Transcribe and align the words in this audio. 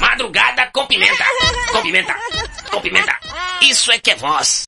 Madrugada 0.00 0.66
com 0.72 0.86
pimenta. 0.86 1.24
Com 1.70 1.82
pimenta. 1.82 2.16
Com 2.70 2.80
pimenta. 2.80 3.18
Isso 3.60 3.92
é 3.92 3.98
que 3.98 4.10
é 4.12 4.16
voz. 4.16 4.64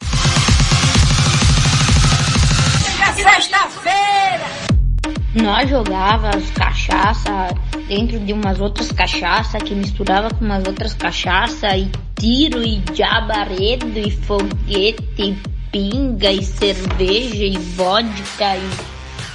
Sexta-feira! 3.15 4.47
Nós 5.35 5.71
jogávamos 5.71 6.51
cachaça 6.51 7.49
dentro 7.89 8.21
de 8.21 8.35
umas 8.35 8.61
outras 8.61 8.93
cachaça 8.93 9.59
que 9.59 9.75
misturava 9.75 10.29
com 10.29 10.45
umas 10.45 10.67
outras 10.67 10.93
cachaça 10.93 11.75
e 11.77 11.91
tiro 12.15 12.63
e 12.63 12.83
jabaredo 12.95 13.99
e 13.99 14.11
foguete 14.11 15.03
e 15.19 15.35
pinga 15.71 16.31
e 16.31 16.43
cerveja 16.43 17.45
e 17.45 17.57
vodka 17.57 18.57
e 18.57 18.92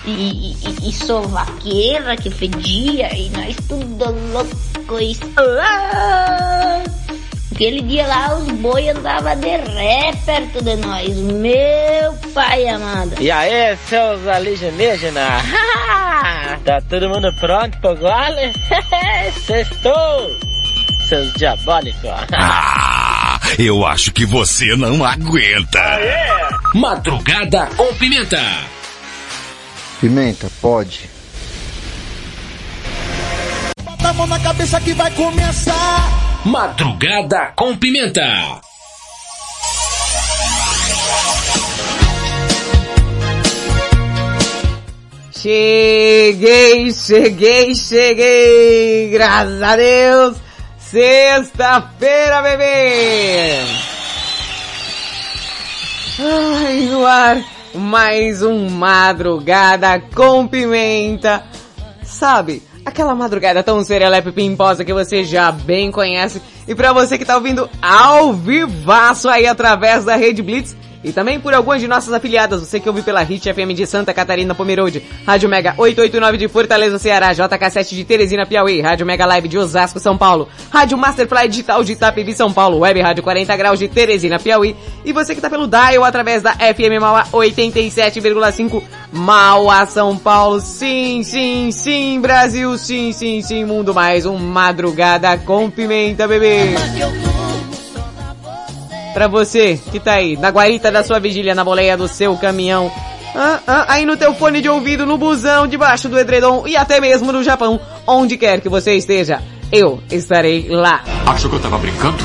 e, 0.07 0.53
e, 0.53 0.89
e 0.89 0.93
sovaqueira 0.93 2.15
que 2.15 2.29
fedia 2.29 3.13
e 3.15 3.29
nós 3.29 3.55
tudo 3.67 4.05
louco 4.31 4.99
e... 4.99 5.17
Ah! 5.37 6.83
Aquele 7.53 7.81
dia 7.81 8.05
lá 8.05 8.35
os 8.35 8.47
boi 8.51 8.87
andava 8.89 9.35
de 9.35 9.47
ré 9.47 10.13
perto 10.25 10.63
de 10.63 10.75
nós, 10.75 11.09
meu 11.17 12.13
pai 12.31 12.67
amado. 12.67 13.15
E 13.19 13.31
aí, 13.31 13.75
seus 13.87 14.27
alienígenas? 14.27 15.43
tá 16.63 16.79
todo 16.87 17.09
mundo 17.09 17.33
pronto 17.39 17.75
pro 17.79 17.95
gole? 17.95 18.53
Sextou! 19.43 20.37
Seus 21.09 21.33
diabólicos! 21.33 22.11
Ah, 23.39 23.39
eu 23.59 23.85
acho 23.85 24.11
que 24.11 24.25
você 24.25 24.75
não 24.75 25.05
aguenta. 25.05 25.99
Madrugada 26.73 27.67
com 27.77 27.93
Pimenta. 27.93 28.41
Pimenta, 29.99 30.47
pode. 30.61 31.09
Bota 33.83 34.09
a 34.09 34.13
mão 34.13 34.27
na 34.27 34.39
cabeça 34.39 34.79
que 34.79 34.93
vai 34.93 35.09
começar. 35.11 36.41
Madrugada 36.45 37.53
com 37.55 37.75
Pimenta. 37.75 38.61
Cheguei, 45.31 46.91
cheguei, 46.91 47.75
cheguei! 47.75 49.09
Graças 49.11 49.61
a 49.61 49.75
Deus! 49.75 50.37
Sexta-feira, 50.79 52.41
bebê! 52.41 53.87
Ai, 56.19 56.87
no 56.89 57.05
ar, 57.05 57.37
mais 57.77 58.41
um 58.41 58.69
Madrugada 58.69 60.01
com 60.13 60.47
Pimenta. 60.47 61.43
Sabe, 62.03 62.63
aquela 62.85 63.13
madrugada 63.13 63.61
tão 63.61 63.83
serelepe 63.83 64.31
pimposa 64.31 64.83
que 64.83 64.93
você 64.93 65.23
já 65.23 65.51
bem 65.51 65.91
conhece. 65.91 66.41
E 66.67 66.73
para 66.73 66.91
você 66.91 67.17
que 67.17 67.25
tá 67.25 67.35
ouvindo 67.35 67.69
ao 67.81 68.33
vivaço 68.33 69.29
aí 69.29 69.45
através 69.45 70.03
da 70.03 70.15
Rede 70.15 70.41
Blitz, 70.41 70.75
e 71.03 71.11
também 71.11 71.39
por 71.39 71.53
algumas 71.53 71.81
de 71.81 71.87
nossas 71.87 72.13
afiliadas, 72.13 72.61
você 72.61 72.79
que 72.79 72.89
ouve 72.89 73.01
pela 73.01 73.21
Hit 73.21 73.53
FM 73.53 73.73
de 73.75 73.85
Santa 73.85 74.13
Catarina, 74.13 74.55
Pomerode, 74.55 75.03
Rádio 75.25 75.49
Mega 75.49 75.73
889 75.77 76.37
de 76.37 76.47
Fortaleza, 76.47 76.97
Ceará, 76.99 77.33
JK7 77.33 77.95
de 77.95 78.03
Teresina, 78.03 78.45
Piauí, 78.45 78.81
Rádio 78.81 79.05
Mega 79.05 79.25
Live 79.25 79.47
de 79.47 79.57
Osasco, 79.57 79.99
São 79.99 80.17
Paulo, 80.17 80.47
Rádio 80.69 80.97
Masterfly 80.97 81.47
Digital 81.47 81.83
de 81.83 81.93
Itapevi, 81.93 82.33
São 82.33 82.51
Paulo, 82.51 82.79
Web 82.79 83.01
Rádio 83.01 83.23
40 83.23 83.55
Graus 83.55 83.79
de 83.79 83.87
Teresina, 83.87 84.39
Piauí, 84.39 84.75
e 85.05 85.13
você 85.13 85.33
que 85.35 85.41
tá 85.41 85.49
pelo 85.49 85.67
Dial 85.67 86.03
através 86.03 86.41
da 86.41 86.53
FM 86.53 86.99
Mauá 86.99 87.25
87,5 87.31 88.83
Mauá, 89.11 89.85
São 89.85 90.17
Paulo, 90.17 90.59
sim, 90.59 91.23
sim, 91.23 91.71
sim, 91.71 92.19
Brasil, 92.19 92.77
sim, 92.77 93.11
sim, 93.11 93.41
sim, 93.41 93.65
mundo, 93.65 93.93
mais 93.93 94.25
um 94.25 94.37
Madrugada 94.37 95.37
com 95.37 95.69
Pimenta, 95.69 96.27
bebê. 96.27 96.73
Pra 99.17 99.27
você 99.27 99.79
que 99.91 99.99
tá 99.99 100.13
aí, 100.13 100.37
na 100.37 100.51
guarita 100.51 100.91
da 100.91 101.03
sua 101.03 101.19
vigília, 101.19 101.55
na 101.55 101.63
boleia 101.63 101.97
do 101.97 102.07
seu 102.07 102.37
caminhão, 102.37 102.91
ah, 103.35 103.59
ah, 103.65 103.85
aí 103.87 104.05
no 104.05 104.15
teu 104.15 104.31
fone 104.35 104.61
de 104.61 104.69
ouvido, 104.69 105.07
no 105.07 105.17
busão, 105.17 105.65
debaixo 105.65 106.07
do 106.07 106.19
edredom 106.19 106.67
e 106.67 106.77
até 106.77 106.99
mesmo 107.01 107.31
no 107.31 107.41
Japão, 107.41 107.79
onde 108.05 108.37
quer 108.37 108.61
que 108.61 108.69
você 108.69 108.93
esteja, 108.93 109.41
eu 109.71 109.99
estarei 110.11 110.67
lá. 110.69 111.03
Achou 111.25 111.49
que 111.49 111.55
eu 111.55 111.59
tava 111.59 111.79
brincando? 111.79 112.23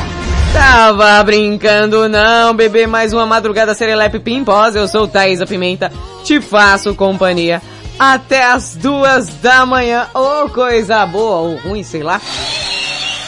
Tava 0.52 1.24
brincando 1.24 2.10
não, 2.10 2.52
bebê, 2.52 2.86
mais 2.86 3.14
uma 3.14 3.24
madrugada 3.24 3.72
serelepe 3.72 4.18
pimposa, 4.18 4.78
eu 4.78 4.86
sou 4.86 5.08
Thaisa 5.08 5.46
Pimenta, 5.46 5.90
te 6.22 6.42
faço 6.42 6.94
companhia 6.94 7.62
até 7.98 8.44
as 8.44 8.76
duas 8.76 9.28
da 9.36 9.64
manhã, 9.64 10.08
ou 10.12 10.44
oh, 10.44 10.50
coisa 10.50 11.06
boa, 11.06 11.38
ou 11.38 11.56
ruim, 11.56 11.82
sei 11.82 12.02
lá. 12.02 12.20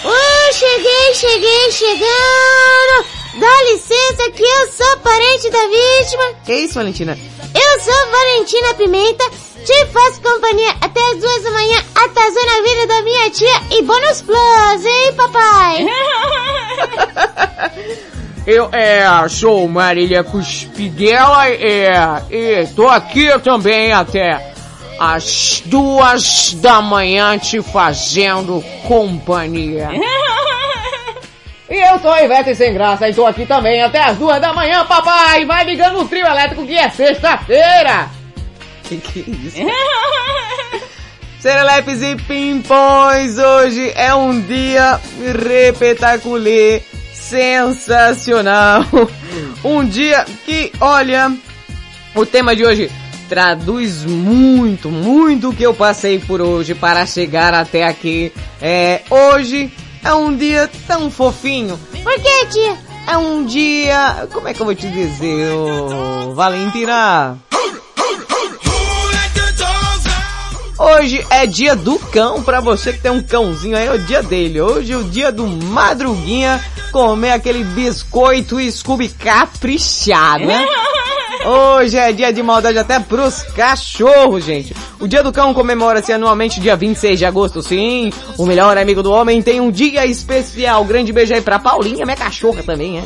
Oh, 0.04 0.52
cheguei, 0.52 1.14
cheguei, 1.14 1.72
chegando! 1.72 3.23
Dá 3.38 3.62
licença 3.72 4.30
que 4.30 4.42
eu 4.42 4.72
sou 4.72 4.96
parente 4.98 5.50
da 5.50 5.66
vítima. 5.66 6.34
Que 6.44 6.54
isso, 6.54 6.74
Valentina? 6.74 7.18
Eu 7.54 7.80
sou 7.80 8.10
Valentina 8.10 8.74
Pimenta, 8.74 9.24
te 9.64 9.86
faço 9.86 10.20
companhia 10.22 10.70
até 10.80 11.00
as 11.00 11.18
duas 11.20 11.42
da 11.42 11.50
manhã, 11.50 11.82
atazando 11.94 12.50
a 12.50 12.62
vida 12.62 12.86
da 12.86 13.02
minha 13.02 13.30
tia 13.30 13.60
e 13.72 13.82
bônus 13.82 14.22
plus, 14.22 14.84
hein, 14.84 15.12
papai? 15.16 15.86
Eu, 18.46 18.68
é, 18.72 19.06
sou 19.30 19.66
Marília 19.66 20.22
Cuspidela, 20.22 21.48
é, 21.48 22.22
e 22.30 22.66
tô 22.76 22.86
aqui 22.86 23.26
também 23.38 23.90
até 23.90 24.52
às 25.00 25.62
duas 25.64 26.52
da 26.54 26.82
manhã 26.82 27.38
te 27.38 27.62
fazendo 27.62 28.62
companhia. 28.86 29.88
E 31.68 31.76
eu 31.76 31.98
sou 31.98 32.14
Ivete 32.16 32.54
Sem 32.54 32.74
Graça 32.74 33.08
e 33.08 33.14
tô 33.14 33.24
aqui 33.24 33.46
também 33.46 33.82
até 33.82 33.98
as 34.02 34.18
duas 34.18 34.38
da 34.38 34.52
manhã, 34.52 34.84
papai! 34.84 35.46
Vai 35.46 35.64
ligando 35.64 36.00
o 36.00 36.08
trio 36.08 36.26
elétrico 36.26 36.66
que 36.66 36.76
é 36.76 36.90
sexta-feira! 36.90 38.10
Que 38.82 38.98
que 38.98 39.20
é 39.20 39.30
isso? 39.30 40.84
Serelepes 41.40 42.02
e 42.02 42.16
pimpões, 42.16 43.38
hoje 43.38 43.92
é 43.94 44.14
um 44.14 44.40
dia 44.40 45.00
repetaculê, 45.42 46.82
sensacional. 47.12 48.84
Um 49.64 49.84
dia 49.84 50.26
que, 50.44 50.70
olha, 50.78 51.34
o 52.14 52.26
tema 52.26 52.54
de 52.54 52.64
hoje 52.64 52.90
traduz 53.28 54.04
muito, 54.04 54.90
muito 54.90 55.48
o 55.48 55.54
que 55.54 55.62
eu 55.62 55.72
passei 55.72 56.18
por 56.18 56.40
hoje 56.40 56.74
para 56.74 57.06
chegar 57.06 57.54
até 57.54 57.84
aqui. 57.84 58.30
É, 58.60 59.00
hoje 59.08 59.72
é 60.04 60.12
um 60.14 60.36
dia 60.36 60.70
tão 60.86 61.10
fofinho. 61.10 61.78
Por 62.02 62.14
que, 62.20 62.46
tia? 62.46 62.78
É 63.08 63.16
um 63.16 63.44
dia. 63.44 64.28
Como 64.32 64.46
é 64.46 64.54
que 64.54 64.60
eu 64.60 64.66
vou 64.66 64.74
te 64.74 64.88
dizer, 64.88 65.50
oh, 65.52 66.34
Valentina? 66.34 67.38
Hoje 70.76 71.24
é 71.30 71.46
dia 71.46 71.74
do 71.74 71.98
cão, 71.98 72.42
pra 72.42 72.60
você 72.60 72.92
que 72.92 73.00
tem 73.00 73.10
um 73.10 73.22
cãozinho 73.22 73.76
aí, 73.76 73.86
é 73.86 73.92
o 73.92 73.98
dia 73.98 74.22
dele. 74.22 74.60
Hoje 74.60 74.92
é 74.92 74.96
o 74.96 75.04
dia 75.04 75.32
do 75.32 75.46
madruguinha 75.46 76.62
comer 76.92 77.32
aquele 77.32 77.64
biscoito 77.64 78.60
Scooby 78.70 79.08
caprichado, 79.08 80.44
né? 80.44 80.66
Hoje 81.44 81.98
é 81.98 82.10
dia 82.10 82.32
de 82.32 82.42
maldade 82.42 82.78
até 82.78 82.98
pros 82.98 83.42
cachorros, 83.54 84.44
gente. 84.44 84.74
O 84.98 85.06
dia 85.06 85.22
do 85.22 85.30
cão 85.30 85.52
comemora-se 85.52 86.10
anualmente 86.10 86.58
dia 86.58 86.74
26 86.74 87.18
de 87.18 87.26
agosto, 87.26 87.62
sim. 87.62 88.10
O 88.38 88.46
melhor 88.46 88.78
amigo 88.78 89.02
do 89.02 89.12
homem 89.12 89.42
tem 89.42 89.60
um 89.60 89.70
dia 89.70 90.06
especial. 90.06 90.82
Grande 90.86 91.12
beijo 91.12 91.34
aí 91.34 91.42
pra 91.42 91.58
Paulinha, 91.58 92.06
minha 92.06 92.16
cachorra 92.16 92.62
também, 92.62 92.98
é. 92.98 93.04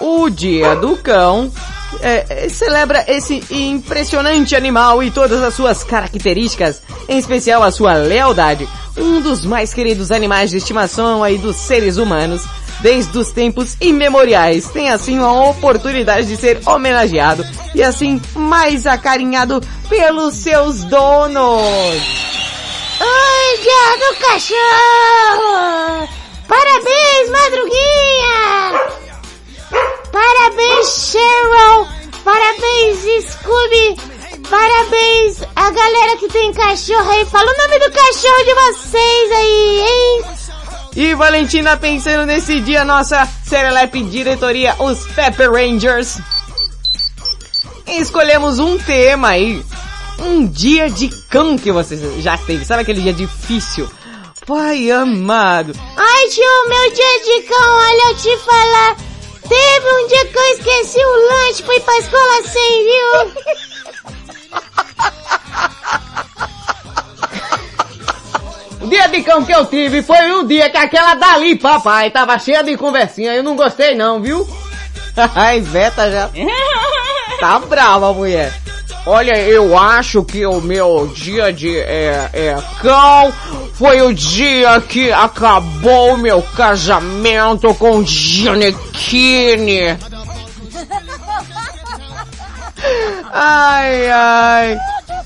O 0.00 0.30
dia 0.30 0.76
do 0.76 0.96
cão 0.96 1.50
é, 2.00 2.48
celebra 2.48 3.04
esse 3.08 3.42
impressionante 3.50 4.56
animal 4.56 5.02
e 5.02 5.10
todas 5.10 5.42
as 5.42 5.54
suas 5.54 5.84
características, 5.84 6.82
em 7.08 7.18
especial 7.18 7.62
a 7.62 7.70
sua 7.70 7.94
lealdade. 7.94 8.68
Um 8.96 9.20
dos 9.20 9.44
mais 9.44 9.72
queridos 9.72 10.10
animais 10.10 10.50
de 10.50 10.58
estimação 10.58 11.22
aí 11.22 11.38
dos 11.38 11.56
seres 11.56 11.96
humanos 11.96 12.42
desde 12.82 13.16
os 13.16 13.30
tempos 13.30 13.76
imemoriais, 13.80 14.68
tem 14.68 14.90
assim 14.90 15.18
uma 15.18 15.48
oportunidade 15.48 16.26
de 16.26 16.36
ser 16.36 16.60
homenageado 16.66 17.46
e 17.74 17.82
assim 17.82 18.20
mais 18.34 18.86
acarinhado 18.86 19.60
pelos 19.88 20.34
seus 20.34 20.82
donos. 20.84 21.62
Oi, 23.00 23.58
dia 23.62 23.96
do 23.98 24.16
cachorro! 24.16 26.08
Parabéns, 26.48 27.30
Madruguinha! 27.30 28.42
Parabéns, 30.12 31.10
Cheryl! 31.10 31.88
Parabéns, 32.22 33.24
Scooby! 33.24 33.96
Parabéns 34.48 35.42
a 35.56 35.70
galera 35.70 36.16
que 36.18 36.28
tem 36.28 36.52
cachorro 36.52 37.10
aí. 37.10 37.24
Fala 37.24 37.50
o 37.50 37.56
nome 37.56 37.78
do 37.78 37.90
cachorro 37.90 38.44
de 38.44 38.54
vocês 38.54 39.32
aí, 39.32 39.80
hein? 39.80 40.24
E 40.94 41.14
Valentina 41.14 41.76
pensando 41.78 42.26
nesse 42.26 42.60
dia, 42.60 42.84
nossa 42.84 43.26
Serelepe 43.46 44.02
diretoria, 44.02 44.76
os 44.78 45.06
Pepper 45.06 45.50
Rangers. 45.50 46.18
Escolhemos 47.86 48.58
um 48.58 48.78
tema 48.78 49.28
aí. 49.28 49.64
Um 50.18 50.46
dia 50.46 50.90
de 50.90 51.08
cão 51.30 51.56
que 51.56 51.72
você 51.72 51.96
já 52.20 52.36
teve. 52.36 52.66
Sabe 52.66 52.82
aquele 52.82 53.00
dia 53.00 53.14
difícil? 53.14 53.90
Pai 54.46 54.90
amado. 54.90 55.72
Ai, 55.96 56.28
tio, 56.28 56.68
meu 56.68 56.92
dia 56.92 57.20
de 57.24 57.48
cão, 57.48 57.76
olha 57.76 58.10
eu 58.10 58.16
te 58.16 58.36
falar. 58.38 59.11
Teve 59.52 59.92
um 59.92 60.06
dia 60.06 60.24
que 60.28 60.38
eu 60.38 60.44
esqueci 60.54 60.98
o 60.98 61.28
lanche, 61.28 61.62
fui 61.62 61.78
pra 61.80 61.98
escola 61.98 62.42
sem, 62.44 62.84
viu? 62.86 63.32
O 68.80 68.86
dia 68.88 69.08
de 69.08 69.22
cão 69.22 69.44
que 69.44 69.52
eu 69.52 69.66
tive 69.66 70.02
foi 70.02 70.32
o 70.32 70.44
dia 70.44 70.70
que 70.70 70.78
aquela 70.78 71.16
dali, 71.16 71.58
papai, 71.58 72.10
tava 72.10 72.38
cheia 72.38 72.64
de 72.64 72.78
conversinha. 72.78 73.34
Eu 73.34 73.42
não 73.42 73.54
gostei 73.54 73.94
não, 73.94 74.22
viu? 74.22 74.48
A 75.36 75.54
Iveta 75.54 76.10
já 76.10 76.30
tá 77.38 77.58
brava, 77.58 78.10
mulher. 78.14 78.58
Olha, 79.04 79.36
eu 79.36 79.76
acho 79.76 80.22
que 80.22 80.46
o 80.46 80.60
meu 80.60 81.10
dia 81.12 81.52
de 81.52 81.76
é, 81.76 82.30
é, 82.32 82.56
cão 82.80 83.32
foi 83.74 84.00
o 84.00 84.14
dia 84.14 84.80
que 84.80 85.10
acabou 85.10 86.16
meu 86.16 86.40
casamento 86.40 87.74
com 87.74 88.04
Giannichini. 88.04 89.98
Ai, 93.32 94.10
ai. 94.10 94.78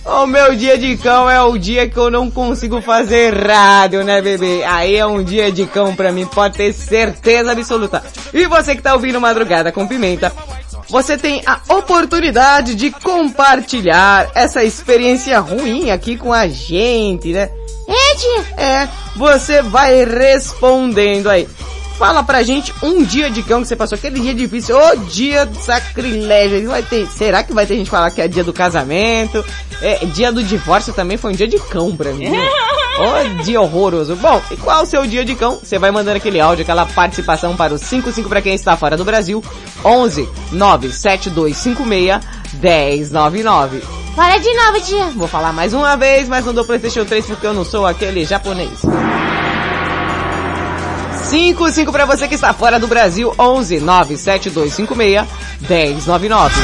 O 0.06 0.24
meu 0.24 0.54
dia 0.54 0.78
de 0.78 0.96
cão 0.96 1.28
é 1.28 1.42
o 1.42 1.58
dia 1.58 1.88
que 1.88 1.96
eu 1.96 2.10
não 2.10 2.30
consigo 2.30 2.80
fazer 2.80 3.34
rádio, 3.34 4.04
né, 4.04 4.22
bebê? 4.22 4.62
Aí 4.64 4.96
é 4.96 5.04
um 5.04 5.22
dia 5.22 5.50
de 5.50 5.66
cão 5.66 5.96
pra 5.96 6.12
mim, 6.12 6.24
pode 6.26 6.56
ter 6.56 6.72
certeza 6.72 7.50
absoluta. 7.50 8.02
E 8.32 8.46
você 8.46 8.76
que 8.76 8.82
tá 8.82 8.94
ouvindo 8.94 9.20
Madrugada 9.20 9.72
com 9.72 9.86
Pimenta, 9.86 10.32
você 10.88 11.16
tem 11.16 11.42
a 11.46 11.60
oportunidade 11.74 12.74
de 12.74 12.90
compartilhar 12.90 14.30
essa 14.34 14.64
experiência 14.64 15.38
ruim 15.40 15.90
aqui 15.90 16.16
com 16.16 16.32
a 16.32 16.46
gente, 16.48 17.32
né? 17.32 17.50
Tia? 18.16 18.44
É, 18.56 18.88
você 19.16 19.62
vai 19.62 20.04
respondendo 20.04 21.28
aí. 21.28 21.46
Fala 21.98 22.22
pra 22.22 22.42
gente 22.42 22.74
um 22.82 23.02
dia 23.02 23.30
de 23.30 23.42
cão 23.42 23.62
que 23.62 23.68
você 23.68 23.74
passou, 23.74 23.96
aquele 23.96 24.20
dia 24.20 24.34
difícil, 24.34 24.76
o 24.76 24.96
dia 25.06 25.46
do 25.46 25.56
sacrilégio. 25.56 26.68
Vai 26.68 26.82
ter, 26.82 27.06
será 27.06 27.42
que 27.42 27.54
vai 27.54 27.64
ter 27.66 27.76
gente 27.76 27.88
falar 27.88 28.10
que 28.10 28.20
é 28.20 28.28
dia 28.28 28.44
do 28.44 28.52
casamento? 28.52 29.42
É, 29.80 30.04
dia 30.04 30.30
do 30.30 30.42
divórcio 30.42 30.92
também 30.92 31.16
foi 31.16 31.32
um 31.32 31.34
dia 31.34 31.48
de 31.48 31.58
cão 31.58 31.96
pra 31.96 32.12
mim. 32.12 32.30
Ô 32.98 33.42
dia 33.42 33.60
horroroso. 33.60 34.14
Bom, 34.16 34.40
e 34.50 34.56
qual 34.56 34.82
o 34.82 34.86
seu 34.86 35.06
dia 35.06 35.24
de 35.24 35.34
cão? 35.34 35.58
Você 35.62 35.78
vai 35.78 35.90
mandando 35.90 36.16
aquele 36.16 36.40
áudio, 36.40 36.62
aquela 36.62 36.84
participação 36.84 37.56
para 37.56 37.74
o 37.74 37.78
55 37.78 38.28
para 38.28 38.42
quem 38.42 38.54
está 38.54 38.76
fora 38.76 38.96
do 38.96 39.04
Brasil, 39.04 39.42
11 39.84 40.28
97256 40.52 42.20
1099. 42.54 43.82
Fala 44.14 44.38
de 44.38 44.54
novo, 44.54 44.80
tia. 44.80 45.06
Vou 45.14 45.28
falar 45.28 45.52
mais 45.52 45.74
uma 45.74 45.96
vez, 45.96 46.26
mas 46.26 46.44
não 46.44 46.54
dou 46.54 46.64
Playstation 46.64 47.04
3 47.04 47.26
porque 47.26 47.46
eu 47.46 47.52
não 47.52 47.64
sou 47.64 47.86
aquele 47.86 48.24
japonês. 48.24 48.80
55 51.26 51.90
para 51.90 52.04
você 52.06 52.28
que 52.28 52.36
está 52.36 52.54
fora 52.54 52.78
do 52.78 52.86
Brasil, 52.86 53.34
11 53.36 53.80
97256 53.80 55.26
1099. 55.68 56.54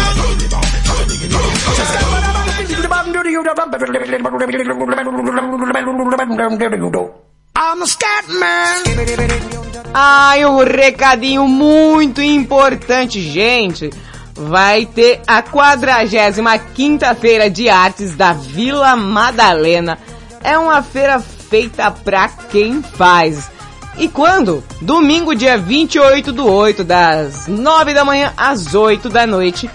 Ai, 9.92 10.46
um 10.46 10.58
recadinho 10.64 11.48
muito 11.48 12.22
importante, 12.22 13.20
gente. 13.20 13.90
Vai 14.34 14.86
ter 14.86 15.20
a 15.26 15.42
45 15.42 17.14
feira 17.20 17.50
de 17.50 17.68
artes 17.68 18.14
da 18.14 18.32
Vila 18.32 18.94
Madalena. 18.94 19.98
É 20.42 20.56
uma 20.56 20.82
feira 20.82 21.20
feita 21.20 21.90
pra 21.90 22.28
quem 22.28 22.80
faz. 22.80 23.50
E 23.98 24.08
quando? 24.08 24.64
Domingo, 24.80 25.34
dia 25.34 25.58
28 25.58 26.32
do 26.32 26.46
8, 26.46 26.82
das 26.82 27.46
9 27.46 27.92
da 27.92 28.04
manhã 28.04 28.32
às 28.36 28.74
8 28.74 29.08
da 29.08 29.26
noite. 29.26 29.70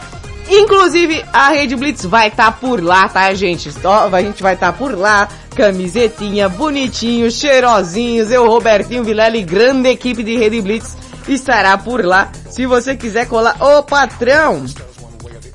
Inclusive, 0.50 1.24
a 1.34 1.50
Rede 1.50 1.76
Blitz 1.76 2.06
vai 2.06 2.30
estar 2.30 2.46
tá 2.46 2.52
por 2.52 2.82
lá, 2.82 3.08
tá, 3.10 3.34
gente? 3.34 3.70
A 3.70 4.22
gente 4.22 4.42
vai 4.42 4.54
estar 4.54 4.72
tá 4.72 4.78
por 4.78 4.98
lá, 4.98 5.28
camisetinha, 5.56 6.48
bonitinho, 6.48 7.30
cheirosinhos. 7.30 8.32
Eu, 8.32 8.48
Robertinho 8.48 9.04
Vilela 9.04 9.38
e 9.38 9.44
grande 9.44 9.90
equipe 9.90 10.24
de 10.24 10.38
Rede 10.38 10.62
Blitz 10.62 10.98
estará 11.28 11.78
por 11.78 12.04
lá. 12.04 12.32
Se 12.50 12.66
você 12.66 12.96
quiser 12.96 13.28
colar, 13.28 13.58
ô 13.62 13.84
patrão, 13.84 14.66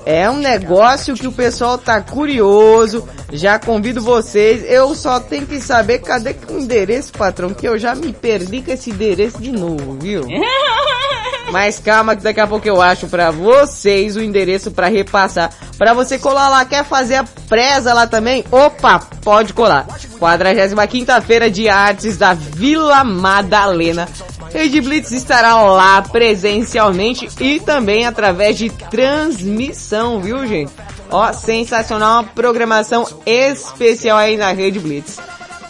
é 0.05 0.29
um 0.29 0.37
negócio 0.37 1.15
que 1.15 1.27
o 1.27 1.31
pessoal 1.31 1.77
tá 1.77 2.01
curioso. 2.01 3.07
Já 3.31 3.57
convido 3.57 4.01
vocês. 4.01 4.63
Eu 4.67 4.93
só 4.95 5.19
tenho 5.19 5.45
que 5.45 5.59
saber 5.59 5.99
cadê 5.99 6.35
o 6.49 6.59
endereço, 6.59 7.13
patrão, 7.13 7.53
que 7.53 7.67
eu 7.67 7.77
já 7.77 7.95
me 7.95 8.13
perdi 8.13 8.61
com 8.61 8.71
esse 8.71 8.91
endereço 8.91 9.41
de 9.41 9.51
novo, 9.51 9.97
viu? 9.99 10.23
Mas 11.51 11.77
calma 11.77 12.15
que 12.15 12.23
daqui 12.23 12.39
a 12.39 12.47
pouco 12.47 12.67
eu 12.67 12.81
acho 12.81 13.07
pra 13.07 13.29
vocês 13.29 14.15
o 14.15 14.21
endereço 14.21 14.71
pra 14.71 14.87
repassar. 14.87 15.51
Pra 15.77 15.93
você 15.93 16.17
colar 16.17 16.49
lá, 16.49 16.65
quer 16.65 16.83
fazer 16.83 17.15
a 17.15 17.23
presa 17.23 17.93
lá 17.93 18.07
também? 18.07 18.43
Opa, 18.49 18.99
pode 19.21 19.53
colar. 19.53 19.85
45 20.17 21.21
feira 21.21 21.51
de 21.51 21.69
artes 21.69 22.17
da 22.17 22.33
Vila 22.33 23.03
Madalena. 23.03 24.07
Rede 24.53 24.81
Blitz 24.81 25.11
estará 25.11 25.55
lá 25.63 26.01
presencialmente 26.01 27.27
e 27.39 27.59
também 27.59 28.05
através 28.05 28.57
de 28.57 28.69
transmissão, 28.69 29.92
viu 30.21 30.47
gente? 30.47 30.71
Ó, 31.09 31.31
sensacional, 31.31 32.23
programação 32.35 33.07
especial 33.25 34.17
aí 34.17 34.35
na 34.35 34.51
Rede 34.51 34.79
Blitz. 34.79 35.19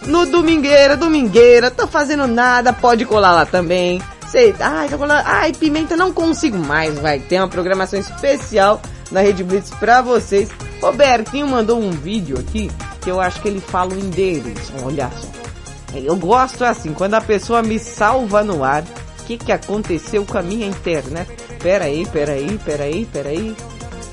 No 0.06 0.26
Domingueira, 0.26 0.96
Domingueira, 0.96 1.70
tá 1.70 1.88
fazendo 1.88 2.28
nada, 2.28 2.72
pode 2.74 3.06
colar 3.06 3.34
lá 3.34 3.46
também. 3.46 4.02
Sei, 4.28 4.56
ai, 4.60 4.88
tá 4.88 4.98
colando, 4.98 5.22
ai, 5.26 5.52
Pimenta, 5.52 5.96
não 5.96 6.14
consigo 6.14 6.58
mais, 6.58 6.98
vai 6.98 7.20
ter 7.20 7.40
uma 7.40 7.48
programação 7.48 8.00
especial 8.00 8.82
na 9.12 9.22
Rede 9.22 9.44
Blitz 9.44 9.70
pra 9.72 10.02
vocês. 10.02 10.50
Robertinho 10.82 11.48
mandou 11.48 11.80
um 11.80 11.92
vídeo 11.92 12.38
aqui 12.40 12.72
que 13.02 13.10
eu 13.12 13.20
acho 13.20 13.42
que 13.42 13.48
ele 13.48 13.62
fala 13.62 13.94
o 13.94 14.00
endereço, 14.00 14.74
olha 14.84 15.10
só. 15.16 15.98
Eu 15.98 16.16
gosto 16.16 16.66
assim, 16.66 16.94
quando 16.94 17.14
a 17.14 17.22
pessoa 17.22 17.62
me 17.62 17.78
salva 17.78 18.44
no 18.44 18.64
ar, 18.64 18.82
o 18.82 19.24
que 19.26 19.38
que 19.38 19.52
aconteceu 19.52 20.26
com 20.26 20.38
a 20.38 20.42
minha 20.42 20.68
internet? 20.68 21.30
Pera 21.62 21.86
aí, 21.86 22.06
pera 22.06 22.34
aí, 22.34 22.60
pera 22.66 22.84
aí, 22.84 23.06
pera 23.06 23.30
aí. 23.30 23.56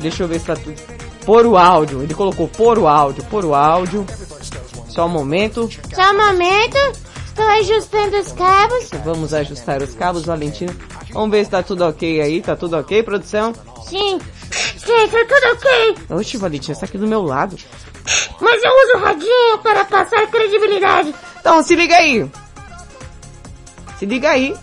Deixa 0.00 0.22
eu 0.22 0.28
ver 0.28 0.40
se 0.40 0.46
tá 0.46 0.56
tudo. 0.56 0.80
Por 1.24 1.46
o 1.46 1.56
áudio, 1.56 2.02
ele 2.02 2.14
colocou 2.14 2.48
por 2.48 2.78
o 2.78 2.88
áudio, 2.88 3.22
por 3.24 3.44
o 3.44 3.54
áudio. 3.54 4.06
Só 4.88 5.06
um 5.06 5.08
momento. 5.08 5.68
Só 5.94 6.10
um 6.10 6.16
momento. 6.16 6.78
Estou 7.26 7.46
ajustando 7.46 8.16
os 8.18 8.32
cabos. 8.32 8.90
Vamos 9.04 9.32
ajustar 9.32 9.82
os 9.82 9.94
cabos, 9.94 10.24
Valentina. 10.24 10.74
Vamos 11.12 11.30
ver 11.30 11.44
se 11.44 11.50
tá 11.50 11.62
tudo 11.62 11.84
ok 11.86 12.20
aí. 12.20 12.42
Tá 12.42 12.56
tudo 12.56 12.76
ok, 12.76 13.02
produção? 13.02 13.52
Sim. 13.88 14.18
Sim, 14.50 15.08
tá 15.08 15.18
tudo 15.28 15.52
ok. 15.52 15.96
Oxe, 16.10 16.36
Valentina, 16.36 16.72
está 16.72 16.86
aqui 16.86 16.98
do 16.98 17.06
meu 17.06 17.22
lado. 17.22 17.56
Mas 18.40 18.62
eu 18.64 18.70
uso 18.70 18.96
o 18.96 19.04
radinho 19.04 19.58
para 19.62 19.84
passar 19.84 20.26
credibilidade. 20.26 21.14
Então 21.38 21.62
se 21.62 21.76
liga 21.76 21.96
aí. 21.96 22.28
Se 23.98 24.06
liga 24.06 24.30
aí. 24.30 24.56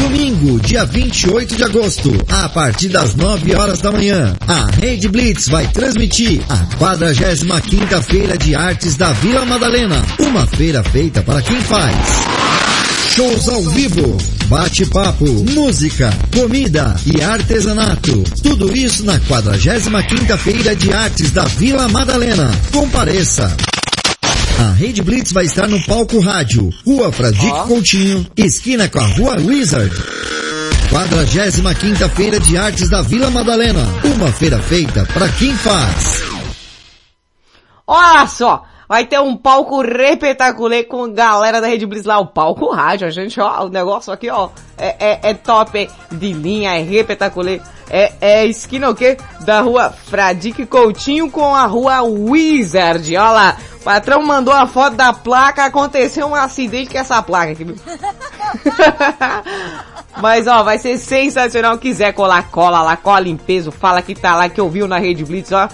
Domingo, 0.00 0.58
dia 0.60 0.84
28 0.84 1.56
de 1.56 1.62
agosto, 1.62 2.10
a 2.28 2.48
partir 2.48 2.88
das 2.88 3.14
9 3.14 3.54
horas 3.54 3.80
da 3.80 3.92
manhã, 3.92 4.34
a 4.48 4.66
Rede 4.80 5.08
Blitz 5.08 5.46
vai 5.46 5.66
transmitir 5.68 6.40
a 6.48 6.56
45ª 6.82 8.02
Feira 8.02 8.38
de 8.38 8.54
Artes 8.54 8.96
da 8.96 9.12
Vila 9.12 9.44
Madalena, 9.44 10.02
uma 10.18 10.46
feira 10.46 10.82
feita 10.82 11.22
para 11.22 11.42
quem 11.42 11.60
faz. 11.60 11.94
Shows 13.14 13.48
ao 13.50 13.62
vivo, 13.62 14.16
bate-papo, 14.46 15.26
música, 15.50 16.10
comida 16.34 16.96
e 17.04 17.22
artesanato. 17.22 18.24
Tudo 18.42 18.74
isso 18.74 19.04
na 19.04 19.18
45ª 19.20 20.38
Feira 20.38 20.74
de 20.74 20.92
Artes 20.94 21.30
da 21.30 21.44
Vila 21.44 21.88
Madalena. 21.88 22.50
Compareça. 22.72 23.54
A 24.60 24.72
Rede 24.72 25.00
Blitz 25.02 25.32
vai 25.32 25.46
estar 25.46 25.66
no 25.66 25.82
palco 25.86 26.20
rádio, 26.20 26.68
Rua 26.84 27.10
Fradique 27.10 27.46
oh. 27.46 27.66
Coutinho, 27.66 28.26
esquina 28.36 28.90
com 28.90 29.00
a 29.00 29.06
Rua 29.06 29.36
Wizard. 29.40 29.90
45 30.90 32.08
Feira 32.14 32.38
de 32.38 32.58
Artes 32.58 32.90
da 32.90 33.00
Vila 33.00 33.30
Madalena. 33.30 33.80
Uma 34.04 34.30
feira 34.30 34.58
feita 34.58 35.06
para 35.14 35.30
quem 35.30 35.56
faz. 35.56 36.22
Olha 37.86 38.26
só, 38.26 38.66
vai 38.90 39.04
ter 39.04 39.20
um 39.20 39.36
palco 39.36 39.80
repetaculê 39.82 40.82
com 40.82 41.12
galera 41.12 41.60
da 41.60 41.68
Rede 41.68 41.86
Blitz 41.86 42.04
lá, 42.04 42.18
o 42.18 42.26
palco 42.26 42.68
rádio, 42.72 43.08
gente, 43.12 43.40
ó, 43.40 43.66
o 43.66 43.68
negócio 43.68 44.12
aqui, 44.12 44.28
ó, 44.28 44.48
é, 44.76 44.96
é, 44.98 45.30
é 45.30 45.34
top, 45.34 45.88
de 46.10 46.32
linha, 46.32 46.74
é 46.76 46.82
repetaculê, 46.82 47.60
é, 47.88 48.12
é 48.20 48.44
esquina 48.46 48.90
o 48.90 48.94
quê? 48.94 49.16
Da 49.42 49.60
rua 49.60 49.90
Fradique 49.90 50.66
Coutinho 50.66 51.30
com 51.30 51.54
a 51.54 51.66
rua 51.66 52.02
Wizard, 52.02 53.16
ó 53.16 53.30
lá, 53.30 53.56
o 53.80 53.84
patrão 53.84 54.24
mandou 54.24 54.52
a 54.52 54.66
foto 54.66 54.96
da 54.96 55.12
placa, 55.12 55.66
aconteceu 55.66 56.26
um 56.26 56.34
acidente 56.34 56.90
com 56.90 56.98
essa 56.98 57.22
placa 57.22 57.52
aqui. 57.52 57.64
Mas 60.20 60.48
ó, 60.48 60.64
vai 60.64 60.76
ser 60.76 60.98
sensacional. 60.98 61.78
Quiser 61.78 62.12
colar, 62.12 62.50
cola 62.50 62.82
lá, 62.82 62.96
cola 62.96 63.26
em 63.26 63.36
peso, 63.36 63.70
fala 63.70 64.02
que 64.02 64.14
tá 64.14 64.34
lá, 64.36 64.48
que 64.48 64.60
ouviu 64.60 64.86
na 64.86 64.98
Rede 64.98 65.24
Blitz, 65.24 65.52
ó. 65.52 65.68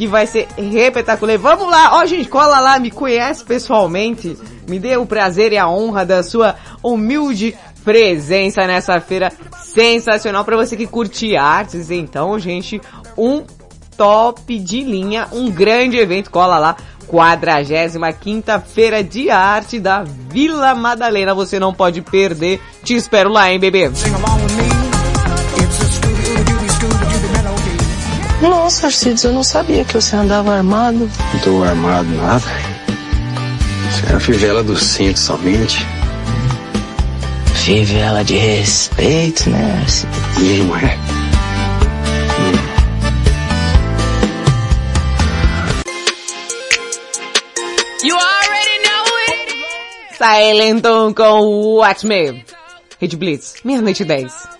Que 0.00 0.06
vai 0.06 0.26
ser 0.26 0.48
repetacular. 0.56 1.38
Vamos 1.38 1.70
lá, 1.70 1.98
ó 1.98 2.06
gente, 2.06 2.26
cola 2.26 2.58
lá, 2.58 2.78
me 2.78 2.90
conhece 2.90 3.44
pessoalmente. 3.44 4.34
Me 4.66 4.78
dê 4.78 4.96
o 4.96 5.04
prazer 5.04 5.52
e 5.52 5.58
a 5.58 5.68
honra 5.68 6.06
da 6.06 6.22
sua 6.22 6.56
humilde 6.82 7.54
presença 7.84 8.66
nessa 8.66 8.98
feira 8.98 9.30
sensacional 9.62 10.42
para 10.42 10.56
você 10.56 10.74
que 10.74 10.86
curte 10.86 11.36
artes. 11.36 11.90
Então, 11.90 12.38
gente, 12.38 12.80
um 13.14 13.44
top 13.94 14.58
de 14.58 14.82
linha, 14.82 15.28
um 15.32 15.50
grande 15.50 15.98
evento, 15.98 16.30
cola 16.30 16.56
lá. 16.56 16.76
45 17.06 18.60
Feira 18.72 19.04
de 19.04 19.28
Arte 19.28 19.78
da 19.78 20.02
Vila 20.02 20.74
Madalena. 20.74 21.34
Você 21.34 21.60
não 21.60 21.74
pode 21.74 22.00
perder. 22.00 22.58
Te 22.82 22.94
espero 22.94 23.28
lá, 23.28 23.52
hein, 23.52 23.60
bebê? 23.60 23.90
Nossa, 28.40 28.86
Arcides, 28.86 29.24
eu 29.24 29.32
não 29.32 29.42
sabia 29.42 29.84
que 29.84 29.94
você 29.94 30.16
andava 30.16 30.54
armado. 30.54 31.10
Não 31.34 31.40
tô 31.40 31.62
armado 31.62 32.08
nada. 32.08 32.44
Você 33.90 34.12
é 34.12 34.16
a 34.16 34.20
fivela 34.20 34.62
do 34.62 34.76
cinto 34.76 35.18
somente. 35.18 35.86
Fivela 37.54 38.24
de 38.24 38.36
respeito, 38.36 39.50
né, 39.50 39.80
Arcides? 39.82 40.66
Não 40.66 40.76
é? 40.76 40.98
You 48.02 48.16
already 48.16 48.78
know 48.86 49.04
it. 49.28 50.16
Silentão 50.16 51.12
com 51.12 51.76
Watch 51.76 52.06
Me. 52.06 52.42
Rede 52.98 53.16
Blitz, 53.16 53.56
meia-noite 53.62 54.02
e 54.02 54.06
10. 54.06 54.59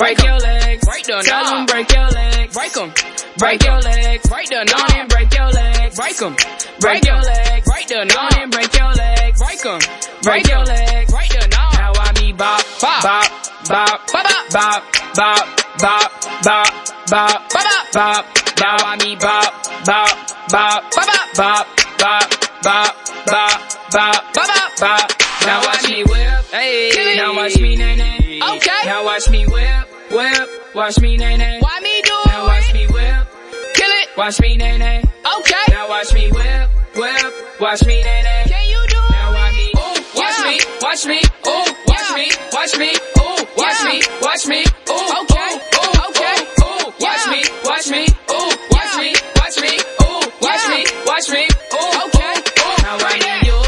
Break 0.00 0.16
your 0.24 0.38
legs. 0.38 0.82
Break 0.86 1.04
the 1.04 1.20
Tell 1.28 1.44
them 1.44 1.66
break 1.66 1.92
your 1.92 2.08
legs. 2.08 2.56
Break 2.56 2.72
them. 2.72 2.90
Break 3.36 3.62
your 3.62 3.80
legs. 3.84 4.28
Break 4.30 4.48
the 4.48 4.64
knob 4.64 4.90
and 4.96 5.08
break 5.10 5.28
your 5.36 5.50
legs. 5.52 5.96
Break 5.96 6.16
them. 6.16 6.34
Break 6.80 7.04
your 7.04 7.20
legs. 7.20 7.64
Break 7.68 7.86
the 7.86 8.04
knob 8.08 8.32
and 8.32 8.50
break 8.50 8.72
your 8.72 8.92
legs. 8.96 9.36
Break 9.36 9.60
them. 9.60 9.80
Break 10.22 10.48
your 10.48 10.64
legs. 10.64 11.12
Break 11.12 11.28
the 11.28 11.44
knob. 11.52 11.72
Now 11.76 11.92
I 12.00 12.12
me 12.16 12.32
bop, 12.32 12.64
bop, 12.80 13.02
bop, 13.04 13.28
bop, 13.68 14.00
bop, 14.08 14.40
bop, 14.48 14.80
bop, 15.12 15.44
bop, 15.76 16.08
bop, 16.40 16.72
bop, 17.12 17.52
bop, 17.52 17.92
bop. 17.92 18.24
Now 18.56 18.76
I 18.80 18.96
me 19.04 19.16
bop, 19.20 19.52
bop, 19.84 20.16
bop, 20.48 20.80
bop, 20.96 21.20
bop, 21.36 21.66
bop, 22.00 22.24
bop, 22.64 22.96
bop, 23.28 23.60
bop, 23.92 24.32
bop, 24.32 24.80
bop. 24.80 25.12
Now 25.44 25.60
watch 25.60 25.84
me 25.90 26.04
whip, 26.04 26.44
hey. 26.56 27.16
Now 27.16 27.36
watch 27.36 27.58
me 27.60 27.76
nay 27.76 27.96
nay. 27.96 28.19
Okay. 28.42 28.80
Now 28.86 29.04
watch 29.04 29.28
me 29.28 29.46
whip, 29.46 29.88
whip. 30.10 30.48
Watch 30.74 30.98
me 30.98 31.16
nay 31.18 31.36
nay. 31.36 31.60
Why 31.60 31.80
me 31.80 32.00
do 32.02 32.14
it? 32.24 32.26
Now 32.26 32.46
watch 32.46 32.72
me 32.72 32.86
whip. 32.86 33.28
Kill 33.74 33.90
it. 34.00 34.08
Watch 34.16 34.40
me 34.40 34.56
nay 34.56 34.78
nay. 34.78 35.04
Okay. 35.36 35.64
Now 35.68 35.88
watch 35.88 36.14
me 36.14 36.30
whip, 36.32 36.70
whip. 36.96 37.60
Watch 37.60 37.84
me 37.84 38.02
nay 38.02 38.22
nay. 38.22 38.44
Can 38.48 38.64
you 38.64 38.80
do 38.88 38.96
it? 38.96 39.12
Now 39.12 39.32
watch 39.34 39.52
me. 39.52 39.68
Ooh, 39.76 39.92
watch 40.16 40.38
yeah. 40.38 40.48
me, 40.48 40.56
watch 40.80 41.04
me. 41.04 41.20
Ooh, 41.20 41.68
watch 41.86 42.08
yeah. 42.08 42.16
me, 42.16 42.30
watch 42.52 42.78
me. 42.78 42.90
Ooh, 43.20 43.44
watch 43.60 43.76
yeah. 43.76 43.88
me, 43.88 43.96
watch 44.22 44.46
me. 44.46 44.64
Ooh, 44.88 45.20
okay. 45.20 45.50
Ooh, 45.76 45.92
okay. 46.08 46.36
Ooh, 46.64 46.84
watch 46.96 47.24
me, 47.28 47.40
watch 47.68 47.88
me. 47.92 48.08
Ooh, 48.08 48.48
watch 48.72 48.94
me, 48.96 49.12
watch 49.36 49.56
me. 49.60 49.72
Ooh, 50.00 50.24
watch 50.40 50.64
me, 50.72 50.80
watch 51.04 51.28
me. 51.28 51.44
Ooh, 51.76 52.08
okay. 52.08 52.34
Ooh, 52.40 52.76
now 52.88 52.96
I 53.04 53.20
need 53.20 53.46
you. 53.46 53.60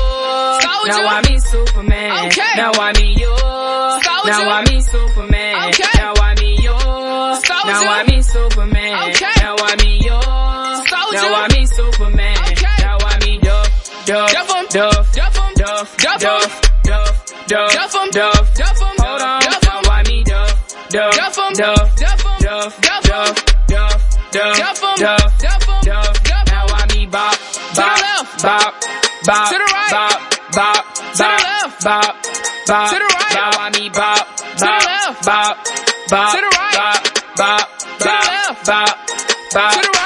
Now 0.88 1.06
I 1.06 1.22
mean 1.28 1.40
Superman. 1.40 2.26
Okay. 2.26 2.52
Now 2.56 2.72
I 2.72 2.92
mean 2.98 3.11
Duff, 14.12 14.28
Duff, 14.28 14.68
Duff, 14.68 15.12
Duff, 15.12 15.56
Duff, 15.56 15.96
Duff, 15.96 16.20
Duff, 16.20 16.60
Duff, 16.84 17.48
Duff, 17.48 17.72
Duff, 17.72 18.12
Duff, 18.12 18.54
Duff. 18.54 18.78
Hold 19.00 19.22
on. 19.22 19.40
Now 19.40 19.80
I 19.90 20.04
mean 20.06 20.24
Duff, 20.24 20.90
Duff, 20.90 21.16
Duff, 21.16 21.56
Duff, 21.56 21.96
Duff, 21.96 22.80
Duff, 22.80 23.34
Duff, 23.68 24.02
Duff, 24.32 24.78
Duff, 25.00 25.38
Duff, 25.38 25.82
Duff. 25.82 26.22
Now 26.44 26.66
I 26.68 26.94
mean 26.94 27.08
Bop, 27.08 27.38
Bop, 27.74 28.00
Bop, 28.42 28.74
Bop, 29.24 29.48
to 29.48 29.56
the 29.56 29.64
right, 29.72 29.90
Bop, 29.90 30.20
Bop, 30.52 30.94
to 30.94 31.16
the 31.16 31.24
left, 31.24 31.82
Bop, 31.82 32.16
Bop, 32.66 32.90
to 32.92 32.98
the 32.98 33.08
right. 33.16 33.32
Now 33.32 33.50
I 33.56 33.70
mean 33.72 33.92
Bop, 33.92 34.28
Bop, 34.60 35.24
Bop, 35.24 35.56
Bop, 36.10 36.34
to 36.34 36.40
the 36.42 36.52
right, 36.52 36.76
Bop, 36.76 37.68
Bop, 37.98 38.24
left, 38.28 38.66
Bop, 38.66 38.98
Bop, 39.54 39.72
to 39.72 39.80
the 39.80 39.88
right. 39.88 40.01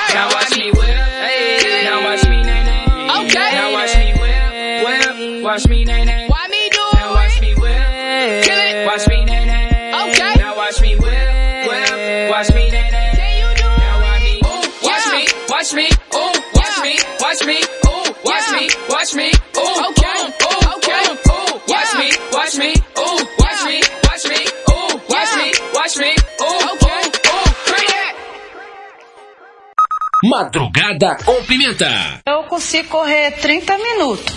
Madrugada 30.28 31.16
com 31.25 31.40
Pimenta. 31.45 31.88
Eu 32.26 32.42
consigo 32.45 32.88
correr 32.88 33.30
30 33.40 33.78
minutos. 33.78 34.35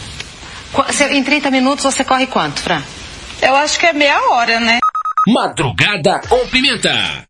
Em 1.09 1.23
30 1.23 1.49
minutos 1.49 1.83
você 1.83 2.03
corre 2.03 2.27
quanto, 2.27 2.61
Fran? 2.61 2.83
Eu 3.41 3.55
acho 3.55 3.79
que 3.79 3.87
é 3.87 3.93
meia 3.93 4.21
hora, 4.29 4.59
né? 4.59 4.77
Madrugada 5.27 6.21
com 6.29 6.47
Pimenta. 6.47 7.28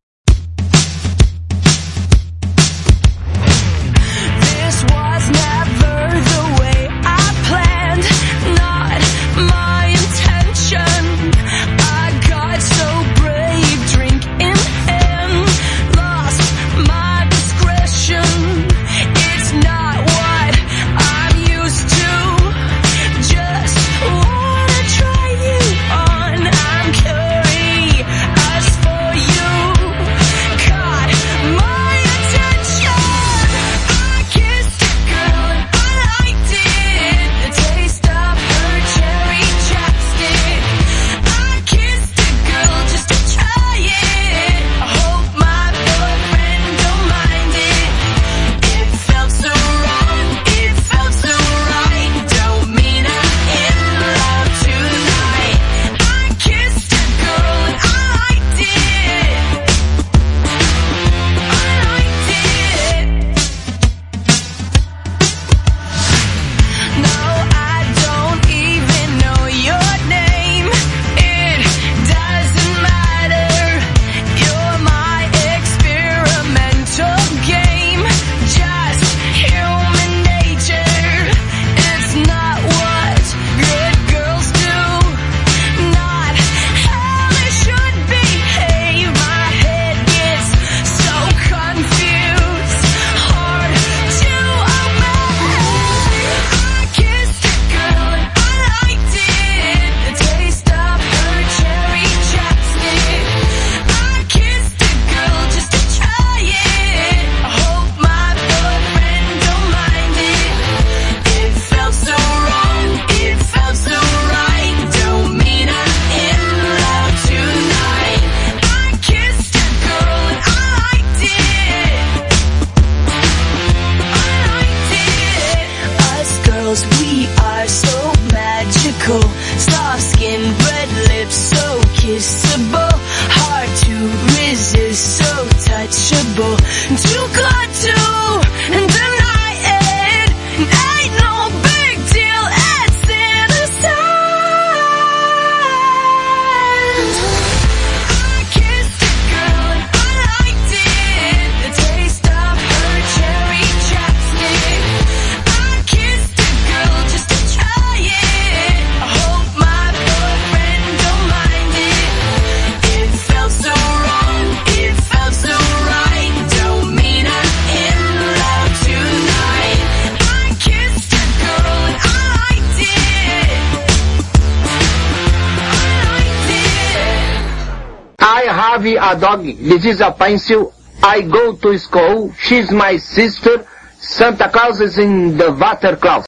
Dog. 179.69 179.79
This 179.79 179.85
is 179.85 180.01
a 180.01 180.11
pencil. 180.11 180.73
I 181.01 181.21
go 181.21 181.55
to 181.55 181.77
school. 181.77 182.33
She's 182.37 182.71
my 182.71 182.97
sister. 182.97 183.65
Santa 183.99 184.49
Claus 184.49 184.81
is 184.81 184.97
in 184.97 185.37
the 185.37 185.51
water 185.51 185.95
closet. 185.95 186.25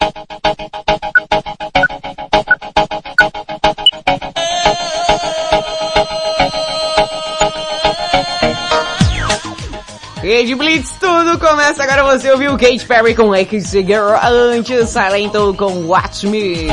Rede 10.21 10.56
Blitz, 10.56 10.91
tudo 10.99 11.39
começa 11.39 11.84
agora. 11.84 12.04
Você 12.04 12.32
ouviu 12.32 12.56
Kate 12.58 12.86
Perry 12.86 13.15
com 13.15 13.34
X 13.34 13.71
Girl, 13.71 14.15
antes 14.21 14.89
Silento 14.89 15.54
com 15.58 15.88
Watch 15.88 16.27
Me. 16.27 16.67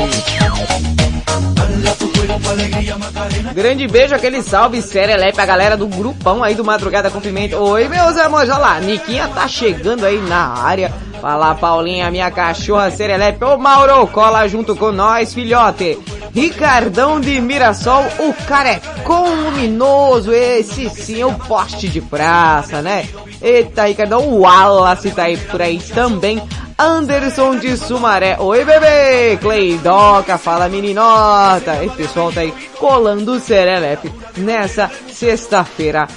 Grande 3.53 3.87
beijo, 3.87 4.15
aquele 4.15 4.41
salve 4.41 4.81
serelepe 4.81 5.35
pra 5.35 5.45
galera 5.45 5.77
do 5.77 5.87
grupão 5.87 6.43
aí 6.43 6.55
do 6.55 6.63
Madrugada 6.63 7.09
com 7.09 7.19
Pimenta. 7.19 7.57
Oi, 7.57 7.87
meus 7.87 8.17
amores, 8.17 8.49
olha 8.49 8.57
lá, 8.57 8.79
Niquinha 8.79 9.27
tá 9.27 9.47
chegando 9.47 10.05
aí 10.05 10.19
na 10.19 10.53
área. 10.53 10.91
Fala, 11.21 11.53
Paulinha, 11.53 12.09
minha 12.09 12.31
cachorra 12.31 12.89
serelepe. 12.89 13.43
Ô, 13.43 13.57
Mauro, 13.57 14.07
cola 14.07 14.47
junto 14.47 14.75
com 14.75 14.91
nós, 14.91 15.33
filhote. 15.33 15.99
Ricardão 16.33 17.19
de 17.19 17.41
Mirassol, 17.41 18.05
o 18.19 18.33
carecão 18.47 19.25
luminoso, 19.43 20.31
esse 20.31 20.89
sim 20.89 21.21
é 21.21 21.25
o 21.25 21.33
poste 21.33 21.89
de 21.89 21.99
praça, 21.99 22.81
né? 22.81 23.07
Eita, 23.41 23.85
Ricardão, 23.85 24.27
o 24.27 24.41
Wallace 24.41 25.11
tá 25.11 25.23
aí 25.23 25.37
por 25.37 25.61
aí 25.61 25.79
também. 25.79 26.41
Anderson 26.79 27.57
de 27.57 27.75
Sumaré, 27.75 28.37
oi 28.39 28.63
bebê! 28.63 29.37
Cleidoca, 29.41 30.37
fala 30.37 30.69
meninota! 30.69 31.83
Esse 31.83 31.93
pessoal 31.93 32.31
tá 32.31 32.39
aí 32.39 32.53
colando 32.77 33.33
o 33.33 33.39
Serelepe 33.39 34.09
nessa 34.37 34.89
sexta-feira 35.11 36.07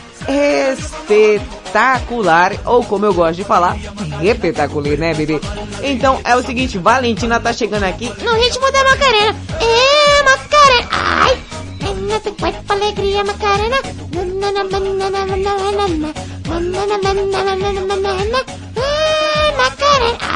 espetacular, 0.86 2.52
ou 2.64 2.84
como 2.84 3.04
eu 3.06 3.12
gosto 3.12 3.38
de 3.38 3.44
falar, 3.44 3.76
repetacular, 4.20 4.96
né 4.96 5.12
bebê? 5.14 5.40
Então 5.82 6.20
é 6.22 6.36
o 6.36 6.42
seguinte, 6.44 6.78
Valentina 6.78 7.40
tá 7.40 7.52
chegando 7.52 7.82
aqui 7.82 8.06
No 8.22 8.32
ritmo 8.34 8.70
da 8.70 8.84
Macarena. 8.84 9.34
É, 9.60 10.22
Macarena. 10.22 10.88
Ai. 10.92 11.42
Do 12.22 12.32
corpo, 12.36 12.72
alegria, 12.72 13.24
Macarena. 13.24 13.78
É, 18.76 19.56
Macarena. 19.56 20.31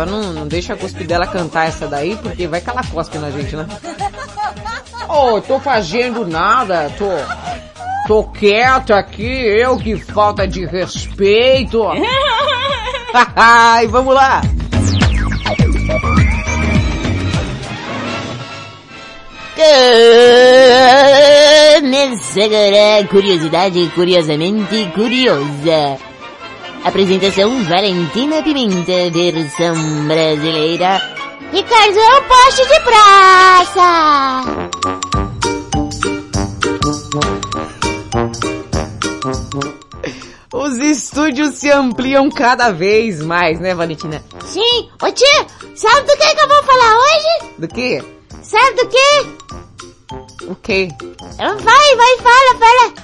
Só 0.00 0.06
não, 0.06 0.32
não 0.32 0.48
deixa 0.48 0.72
a 0.72 0.76
cuspe 0.78 1.04
dela 1.04 1.26
cantar 1.26 1.68
essa 1.68 1.86
daí, 1.86 2.16
porque 2.22 2.46
vai 2.46 2.58
que 2.58 2.70
ela 2.70 2.82
cospe 2.82 3.18
na 3.18 3.30
gente, 3.30 3.54
né? 3.54 3.66
Oh, 5.06 5.38
tô 5.42 5.60
fazendo 5.60 6.26
nada, 6.26 6.90
tô... 6.96 7.04
Tô 8.06 8.24
quieto 8.24 8.94
aqui, 8.94 9.30
eu 9.30 9.76
que 9.76 9.96
falta 9.96 10.48
de 10.48 10.64
respeito. 10.64 11.82
Ai, 13.36 13.86
vamos 13.92 14.14
lá. 14.14 14.40
Começa 21.78 22.44
agora 22.44 23.06
Curiosidade 23.06 23.90
Curiosamente 23.94 24.90
Curiosa. 24.94 26.09
Apresentação 26.84 27.62
Valentina 27.64 28.42
Pimenta, 28.42 29.10
versão 29.12 29.74
brasileira. 30.06 31.00
Ricardão, 31.52 32.22
poste 32.26 32.66
de 32.66 32.80
praça. 32.80 34.44
Os 40.52 40.78
estúdios 40.78 41.56
se 41.56 41.70
ampliam 41.70 42.30
cada 42.30 42.70
vez 42.72 43.20
mais, 43.22 43.60
né, 43.60 43.74
Valentina? 43.74 44.24
Sim. 44.46 44.88
Ô 45.02 45.12
tia, 45.12 45.46
sabe 45.74 46.06
do 46.06 46.16
que 46.16 46.34
que 46.34 46.40
eu 46.40 46.48
vou 46.48 46.62
falar 46.62 46.96
hoje? 46.96 47.52
Do 47.58 47.68
que? 47.68 48.02
Sabe 48.42 48.76
do 48.76 48.88
que? 48.88 50.46
O 50.46 50.54
que? 50.56 50.88
Vai, 51.38 51.96
vai, 51.96 52.16
fala, 52.18 52.58
fala. 52.58 52.94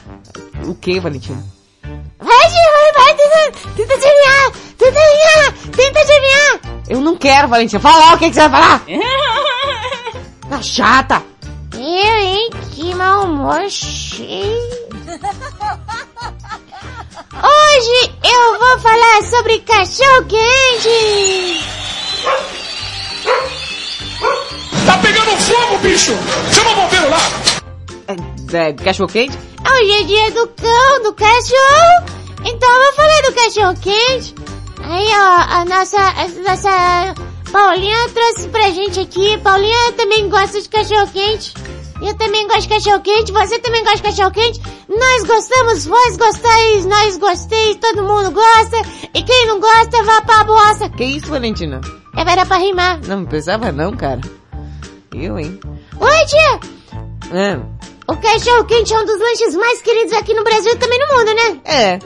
O 0.70 0.74
que, 0.74 0.98
Valentina? 0.98 1.55
Vai, 2.18 2.51
tia, 2.51 2.70
vai, 2.72 2.92
vai, 2.92 3.14
tenta, 3.14 3.59
tenta 3.77 3.94
adivinhar, 3.94 4.53
tenta 4.79 4.99
adivinhar, 4.99 5.55
tenta 5.77 6.01
adivinhar. 6.01 6.61
Eu 6.88 7.01
não 7.01 7.16
quero, 7.16 7.49
Valentina. 7.49 7.81
Fala 7.81 8.14
o 8.14 8.18
que, 8.18 8.29
que 8.29 8.35
você 8.35 8.49
vai 8.49 8.61
falar. 8.61 8.83
Tá 10.49 10.62
chata. 10.62 11.22
Eu, 11.75 11.81
hein, 11.83 12.51
que 12.72 12.94
mau 12.94 13.25
humor 13.25 13.68
cheio. 13.68 14.87
Hoje 17.35 18.12
eu 18.22 18.59
vou 18.59 18.79
falar 18.79 19.22
sobre 19.25 19.59
cachorro 19.59 20.25
quente. 20.27 21.61
Tá 24.87 24.99
pegando 24.99 25.37
fogo, 25.38 25.79
bicho! 25.79 26.12
Chama 26.53 26.70
o 26.70 26.75
bombeiro 26.77 27.11
lá! 27.11 27.18
É, 28.53 28.72
cachorro 28.72 29.09
quente? 29.09 29.37
Hoje 29.72 29.92
é 29.92 30.02
dia 30.05 30.31
do 30.33 30.46
cão, 30.48 31.02
do 31.02 31.12
cachorro. 31.14 32.16
Então 32.44 32.70
eu 32.70 32.85
vou 32.85 32.92
falar 32.94 33.22
do 33.22 33.33
cachorro 33.35 33.74
quente. 33.81 34.35
Aí, 34.83 35.09
ó, 35.09 35.61
a 35.61 35.64
nossa, 35.64 35.98
a 35.98 36.29
nossa 36.48 37.14
Paulinha 37.50 38.09
trouxe 38.11 38.48
pra 38.48 38.70
gente 38.70 39.00
aqui. 39.00 39.37
Paulinha 39.38 39.92
também 39.96 40.29
gosta 40.29 40.61
de 40.61 40.68
cachorro 40.68 41.09
quente. 41.12 41.55
Eu 42.00 42.14
também 42.14 42.46
gosto 42.46 42.62
de 42.62 42.68
cachorro 42.68 43.00
quente. 43.00 43.33
Você 43.33 43.59
também 43.59 43.83
gosta 43.83 43.96
de 43.96 44.02
cachorro 44.05 44.31
quente. 44.31 44.61
Nós 44.88 45.24
gostamos, 45.24 45.85
vós 45.87 46.16
gostais, 46.16 46.87
nós 46.87 47.16
gostei, 47.16 47.74
todo 47.76 48.05
mundo 48.05 48.31
gosta. 48.31 48.76
E 49.12 49.22
quem 49.22 49.46
não 49.46 49.59
gosta, 49.59 50.02
vá 50.05 50.20
pra 50.20 50.44
bosta. 50.44 50.88
Que 50.90 51.05
isso, 51.05 51.26
Valentina? 51.26 51.81
É, 52.16 52.20
Era 52.20 52.46
pra 52.46 52.59
rimar. 52.59 53.00
Não 53.07 53.24
precisava 53.24 53.72
não, 53.72 53.96
cara. 53.96 54.20
Eu, 55.12 55.38
hein? 55.38 55.59
Oi, 55.98 56.26
tia! 56.26 56.61
É. 57.33 57.59
O 58.08 58.16
cachorro 58.16 58.64
quente 58.64 58.94
é 58.94 58.98
um 58.98 59.04
dos 59.04 59.18
lanches 59.18 59.54
mais 59.56 59.82
queridos 59.82 60.12
aqui 60.12 60.32
no 60.32 60.44
Brasil 60.44 60.72
e 60.72 60.76
também 60.76 60.98
no 60.98 61.16
mundo, 61.16 61.34
né? 61.34 61.60
É. 61.64 61.98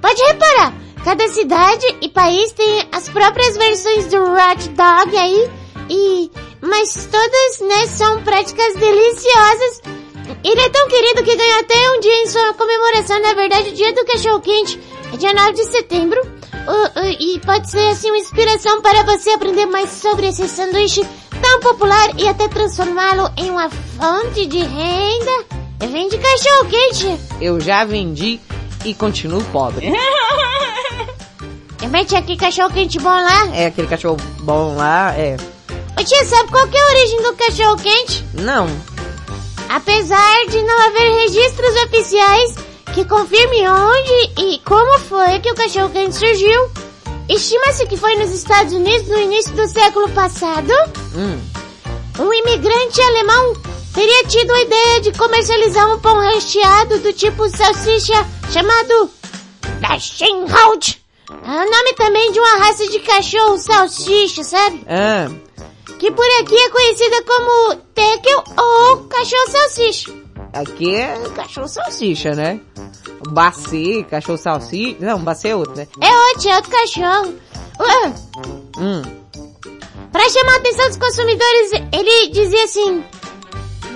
Pode 0.00 0.22
reparar, 0.22 0.74
cada 1.04 1.28
cidade 1.28 1.86
e 2.00 2.08
país 2.08 2.52
tem 2.52 2.88
as 2.90 3.08
próprias 3.08 3.56
versões 3.56 4.06
do 4.06 4.16
hot 4.16 4.68
dog 4.70 5.16
aí, 5.16 5.50
e 5.90 6.30
mas 6.62 7.06
todas, 7.10 7.60
né, 7.68 7.86
são 7.86 8.22
práticas 8.22 8.74
deliciosas. 8.76 9.82
Ele 10.42 10.60
é 10.60 10.68
tão 10.70 10.88
querido 10.88 11.22
que 11.22 11.36
ganhou 11.36 11.60
até 11.60 11.90
um 11.90 12.00
dia 12.00 12.22
em 12.22 12.26
sua 12.28 12.54
comemoração, 12.54 13.20
na 13.20 13.34
verdade, 13.34 13.70
o 13.70 13.74
dia 13.74 13.92
do 13.92 14.04
cachorro 14.06 14.40
quente 14.40 14.80
é 15.12 15.16
dia 15.16 15.34
9 15.34 15.52
de 15.52 15.64
setembro. 15.66 16.20
Uh, 16.20 17.00
uh, 17.00 17.16
e 17.18 17.40
pode 17.40 17.68
ser 17.70 17.88
assim 17.88 18.08
uma 18.08 18.18
inspiração 18.18 18.80
para 18.80 19.02
você 19.02 19.30
aprender 19.30 19.66
mais 19.66 19.90
sobre 19.90 20.28
esse 20.28 20.48
sanduíche 20.48 21.04
tão 21.42 21.60
popular 21.60 22.10
e 22.18 22.28
até 22.28 22.48
transformá-lo 22.48 23.30
em 23.36 23.50
uma 23.50 23.68
fonte 23.68 24.46
de 24.46 24.58
renda. 24.58 25.44
Vende 25.90 26.16
cachorro 26.16 26.68
quente. 26.70 27.20
Eu 27.40 27.60
já 27.60 27.84
vendi 27.84 28.40
e 28.84 28.94
continuo 28.94 29.42
pobre. 29.46 29.92
Tinha 32.06 32.20
aquele 32.20 32.38
cachorro 32.38 32.70
quente 32.72 32.98
bom 32.98 33.10
lá. 33.10 33.48
É 33.54 33.66
aquele 33.66 33.86
cachorro 33.86 34.16
bom 34.40 34.76
lá, 34.76 35.14
é. 35.16 35.36
Ô 35.98 36.04
tia, 36.04 36.24
sabe 36.24 36.50
qual 36.50 36.66
é 36.66 36.80
a 36.80 36.88
origem 36.88 37.22
do 37.22 37.32
cachorro 37.34 37.76
quente? 37.76 38.24
Não. 38.34 38.66
Apesar 39.68 40.46
de 40.48 40.62
não 40.62 40.86
haver 40.86 41.10
registros 41.22 41.74
oficiais 41.84 42.54
que 42.94 43.04
confirmem 43.04 43.68
onde 43.68 44.32
e 44.38 44.58
como 44.64 44.98
foi 45.00 45.38
que 45.40 45.50
o 45.50 45.54
cachorro 45.54 45.90
quente 45.90 46.16
surgiu, 46.16 46.70
Estima-se 47.34 47.86
que 47.86 47.96
foi 47.96 48.14
nos 48.16 48.30
Estados 48.30 48.74
Unidos 48.74 49.08
no 49.08 49.18
início 49.18 49.52
do 49.54 49.66
século 49.66 50.08
passado. 50.10 50.70
Hum. 51.14 51.40
Um 52.18 52.32
imigrante 52.32 53.00
alemão 53.00 53.54
teria 53.94 54.24
tido 54.24 54.52
a 54.52 54.60
ideia 54.60 55.00
de 55.00 55.12
comercializar 55.12 55.90
um 55.94 55.98
pão 55.98 56.18
recheado 56.20 56.98
do 56.98 57.12
tipo 57.12 57.48
salsicha 57.48 58.14
chamado 58.50 59.10
Dachshund. 59.80 61.00
É 61.30 61.50
o 61.50 61.70
nome 61.70 61.94
também 61.94 62.32
de 62.32 62.38
uma 62.38 62.58
raça 62.58 62.86
de 62.88 62.98
cachorro 63.00 63.56
salsicha, 63.56 64.44
sabe? 64.44 64.84
Ah, 64.86 65.30
Que 65.98 66.10
por 66.10 66.26
aqui 66.40 66.54
é 66.58 66.68
conhecida 66.68 67.22
como 67.22 67.76
teckel 67.94 68.44
ou 68.58 68.96
cachorro 69.04 69.48
salsicha. 69.50 70.21
Aqui 70.52 70.94
é 70.94 71.16
cachorro 71.34 71.68
salsicha, 71.68 72.32
né? 72.32 72.60
Bacê, 73.28 74.04
cachorro 74.08 74.38
salsicha. 74.38 74.96
Não, 75.00 75.18
bacê 75.18 75.48
é 75.48 75.56
outro, 75.56 75.74
né? 75.76 75.86
É 76.00 76.10
outro, 76.30 76.48
é 76.48 76.56
outro 76.56 76.70
cachorro. 76.70 77.34
Ué, 77.80 78.12
Hum. 78.78 79.02
Pra 80.12 80.28
chamar 80.28 80.52
a 80.52 80.56
atenção 80.56 80.88
dos 80.88 80.96
consumidores, 80.98 81.72
ele 81.92 82.28
dizia 82.28 82.64
assim: 82.64 83.04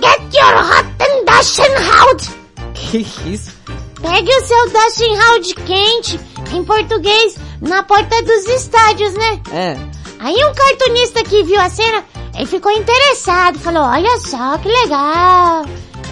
Get 0.01 0.33
your 0.33 0.65
rotten 0.65 1.25
Dachshund! 1.25 2.37
Que 2.73 2.97
isso? 3.31 3.51
Pegue 4.01 4.29
o 4.31 4.45
seu 4.45 4.69
Dachshund 4.69 5.53
quente, 5.65 6.19
em 6.53 6.63
português, 6.63 7.35
na 7.61 7.83
porta 7.83 8.21
dos 8.23 8.45
estádios, 8.47 9.13
né? 9.13 9.41
É. 9.51 9.77
Aí 10.19 10.35
um 10.45 10.53
cartunista 10.53 11.23
que 11.23 11.43
viu 11.43 11.59
a 11.59 11.69
cena, 11.69 12.03
ele 12.35 12.45
ficou 12.47 12.71
interessado, 12.71 13.59
falou, 13.59 13.83
olha 13.83 14.17
só 14.19 14.57
que 14.57 14.67
legal. 14.67 15.65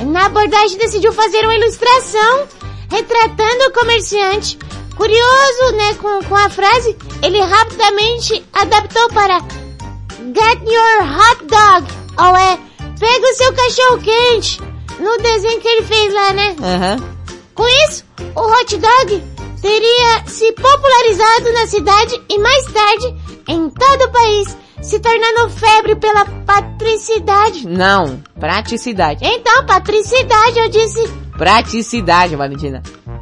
Na 0.03 0.25
abordagem 0.25 0.77
decidiu 0.77 1.13
fazer 1.13 1.43
uma 1.43 1.55
ilustração 1.55 2.47
retratando 2.89 3.65
o 3.67 3.71
comerciante. 3.71 4.57
Curioso, 4.95 5.75
né, 5.75 5.93
com, 5.95 6.23
com 6.23 6.35
a 6.35 6.49
frase, 6.49 6.95
ele 7.21 7.41
rapidamente 7.41 8.45
adaptou 8.53 9.09
para 9.09 9.39
Get 9.39 10.61
your 10.63 11.03
hot 11.03 11.45
dog, 11.45 11.87
ou 12.17 12.35
é, 12.35 12.59
pega 12.97 13.27
o 13.27 13.35
seu 13.35 13.53
cachorro 13.53 14.01
quente, 14.01 14.61
no 14.99 15.17
desenho 15.17 15.59
que 15.59 15.67
ele 15.67 15.85
fez 15.85 16.13
lá, 16.13 16.33
né? 16.33 16.55
Aham. 16.61 17.15
Com 17.53 17.67
isso, 17.85 18.05
o 18.35 18.41
hot 18.41 18.77
dog 18.77 19.23
teria 19.61 20.23
se 20.27 20.51
popularizado 20.53 21.53
na 21.53 21.67
cidade 21.67 22.21
e 22.29 22.37
mais 22.37 22.65
tarde 22.65 23.15
em 23.47 23.69
todo 23.69 24.05
o 24.05 24.11
país, 24.11 24.57
se 24.85 24.99
tornando 24.99 25.49
febre 25.49 25.95
pela 25.95 26.25
patricidade. 26.45 27.67
Não, 27.67 28.21
praticidade. 28.39 29.25
Então, 29.25 29.65
patricidade, 29.65 30.59
eu 30.59 30.69
disse 30.69 31.07
Praticidade, 31.37 32.35
Valentina. 32.35 32.81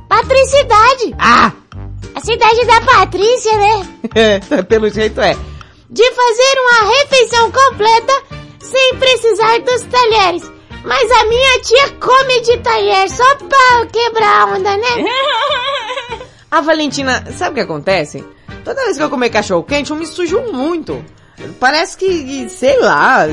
patricidade. 0.10 1.16
Ah! 1.18 1.52
A 2.16 2.20
cidade 2.20 2.66
da 2.66 2.82
Patrícia, 2.82 3.58
né? 3.58 4.64
Pelo 4.70 4.88
jeito 4.90 5.20
é. 5.20 5.36
De 5.90 6.12
fazer 6.12 6.60
uma 6.60 6.92
refeição 6.94 7.52
completa 7.52 8.14
sem 8.60 8.96
precisar 8.98 9.60
dos 9.62 9.82
talheres. 9.84 10.52
Mas 10.86 11.12
a 11.12 11.26
minha 11.26 11.62
tia 11.62 11.90
come 12.00 12.42
de 12.42 12.58
talher 12.58 13.10
só 13.10 13.36
pra 13.36 13.86
quebrar 13.92 14.42
a 14.42 14.46
onda, 14.46 14.78
né? 14.78 15.06
A 16.52 16.60
Valentina, 16.62 17.26
sabe 17.32 17.52
o 17.52 17.54
que 17.56 17.62
acontece? 17.62 18.24
Toda 18.64 18.84
vez 18.84 18.98
que 18.98 19.04
eu 19.04 19.10
comer 19.10 19.30
cachorro 19.30 19.64
quente, 19.64 19.92
eu 19.92 19.98
me 19.98 20.06
sujo 20.06 20.40
muito. 20.52 21.04
Parece 21.60 21.98
que, 21.98 22.48
sei 22.50 22.80
lá, 22.80 23.26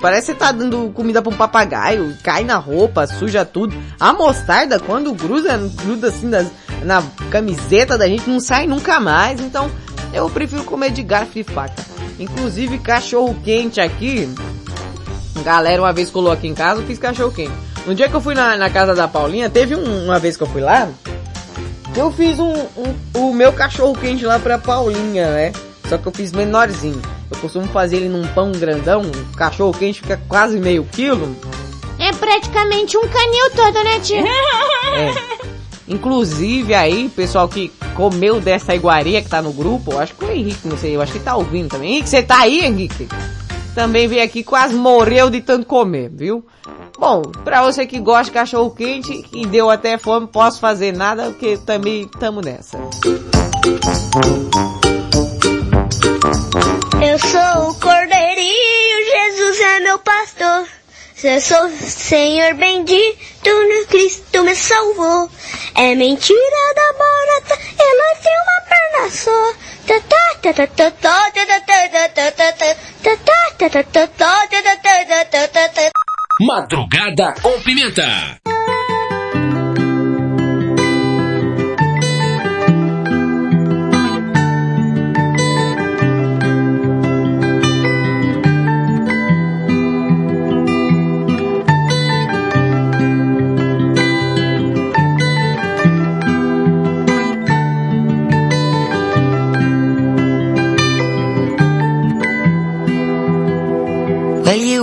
parece 0.00 0.26
que 0.26 0.32
você 0.32 0.38
tá 0.38 0.52
dando 0.52 0.90
comida 0.94 1.20
pra 1.22 1.32
um 1.32 1.36
papagaio, 1.36 2.16
cai 2.22 2.44
na 2.44 2.56
roupa, 2.56 3.06
suja 3.06 3.44
tudo. 3.44 3.76
A 3.98 4.12
mostarda, 4.12 4.78
quando 4.78 5.12
gruda, 5.14 5.58
gruda 5.84 6.08
assim 6.08 6.30
na 6.82 7.02
camiseta 7.30 7.96
da 7.98 8.06
gente, 8.06 8.28
não 8.28 8.40
sai 8.40 8.66
nunca 8.66 9.00
mais. 9.00 9.40
Então, 9.40 9.70
eu 10.12 10.28
prefiro 10.30 10.64
comer 10.64 10.90
de 10.90 11.02
garfo 11.02 11.38
e 11.38 11.44
faca. 11.44 11.82
Inclusive, 12.18 12.78
cachorro 12.78 13.36
quente 13.44 13.80
aqui, 13.80 14.28
galera 15.44 15.82
uma 15.82 15.92
vez 15.92 16.10
colou 16.10 16.32
aqui 16.32 16.48
em 16.48 16.54
casa, 16.54 16.80
eu 16.80 16.86
fiz 16.86 16.98
cachorro 16.98 17.30
quente. 17.32 17.52
No 17.86 17.94
dia 17.94 18.08
que 18.08 18.14
eu 18.14 18.20
fui 18.20 18.34
na, 18.34 18.56
na 18.56 18.70
casa 18.70 18.94
da 18.94 19.06
Paulinha, 19.06 19.48
teve 19.50 19.74
um- 19.76 20.04
uma 20.06 20.18
vez 20.18 20.36
que 20.36 20.42
eu 20.42 20.46
fui 20.48 20.60
lá, 20.60 20.88
eu 21.96 22.10
fiz 22.12 22.38
um, 22.38 22.52
um- 22.52 22.94
o 23.14 23.32
meu 23.32 23.52
cachorro 23.52 23.94
quente 23.94 24.24
lá 24.24 24.38
pra 24.38 24.58
Paulinha, 24.58 25.30
né? 25.30 25.52
Só 25.88 25.98
que 25.98 26.06
eu 26.06 26.12
fiz 26.12 26.32
menorzinho. 26.32 27.00
Eu 27.30 27.38
costumo 27.38 27.66
fazer 27.68 27.96
ele 27.96 28.08
num 28.08 28.26
pão 28.28 28.52
grandão, 28.52 29.02
o 29.02 29.36
cachorro 29.36 29.76
quente 29.76 30.00
fica 30.00 30.20
quase 30.28 30.58
meio 30.58 30.84
quilo. 30.84 31.36
É 31.98 32.12
praticamente 32.12 32.96
um 32.96 33.08
canil 33.08 33.50
todo, 33.54 33.84
né, 33.84 34.00
tia? 34.00 34.20
É. 34.20 35.46
Inclusive 35.88 36.74
aí, 36.74 37.08
pessoal 37.08 37.48
que 37.48 37.72
comeu 37.94 38.40
dessa 38.40 38.74
iguaria 38.74 39.22
que 39.22 39.28
tá 39.28 39.40
no 39.40 39.52
grupo, 39.52 39.92
eu 39.92 40.00
acho 40.00 40.14
que 40.14 40.24
o 40.24 40.30
Henrique, 40.30 40.66
não 40.66 40.76
sei, 40.76 40.96
eu 40.96 41.00
acho 41.00 41.12
que 41.12 41.20
tá 41.20 41.36
ouvindo 41.36 41.70
também. 41.70 41.92
Henrique, 41.92 42.08
você 42.08 42.22
tá 42.22 42.40
aí, 42.40 42.64
Henrique? 42.64 43.08
Também 43.74 44.08
veio 44.08 44.24
aqui, 44.24 44.42
quase 44.42 44.74
morreu 44.74 45.30
de 45.30 45.40
tanto 45.40 45.66
comer, 45.66 46.10
viu? 46.12 46.44
Bom, 46.98 47.22
pra 47.44 47.62
você 47.62 47.86
que 47.86 48.00
gosta 48.00 48.24
de 48.24 48.30
cachorro 48.30 48.70
quente 48.70 49.26
e 49.32 49.46
deu 49.46 49.70
até 49.70 49.98
fome, 49.98 50.26
posso 50.26 50.58
fazer 50.58 50.92
nada, 50.92 51.26
porque 51.26 51.58
também 51.58 52.08
tamo 52.08 52.40
nessa. 52.40 52.78
Eu 57.02 57.18
sou 57.18 57.70
o 57.70 57.74
cordeirinho, 57.80 59.06
Jesus 59.10 59.60
é 59.60 59.80
meu 59.80 59.98
pastor. 60.00 60.66
Eu 61.22 61.40
sou 61.40 61.66
o 61.66 61.70
Senhor 61.70 62.54
bendito, 62.54 63.48
no 63.48 63.86
Cristo 63.86 64.42
me 64.42 64.54
salvou. 64.54 65.30
É 65.74 65.94
mentira 65.94 66.74
da 66.74 66.92
barata, 66.92 67.58
ela 67.78 68.16
tem 68.22 68.32
uma 68.42 68.60
perna 68.68 69.10
só. 69.10 69.54
Tá, 69.86 70.00
tá, 70.00 70.66
tá, 70.66 70.90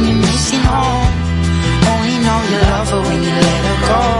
when 0.00 0.08
you're 0.08 0.20
missing 0.20 0.60
home 0.60 1.12
Only 1.92 2.16
know 2.24 2.38
you 2.50 2.58
love 2.72 2.90
her 2.90 3.00
when 3.02 3.22
you 3.22 3.30
let 3.30 3.64
her 3.68 3.86
go 3.88 4.19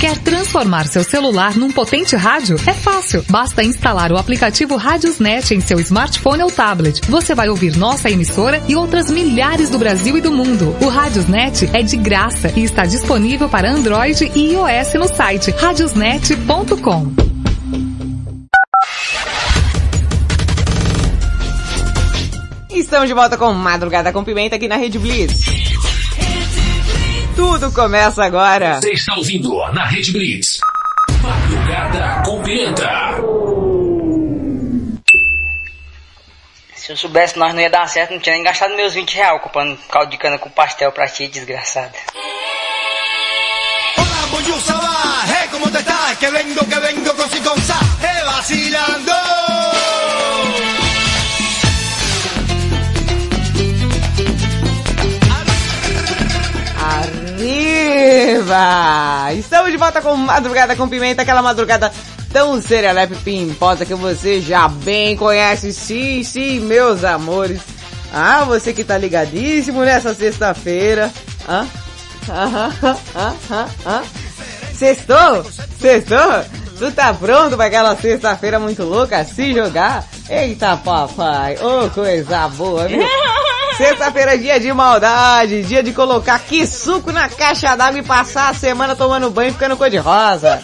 Quer 0.00 0.18
transformar 0.18 0.86
seu 0.86 1.02
celular 1.02 1.56
num 1.56 1.70
potente 1.70 2.14
rádio? 2.14 2.56
É 2.66 2.74
fácil. 2.74 3.24
Basta 3.30 3.62
instalar 3.64 4.12
o 4.12 4.18
aplicativo 4.18 4.76
Radiosnet 4.76 5.54
em 5.54 5.60
seu 5.60 5.80
smartphone 5.80 6.42
ou 6.42 6.50
tablet. 6.50 7.00
Você 7.08 7.34
vai 7.34 7.48
ouvir 7.48 7.76
nossa 7.78 8.10
emissora 8.10 8.62
e 8.68 8.76
outras 8.76 9.10
milhares 9.10 9.70
do 9.70 9.78
Brasil 9.78 10.18
e 10.18 10.20
do 10.20 10.30
mundo. 10.30 10.76
O 10.82 10.88
Radiosnet 10.88 11.70
é 11.72 11.82
de 11.82 11.96
graça 11.96 12.52
e 12.54 12.62
está 12.62 12.84
disponível 12.84 13.48
para 13.48 13.70
Android 13.70 14.30
e 14.34 14.52
iOS 14.52 14.94
no 14.94 15.08
site 15.08 15.50
radiosnet.com. 15.52 17.12
Estamos 22.70 23.08
de 23.08 23.14
volta 23.14 23.38
com 23.38 23.50
Madrugada 23.54 24.12
com 24.12 24.22
Pimenta 24.22 24.56
aqui 24.56 24.68
na 24.68 24.76
Rede 24.76 24.98
Blitz. 24.98 25.65
Tudo 27.36 27.70
começa 27.70 28.24
agora. 28.24 28.80
Você 28.80 28.92
está 28.92 29.14
ouvindo 29.14 29.54
na 29.72 29.84
Rede 29.84 30.10
Blitz. 30.10 30.58
Madrugada 31.22 32.22
com 32.24 32.42
Pimenta. 32.42 32.90
Se 36.74 36.92
eu 36.92 36.96
soubesse 36.96 37.38
nós 37.38 37.52
não 37.52 37.60
ia 37.60 37.68
dar 37.68 37.86
certo, 37.88 38.12
não 38.12 38.20
tinha 38.20 38.34
nem 38.36 38.44
gastado 38.44 38.74
meus 38.74 38.94
20 38.94 39.14
reais 39.14 39.42
comprando 39.42 39.76
caldo 39.90 40.10
de 40.10 40.16
cana 40.16 40.38
com 40.38 40.48
pastel 40.48 40.90
pra 40.92 41.06
ti, 41.08 41.28
desgraçada. 41.28 41.92
Bonjour, 44.30 44.60
ça 44.60 44.74
va? 44.74 45.24
Hey, 45.26 45.48
¿cómo 45.50 45.70
te 45.70 45.78
estás? 45.78 46.18
Que 46.18 46.30
vengo, 46.30 46.60
que 46.66 46.78
vengo 46.80 47.14
con 47.14 47.30
si 47.30 47.40
con 47.40 47.60
sa, 47.62 47.78
eh, 48.02 48.24
vacilando. 48.24 49.35
Arriba! 58.16 59.34
Estamos 59.34 59.70
de 59.70 59.76
volta 59.76 60.00
com 60.00 60.16
Madrugada 60.16 60.74
com 60.74 60.88
Pimenta, 60.88 61.20
aquela 61.20 61.42
madrugada 61.42 61.92
tão 62.32 62.60
serelepe 62.62 63.14
pimposa 63.16 63.84
que 63.84 63.94
você 63.94 64.40
já 64.40 64.68
bem 64.68 65.14
conhece. 65.14 65.70
Sim, 65.70 66.22
sim, 66.24 66.60
meus 66.60 67.04
amores. 67.04 67.60
Ah, 68.10 68.44
você 68.44 68.72
que 68.72 68.84
tá 68.84 68.96
ligadíssimo 68.96 69.84
nessa 69.84 70.14
sexta-feira. 70.14 71.12
Hã? 71.46 71.66
Hã? 72.26 72.72
Hã? 72.82 72.96
Hã? 73.14 73.34
Hã? 73.50 73.68
Hã? 73.84 74.02
Sextou? 74.72 75.44
Sextou? 75.78 76.65
Tu 76.78 76.92
tá 76.92 77.14
pronto 77.14 77.56
pra 77.56 77.66
aquela 77.66 77.96
sexta-feira 77.96 78.58
muito 78.58 78.82
louca 78.82 79.24
se 79.24 79.54
jogar? 79.54 80.04
Eita 80.28 80.76
papai, 80.76 81.56
ô 81.56 81.88
coisa 81.88 82.48
boa, 82.48 82.86
viu? 82.86 83.00
Sexta-feira 83.78 84.34
é 84.34 84.36
dia 84.36 84.60
de 84.60 84.72
maldade, 84.72 85.62
dia 85.62 85.82
de 85.82 85.92
colocar 85.92 86.38
que 86.38 86.66
suco 86.66 87.12
na 87.12 87.28
caixa 87.28 87.74
d'água 87.76 88.00
e 88.00 88.02
passar 88.02 88.50
a 88.50 88.54
semana 88.54 88.94
tomando 88.96 89.30
banho 89.30 89.50
e 89.50 89.52
ficando 89.52 89.76
cor 89.76 89.88
de 89.88 89.96
rosa. 89.96 90.62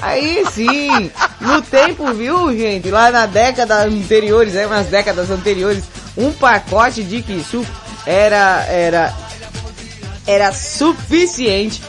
Aí 0.00 0.44
sim, 0.52 1.10
no 1.40 1.62
tempo, 1.62 2.12
viu, 2.12 2.52
gente? 2.56 2.90
Lá 2.90 3.10
na 3.10 3.26
década 3.26 3.84
anteriores, 3.84 4.54
é, 4.54 4.66
nas 4.66 4.86
décadas 4.86 5.30
anteriores, 5.30 5.84
um 6.16 6.32
pacote 6.32 7.02
de 7.02 7.22
Kisu 7.22 7.64
era, 8.04 8.64
era, 8.68 9.14
era 10.26 10.52
suficiente 10.52 11.80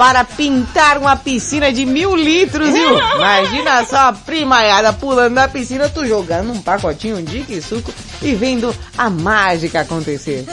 para 0.00 0.24
pintar 0.24 0.96
uma 0.96 1.14
piscina 1.14 1.70
de 1.70 1.84
mil 1.84 2.16
litros, 2.16 2.72
viu? 2.72 2.98
Imagina 3.16 3.84
só 3.84 4.08
a 4.08 4.12
primaiada 4.14 4.94
pulando 4.94 5.34
na 5.34 5.46
piscina, 5.46 5.90
tu 5.90 6.06
jogando 6.06 6.50
um 6.52 6.62
pacotinho 6.62 7.22
de 7.22 7.42
Kisuko 7.42 7.92
e 8.22 8.34
vendo 8.34 8.74
a 8.96 9.10
mágica 9.10 9.82
acontecer. 9.82 10.46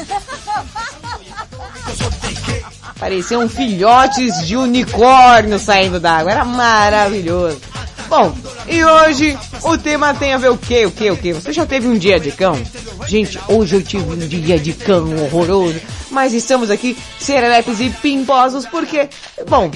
Pareciam 2.99 3.47
filhotes 3.47 4.45
de 4.45 4.57
unicórnio 4.57 5.57
saindo 5.57 5.97
d'água. 5.97 6.29
Era 6.29 6.43
maravilhoso. 6.43 7.61
Bom, 8.09 8.33
e 8.67 8.83
hoje 8.83 9.37
o 9.63 9.77
tema 9.77 10.13
tem 10.13 10.33
a 10.33 10.37
ver 10.37 10.49
o 10.49 10.57
quê? 10.57 10.85
O 10.85 10.91
quê? 10.91 11.11
O 11.11 11.17
quê? 11.17 11.33
Você 11.33 11.51
já 11.51 11.65
teve 11.65 11.87
um 11.87 11.97
dia 11.97 12.19
de 12.19 12.31
cão? 12.31 12.57
Gente, 13.05 13.37
hoje 13.49 13.75
eu 13.75 13.83
tive 13.83 14.11
um 14.11 14.17
dia 14.17 14.57
de 14.57 14.73
cão 14.73 15.13
horroroso. 15.23 15.79
Mas 16.09 16.33
estamos 16.33 16.71
aqui 16.71 16.97
serelepes 17.19 17.81
e 17.81 17.89
pimposos 17.89 18.65
porque, 18.65 19.09
bom, 19.49 19.69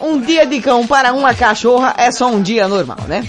um 0.00 0.20
dia 0.20 0.46
de 0.46 0.60
cão 0.60 0.86
para 0.86 1.12
uma 1.12 1.34
cachorra 1.34 1.94
é 1.98 2.12
só 2.12 2.28
um 2.28 2.40
dia 2.40 2.68
normal, 2.68 2.98
né? 3.08 3.26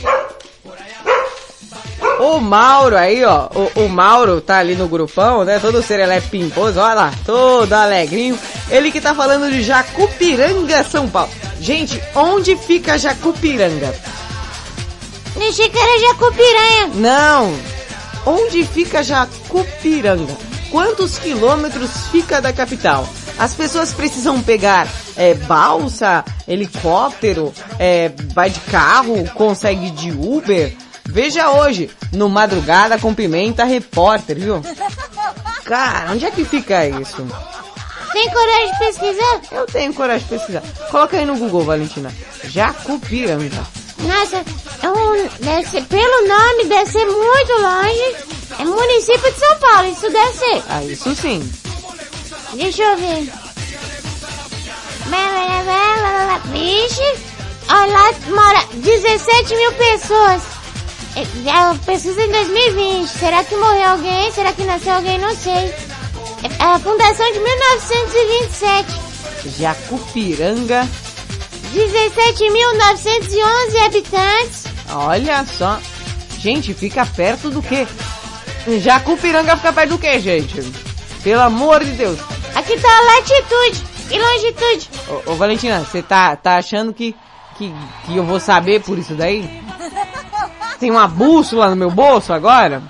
O 2.20 2.40
Mauro 2.40 2.96
aí, 2.96 3.24
ó. 3.26 3.50
O, 3.54 3.86
o 3.86 3.90
Mauro 3.90 4.42
tá 4.42 4.60
ali 4.60 4.76
no 4.76 4.88
grupão, 4.88 5.44
né? 5.44 5.60
Todo 5.60 5.82
serelepe 5.82 6.30
pimposo, 6.30 6.80
olha 6.80 6.94
lá, 6.94 7.14
todo 7.26 7.74
alegrinho. 7.74 8.38
Ele 8.70 8.92
que 8.92 9.02
tá 9.02 9.14
falando 9.14 9.52
de 9.52 9.64
Jacupiranga, 9.64 10.84
São 10.84 11.10
Paulo. 11.10 11.32
Gente, 11.60 12.02
onde 12.16 12.56
fica 12.56 12.98
Jacupiranga? 12.98 13.94
Achei 15.38 15.70
que 15.70 15.78
era 15.78 16.00
Jacupiranha. 16.00 16.88
Não! 16.96 17.54
Onde 18.26 18.66
fica 18.66 19.04
Jacupiranga? 19.04 20.36
Quantos 20.72 21.18
quilômetros 21.18 22.08
fica 22.08 22.42
da 22.42 22.52
capital? 22.52 23.08
As 23.38 23.54
pessoas 23.54 23.94
precisam 23.94 24.42
pegar 24.42 24.88
é, 25.16 25.34
balsa, 25.34 26.26
helicóptero, 26.48 27.54
é, 27.78 28.12
vai 28.34 28.50
de 28.50 28.60
carro, 28.62 29.30
consegue 29.34 29.92
de 29.92 30.12
Uber. 30.12 30.76
Veja 31.06 31.52
hoje, 31.52 31.90
no 32.12 32.28
Madrugada 32.28 32.98
com 32.98 33.14
Pimenta 33.14 33.64
Repórter, 33.64 34.38
viu? 34.38 34.62
Cara, 35.64 36.12
onde 36.12 36.26
é 36.26 36.32
que 36.32 36.44
fica 36.44 36.88
isso? 36.88 37.26
Tem 38.12 38.30
coragem 38.30 38.72
de 38.72 38.80
pesquisar? 38.80 39.42
Eu 39.52 39.66
tenho 39.68 39.94
coragem 39.94 40.28
de 40.28 40.36
pesquisar. 40.36 40.64
Coloca 40.90 41.18
aí 41.18 41.26
no 41.26 41.38
Google, 41.38 41.64
Valentina. 41.64 42.12
Jacupiranga. 42.46 43.85
Nossa, 44.00 44.44
é 44.84 44.90
um, 44.90 45.28
deve 45.40 45.70
ser, 45.70 45.84
pelo 45.86 46.28
nome 46.28 46.66
deve 46.66 46.92
ser 46.92 47.06
muito 47.06 47.62
longe. 47.62 48.16
É 48.60 48.66
município 48.66 49.32
de 49.34 49.40
São 49.40 49.60
Paulo, 49.60 49.88
isso 49.90 50.10
deve 50.10 50.38
ser. 50.38 50.64
Ah, 50.70 50.84
isso 50.84 51.16
sim. 51.16 51.52
Deixa 52.54 52.84
eu 52.84 52.98
ver. 52.98 53.32
Vixe, 56.52 57.02
olha 57.70 57.94
lá 57.94 58.14
mora 58.30 58.66
17 58.74 59.56
mil 59.56 59.72
pessoas. 59.74 60.42
É, 61.16 61.26
já 61.44 61.76
Pesquisa 61.86 62.22
em 62.22 62.32
2020. 62.32 63.08
Será 63.08 63.44
que 63.44 63.56
morreu 63.56 63.90
alguém? 63.90 64.32
Será 64.32 64.54
que 64.54 64.64
nasceu 64.64 64.94
alguém? 64.94 65.18
Não 65.18 65.34
sei. 65.36 65.74
É 66.44 66.64
a 66.64 66.80
fundação 66.80 67.32
de 67.32 67.40
1927. 67.40 69.02
Jacupiranga. 69.58 70.88
17.911 71.76 73.86
habitantes. 73.86 74.66
Olha 74.90 75.46
só. 75.46 75.78
Gente, 76.40 76.74
fica 76.74 77.06
perto 77.06 77.50
do 77.50 77.62
quê? 77.62 77.86
Jacupiranga 78.80 79.58
fica 79.58 79.74
perto 79.74 79.90
do 79.90 80.00
quê, 80.00 80.22
gente? 80.22 80.62
Pelo 81.22 81.42
amor 81.42 81.84
de 81.84 81.92
Deus. 81.92 82.18
Aqui 82.56 82.80
tá 82.80 82.88
a 82.88 83.02
latitude 83.02 83.84
e 84.10 84.18
longitude. 84.18 84.90
Ô, 85.10 85.32
ô 85.32 85.36
Valentina, 85.36 85.80
você 85.80 86.02
tá, 86.02 86.34
tá 86.38 86.56
achando 86.56 86.94
que, 86.94 87.14
que, 87.58 87.76
que 88.06 88.16
eu 88.16 88.24
vou 88.24 88.40
saber 88.40 88.82
por 88.82 88.98
isso 88.98 89.14
daí? 89.14 89.62
Tem 90.80 90.90
uma 90.90 91.10
bússola 91.10 91.70
no 91.70 91.76
meu 91.76 91.92
bolso 91.92 92.32
agora? 92.32 92.82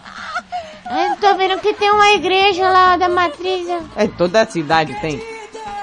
Eu 0.85 1.15
tô 1.17 1.33
vendo 1.35 1.59
que 1.59 1.73
tem 1.73 1.89
uma 1.89 2.11
igreja 2.11 2.69
lá 2.69 2.97
da 2.97 3.09
matriz. 3.09 3.67
É, 3.95 4.05
toda 4.07 4.41
a 4.41 4.45
cidade 4.45 4.93
tem. 5.01 5.19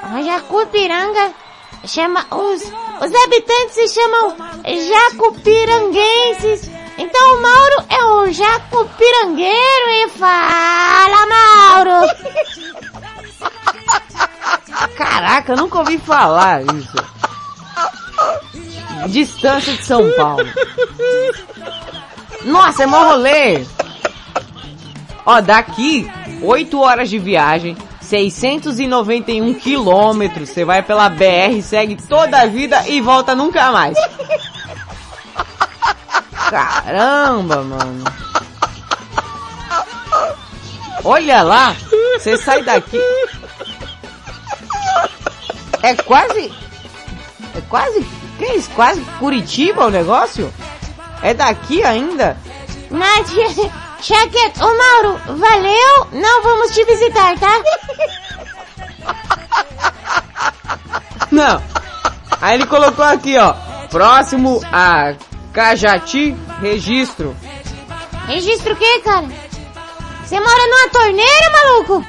A 0.02 0.22
Jacupiranga 0.22 1.32
chama 1.86 2.26
os 2.30 2.62
os 3.02 3.12
habitantes 3.24 3.74
se 3.74 3.88
chamam 3.88 4.36
jacupiranguenses. 4.64 6.70
Então 6.96 7.36
o 7.36 7.42
Mauro 7.42 7.84
é 7.88 8.04
um 8.04 8.32
jacupirangueiro 8.32 9.90
e 9.90 10.08
fala, 10.10 11.26
Mauro. 11.26 12.06
Caraca, 14.96 15.52
eu 15.52 15.56
nunca 15.56 15.80
ouvi 15.80 15.98
falar 15.98 16.62
isso. 16.62 16.94
Distância 19.08 19.72
de 19.72 19.84
São 19.84 20.08
Paulo. 20.16 20.46
Nossa, 22.44 22.84
é 22.84 22.86
mó 22.86 23.02
rolê. 23.02 23.66
Ó, 25.26 25.40
daqui, 25.40 26.08
8 26.40 26.80
horas 26.80 27.10
de 27.10 27.18
viagem, 27.18 27.76
691 28.12 29.54
quilômetros. 29.54 30.50
Você 30.50 30.66
vai 30.66 30.82
pela 30.82 31.08
BR, 31.08 31.62
segue 31.62 31.96
toda 31.96 32.42
a 32.42 32.46
vida 32.46 32.86
e 32.86 33.00
volta 33.00 33.34
nunca 33.34 33.72
mais. 33.72 33.96
Caramba, 36.50 37.62
mano. 37.62 38.04
Olha 41.02 41.42
lá, 41.42 41.74
você 42.12 42.36
sai 42.36 42.62
daqui. 42.62 43.00
É 45.82 45.94
quase. 45.94 46.52
É 47.56 47.60
quase. 47.62 48.06
Que 48.36 48.44
é 48.44 48.56
isso? 48.56 48.68
Quase 48.72 49.00
Curitiba 49.18 49.86
o 49.86 49.90
negócio? 49.90 50.52
É 51.22 51.32
daqui 51.32 51.82
ainda? 51.82 52.36
Nath, 52.90 53.30
Chaquete, 54.02 54.60
ô 54.60 54.76
Mauro, 54.76 55.18
valeu, 55.38 56.08
não 56.12 56.42
vamos 56.42 56.74
te 56.74 56.84
visitar, 56.84 57.38
tá? 57.38 57.52
Não. 61.30 61.62
Aí 62.40 62.54
ele 62.54 62.66
colocou 62.66 63.04
aqui, 63.04 63.38
ó. 63.38 63.54
Próximo 63.88 64.60
a 64.72 65.14
Cajati, 65.52 66.36
registro. 66.60 67.36
Registro 68.26 68.72
o 68.72 68.76
quê, 68.76 69.00
cara? 69.04 69.28
Você 70.24 70.40
mora 70.40 70.66
numa 70.66 70.88
torneira, 70.90 71.50
maluco? 71.50 72.04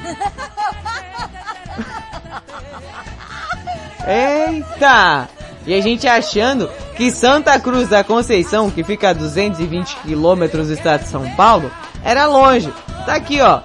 Eita! 4.06 5.28
E 5.66 5.74
a 5.74 5.80
gente 5.80 6.06
achando 6.06 6.70
que 6.96 7.10
Santa 7.10 7.58
Cruz 7.58 7.88
da 7.88 8.04
Conceição, 8.04 8.70
que 8.70 8.84
fica 8.84 9.10
a 9.10 9.14
220 9.14 9.96
quilômetros 9.96 10.68
do 10.68 10.74
estado 10.74 11.02
de 11.02 11.08
São 11.08 11.28
Paulo, 11.30 11.68
era 12.04 12.26
longe. 12.26 12.72
Tá 13.06 13.14
aqui, 13.14 13.40
ó. 13.40 13.62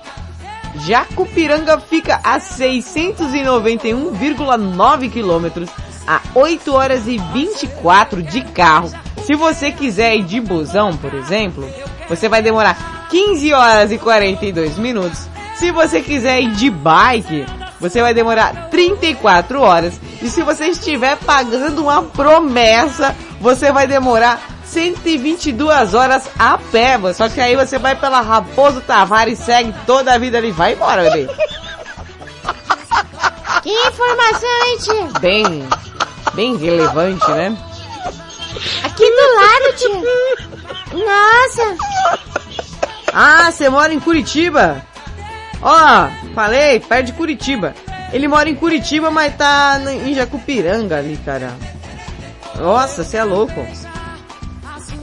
Jacupiranga 0.76 1.80
fica 1.80 2.20
a 2.24 2.40
691,9 2.40 5.12
quilômetros, 5.12 5.70
a 6.08 6.22
8 6.36 6.74
horas 6.74 7.06
e 7.08 7.18
24 7.34 8.24
de 8.24 8.40
carro. 8.42 8.90
Se 9.26 9.36
você 9.36 9.72
quiser 9.72 10.16
ir 10.16 10.24
de 10.24 10.40
busão, 10.40 10.96
por 10.96 11.14
exemplo, 11.14 11.70
você 12.08 12.30
vai 12.30 12.42
demorar 12.42 13.08
15 13.10 13.54
horas 13.54 13.92
e 13.92 13.98
42 13.98 14.78
minutos. 14.78 15.28
Se 15.56 15.70
você 15.72 16.02
quiser 16.02 16.42
ir 16.42 16.54
de 16.54 16.70
bike, 16.70 17.46
você 17.80 18.02
vai 18.02 18.14
demorar 18.14 18.70
34 18.70 19.62
horas. 19.62 20.00
E 20.22 20.30
se 20.30 20.44
você 20.44 20.68
estiver 20.68 21.18
pagando 21.18 21.84
uma 21.84 22.04
promessa, 22.04 23.16
você 23.40 23.72
vai 23.72 23.88
demorar 23.88 24.42
122 24.66 25.94
horas 25.94 26.30
a 26.38 26.58
pé. 26.58 26.98
Só 27.14 27.30
que 27.30 27.40
aí 27.40 27.56
você 27.56 27.80
vai 27.80 27.96
pela 27.96 28.22
Raposo 28.22 28.82
Tavares, 28.82 29.40
segue 29.40 29.74
toda 29.86 30.14
a 30.14 30.18
vida 30.18 30.38
ali. 30.38 30.52
Vai 30.52 30.74
embora, 30.74 31.04
bebê. 31.04 31.28
Que 33.64 33.70
informação, 33.70 34.64
hein, 34.68 34.78
tio? 34.82 35.20
Bem, 35.20 35.70
bem 36.34 36.56
relevante, 36.58 37.30
né? 37.32 37.58
Aqui 38.84 39.06
do 39.10 39.36
lado, 39.36 39.76
tio. 39.78 40.04
Nossa. 41.06 41.78
Ah, 43.14 43.52
você 43.52 43.70
mora 43.70 43.94
em 43.94 44.00
Curitiba? 44.00 44.82
Ó, 45.62 46.08
falei, 46.34 46.80
perto 46.80 47.08
de 47.08 47.14
Curitiba. 47.14 47.74
Ele 48.12 48.28
mora 48.28 48.50
em 48.50 48.56
Curitiba, 48.56 49.12
mas 49.12 49.36
tá 49.36 49.80
em 50.06 50.14
Jacupiranga 50.14 50.98
ali, 50.98 51.18
cara. 51.24 51.54
Nossa, 52.58 53.04
você 53.04 53.18
é 53.18 53.24
louco. 53.24 53.66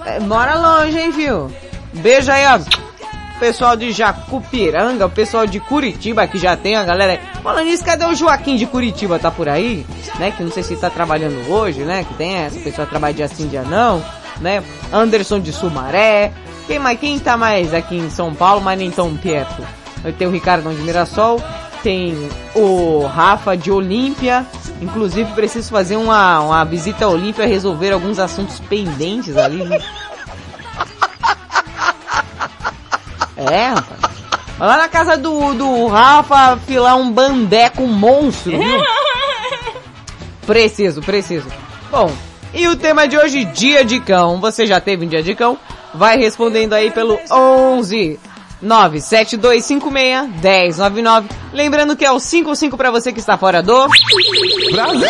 É, 0.05 0.21
mora 0.21 0.55
longe, 0.55 0.99
hein, 0.99 1.11
viu? 1.11 1.51
Beijo 1.95 2.31
aí, 2.31 2.45
ó. 2.47 2.61
pessoal 3.39 3.77
de 3.77 3.93
Jacupiranga, 3.93 5.07
o 5.07 5.11
pessoal 5.11 5.47
de 5.47 5.61
Curitiba 5.61 6.27
que 6.27 6.39
já 6.39 6.57
tem 6.57 6.77
a 6.77 6.85
galera. 6.85 7.21
Falando 7.43 7.67
nisso, 7.67 7.85
cadê 7.85 8.05
o 8.05 8.15
Joaquim 8.15 8.57
de 8.57 8.67
Curitiba? 8.67 9.19
Tá 9.19 9.31
por 9.31 9.49
aí? 9.49 9.87
Né? 10.19 10.33
Que 10.37 10.43
não 10.43 10.51
sei 10.51 10.63
se 10.63 10.77
tá 10.77 10.91
trabalhando 10.91 11.51
hoje, 11.51 11.81
né? 11.81 12.05
Que 12.05 12.15
tem 12.15 12.35
essa 12.37 12.59
pessoa 12.61 12.87
trabalha 12.87 13.15
dia 13.15 13.29
sim, 13.29 13.49
dia 13.49 13.63
não, 13.63 14.05
né? 14.41 14.63
Anderson 14.93 15.41
de 15.41 15.53
Sumaré. 15.53 16.33
Quem 16.67 16.79
mais? 16.79 16.99
Quem 16.99 17.19
tá 17.19 17.37
mais 17.37 17.73
aqui 17.73 17.97
em 17.97 18.11
São 18.11 18.35
Paulo, 18.35 18.61
mas 18.61 18.79
nem 18.79 18.91
tão 18.91 19.17
perto? 19.17 19.63
Tem 20.19 20.27
o 20.27 20.31
Ricardão 20.31 20.75
de 20.75 20.81
Mirassol, 20.83 21.41
tem 21.87 22.29
o 22.53 23.07
Rafa 23.07 23.57
de 23.57 23.71
Olímpia. 23.71 24.45
Inclusive 24.83 25.33
preciso 25.35 25.71
fazer 25.71 25.95
uma, 25.95 26.41
uma 26.41 26.65
visita 26.65 27.05
a 27.05 27.09
Olímpia 27.09 27.47
resolver 27.47 27.93
alguns 27.93 28.19
assuntos 28.19 28.59
pendentes 28.59 29.37
ali. 29.37 29.63
É, 33.37 33.69
rapaz. 33.69 34.01
Vai 34.59 34.69
lá 34.69 34.79
na 34.79 34.89
casa 34.89 35.17
do, 35.17 35.55
do 35.55 35.87
Rafa 35.87 36.57
filar 36.67 36.97
um 36.97 37.13
bandeco 37.13 37.87
monstro, 37.87 38.59
viu? 38.59 38.83
Preciso, 40.45 41.01
preciso. 41.03 41.47
Bom, 41.89 42.13
e 42.53 42.67
o 42.67 42.75
tema 42.75 43.07
de 43.07 43.17
hoje, 43.17 43.45
dia 43.45 43.85
de 43.85 44.01
cão. 44.01 44.41
Você 44.41 44.67
já 44.67 44.81
teve 44.81 45.07
um 45.07 45.09
dia 45.09 45.23
de 45.23 45.37
cão? 45.37 45.57
Vai 45.95 46.17
respondendo 46.17 46.73
aí 46.73 46.91
pelo 46.91 47.17
11 47.31 48.19
97256 48.63 50.79
1099. 50.79 51.29
Lembrando 51.53 51.97
que 51.97 52.05
é 52.05 52.11
o 52.13 52.19
55 52.21 52.77
pra 52.77 52.91
você 52.91 53.13
que 53.13 53.21
está 53.21 53.37
fora 53.39 53.63
do 53.63 53.87
Brasil. 54.73 55.09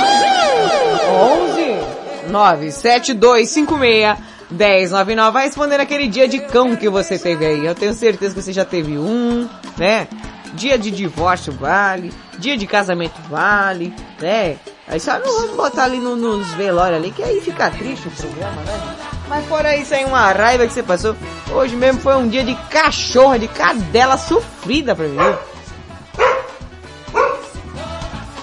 11 1.11 2.30
97256 2.30 4.18
1099. 4.51 5.32
Vai 5.32 5.44
responder 5.47 5.80
aquele 5.80 6.07
dia 6.09 6.28
de 6.28 6.38
cão 6.40 6.76
que 6.76 6.88
você 6.88 7.18
teve 7.18 7.44
aí. 7.47 7.64
Eu 7.66 7.74
tenho 7.74 7.94
certeza 7.94 8.34
que 8.34 8.42
você 8.42 8.53
já 8.53 8.64
teve 8.64 8.99
um, 8.99 9.49
né? 9.76 10.07
Dia 10.55 10.78
de 10.78 10.90
divórcio 10.90 11.53
vale, 11.53 12.12
dia 12.38 12.57
de 12.57 12.66
casamento 12.66 13.20
vale, 13.28 13.92
né? 14.20 14.57
Aí 14.88 15.01
só 15.01 15.18
não 15.18 15.40
vamos 15.40 15.57
botar 15.57 15.84
ali 15.84 15.99
no- 15.99 16.16
nos 16.16 16.47
velórios 16.55 16.97
ali, 16.99 17.11
que 17.11 17.22
aí 17.22 17.40
fica 17.40 17.68
triste 17.70 18.09
o 18.09 18.11
programa, 18.12 18.62
né? 18.62 18.97
Mas 19.29 19.45
fora 19.47 19.77
isso 19.77 19.95
aí, 19.95 20.05
uma 20.05 20.31
raiva 20.33 20.66
que 20.66 20.72
você 20.72 20.83
passou. 20.83 21.16
Hoje 21.51 21.74
mesmo 21.74 22.01
foi 22.01 22.16
um 22.16 22.29
dia 22.29 22.45
de 22.45 22.55
cachorra, 22.70 23.39
de 23.39 23.49
cadela 23.49 24.16
sofrida 24.16 24.95
pra 24.95 25.07
mim. 25.07 25.37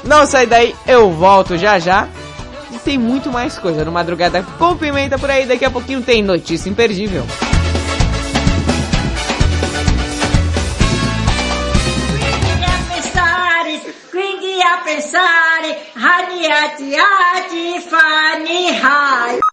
Não 0.04 0.26
sai 0.26 0.46
daí, 0.46 0.76
eu 0.86 1.12
volto 1.12 1.58
já 1.58 1.80
já. 1.80 2.08
E 2.72 2.78
tem 2.80 2.98
muito 2.98 3.32
mais 3.32 3.58
coisa 3.58 3.86
no 3.86 3.92
Madrugada 3.92 4.44
com 4.58 4.76
Pimenta 4.76 5.18
por 5.18 5.30
aí. 5.30 5.46
Daqui 5.46 5.64
a 5.64 5.72
pouquinho 5.72 6.02
tem 6.02 6.22
notícia 6.22 6.70
imperdível. 6.70 7.26
pensare, 14.84 15.76
radiati, 15.96 16.96
ati, 16.96 17.80
fani, 17.90 18.70
hai. 18.82 19.53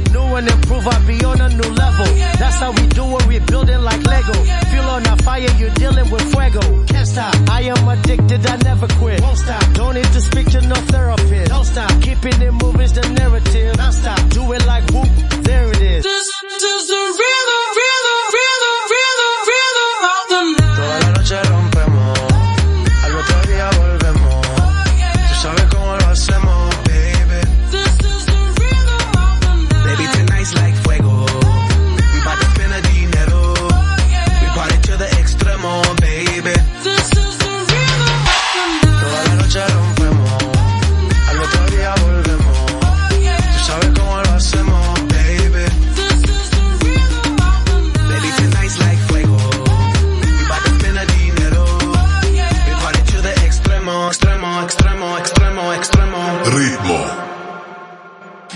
And 0.33 0.47
improve, 0.47 0.87
I'll 0.87 1.05
be 1.05 1.23
on 1.25 1.41
a 1.41 1.49
new 1.49 1.69
level. 1.75 2.05
That's 2.39 2.55
how 2.55 2.71
we 2.71 2.87
do 2.87 3.03
it, 3.17 3.27
we 3.27 3.39
building 3.39 3.81
like 3.81 4.01
Lego. 4.03 4.33
Feel 4.71 4.87
on 4.89 5.05
a 5.05 5.17
fire, 5.17 5.41
you're 5.59 5.69
dealing 5.71 6.09
with 6.09 6.23
fuego. 6.31 6.85
Can't 6.85 7.07
stop, 7.07 7.35
I 7.49 7.63
am 7.63 7.87
addicted, 7.87 8.45
I 8.47 8.55
never 8.63 8.87
quit. 8.87 9.21
Won't 9.21 9.37
stop, 9.37 9.61
don't 9.73 9.95
need 9.95 10.05
to 10.05 10.21
speak 10.21 10.49
to 10.51 10.61
no 10.61 10.75
therapist. 10.75 11.51
Don't 11.51 11.65
stop, 11.65 11.91
keeping 12.01 12.41
it 12.41 12.53
moving's 12.53 12.93
the 12.93 13.07
narrative. 13.09 13.75
Non 13.77 13.91
stop, 13.91 14.29
do 14.29 14.53
it 14.53 14.65
like 14.65 14.89
whoop, 14.91 15.09
there 15.43 15.69
it 15.69 15.81
is. 15.81 16.05
Toda 16.05 17.50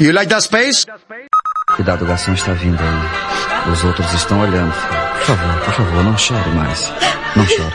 You 0.06 0.14
like 0.14 0.30
that 0.30 0.43
space? 0.43 0.86
Cuidado, 1.76 2.03
o 2.03 2.08
garçom 2.08 2.34
está 2.34 2.53
vindo 2.53 2.78
aí. 2.80 3.72
Os 3.72 3.84
outros 3.84 4.14
estão 4.14 4.39
olhando. 4.39 4.72
Por 4.72 5.26
favor, 5.26 5.60
por 5.66 5.74
favor, 5.74 6.03
não 6.03 6.16
chore 6.16 6.49
mais. 6.51 6.93
Não 7.36 7.43
chore. 7.47 7.74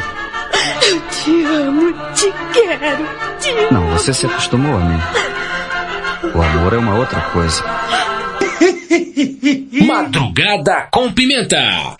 Eu 0.88 1.00
te 1.08 1.44
amo, 1.44 1.92
te 2.14 2.32
quero, 2.52 3.04
te 3.40 3.74
Não, 3.74 3.84
você 3.88 4.14
se 4.14 4.26
acostumou 4.26 4.76
a 4.76 4.78
mim. 4.78 5.00
O 6.32 6.40
amor 6.40 6.72
é 6.72 6.76
uma 6.76 6.94
outra 6.94 7.20
coisa. 7.32 7.64
Madrugada 9.84 10.86
com 10.92 11.10
pimenta. 11.12 11.96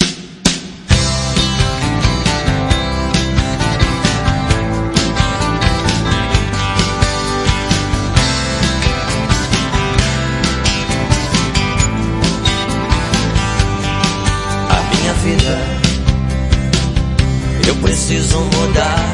Preciso 17.83 18.39
mudar 18.39 19.05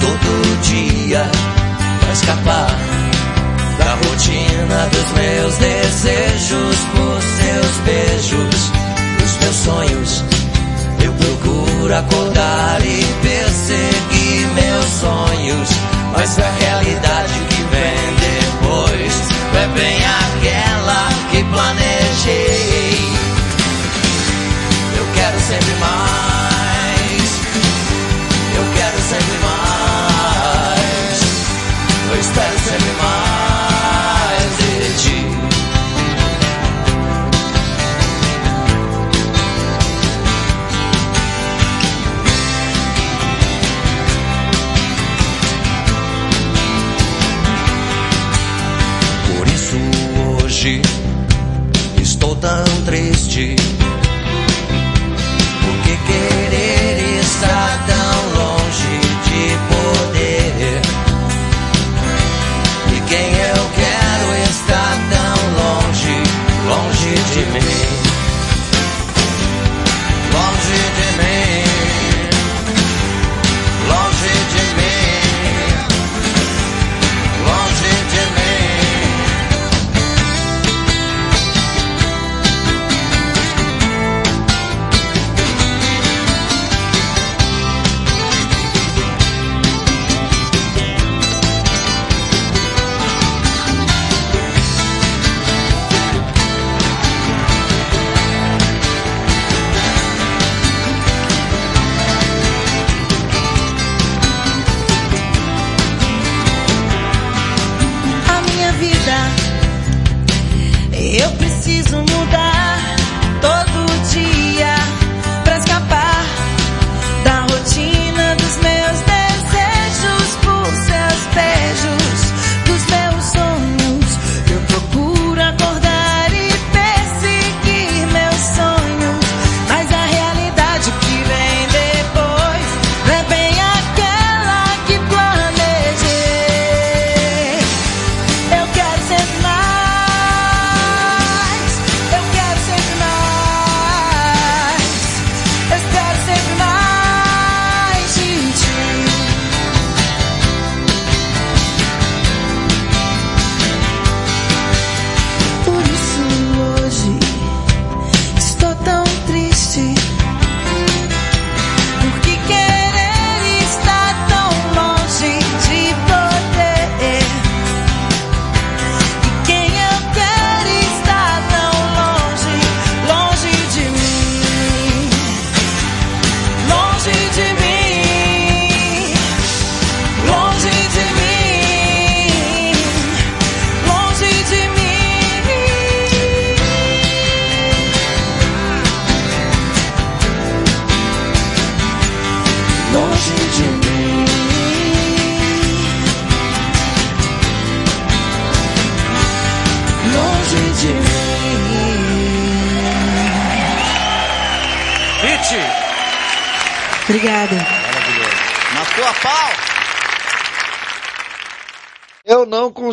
todo 0.00 0.62
dia 0.62 1.24
pra 2.00 2.12
escapar 2.12 2.76
da 3.78 3.94
rotina 3.94 4.88
dos 4.90 5.12
meus 5.12 5.54
desejos 5.56 6.76
por 6.94 7.22
seus 7.22 7.76
beijos, 7.84 8.72
dos 9.18 9.36
meus 9.40 9.56
sonhos. 9.56 10.24
Eu 11.04 11.12
procuro 11.12 11.94
acordar 11.94 12.80
e 12.84 13.04
perseguir 13.22 14.46
meus 14.54 14.86
sonhos, 14.86 15.68
mas 16.12 16.38
a 16.38 16.50
realidade 16.60 17.34
que 17.48 17.62
vem 17.72 18.02
depois 18.20 19.14
é 19.54 19.66
bem 19.78 19.98
aquela 19.98 21.08
que 21.30 21.44
planejei. 21.44 23.12
Eu 24.96 25.06
quero 25.14 25.40
sempre 25.40 25.74
mais. 25.80 26.11
Eu 32.22 32.51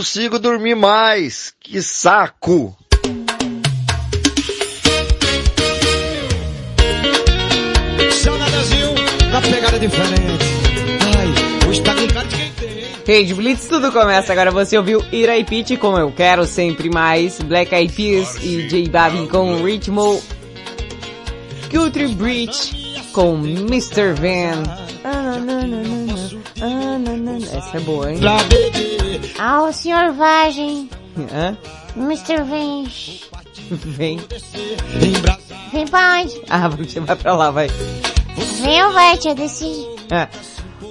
consigo 0.09 0.39
dormir 0.39 0.75
mais. 0.75 1.53
Que 1.59 1.83
saco. 1.83 2.75
Seu 8.11 8.35
Nadazinho, 8.35 8.95
na 9.31 9.39
pegada 9.39 9.77
diferente. 9.77 10.45
Ai, 11.15 11.69
hoje 11.69 11.81
tá 11.83 11.93
com 11.93 12.07
cara 12.07 12.27
de 12.27 12.35
quem 12.35 12.51
tem. 12.53 12.89
Rede 13.05 13.35
Blitz, 13.35 13.67
tudo 13.67 13.91
começa 13.91 14.31
agora. 14.31 14.49
Você 14.49 14.79
ouviu 14.79 15.05
Ira 15.11 15.43
Pitch 15.43 15.77
com 15.77 15.95
Eu 15.95 16.11
Quero 16.11 16.45
Sempre 16.45 16.89
Mais, 16.89 17.39
Black 17.39 17.73
Eyed 17.73 17.93
Peas 17.93 18.35
e 18.43 18.67
J 18.67 18.89
Balvin 18.89 19.27
com 19.27 19.63
Ritmo, 19.63 20.19
Country 21.71 22.07
Breach 22.15 23.11
com 23.13 23.35
Mr. 23.35 24.13
Van. 24.13 24.63
Ah, 25.03 25.35
ah, 25.35 25.39
na, 25.39 25.67
na, 26.97 27.29
na. 27.29 27.35
Essa 27.35 27.77
é 27.77 27.79
boa, 27.81 28.11
hein? 28.11 28.19
Ah, 29.41 29.63
o 29.63 29.71
senhor 29.71 30.11
Vagem. 30.11 30.89
Hã? 31.31 31.57
Mr. 31.95 32.43
Vem. 32.43 32.83
Vem. 33.71 34.19
Vem 35.71 35.87
pra 35.87 36.19
onde? 36.19 36.41
Ah, 36.49 36.67
você 36.67 36.99
vai 36.99 37.15
pra 37.15 37.33
lá, 37.33 37.49
vai. 37.49 37.69
Vem 38.61 38.83
ou 38.83 38.91
vai, 38.91 39.17
tia. 39.17 39.33
É. 40.11 40.27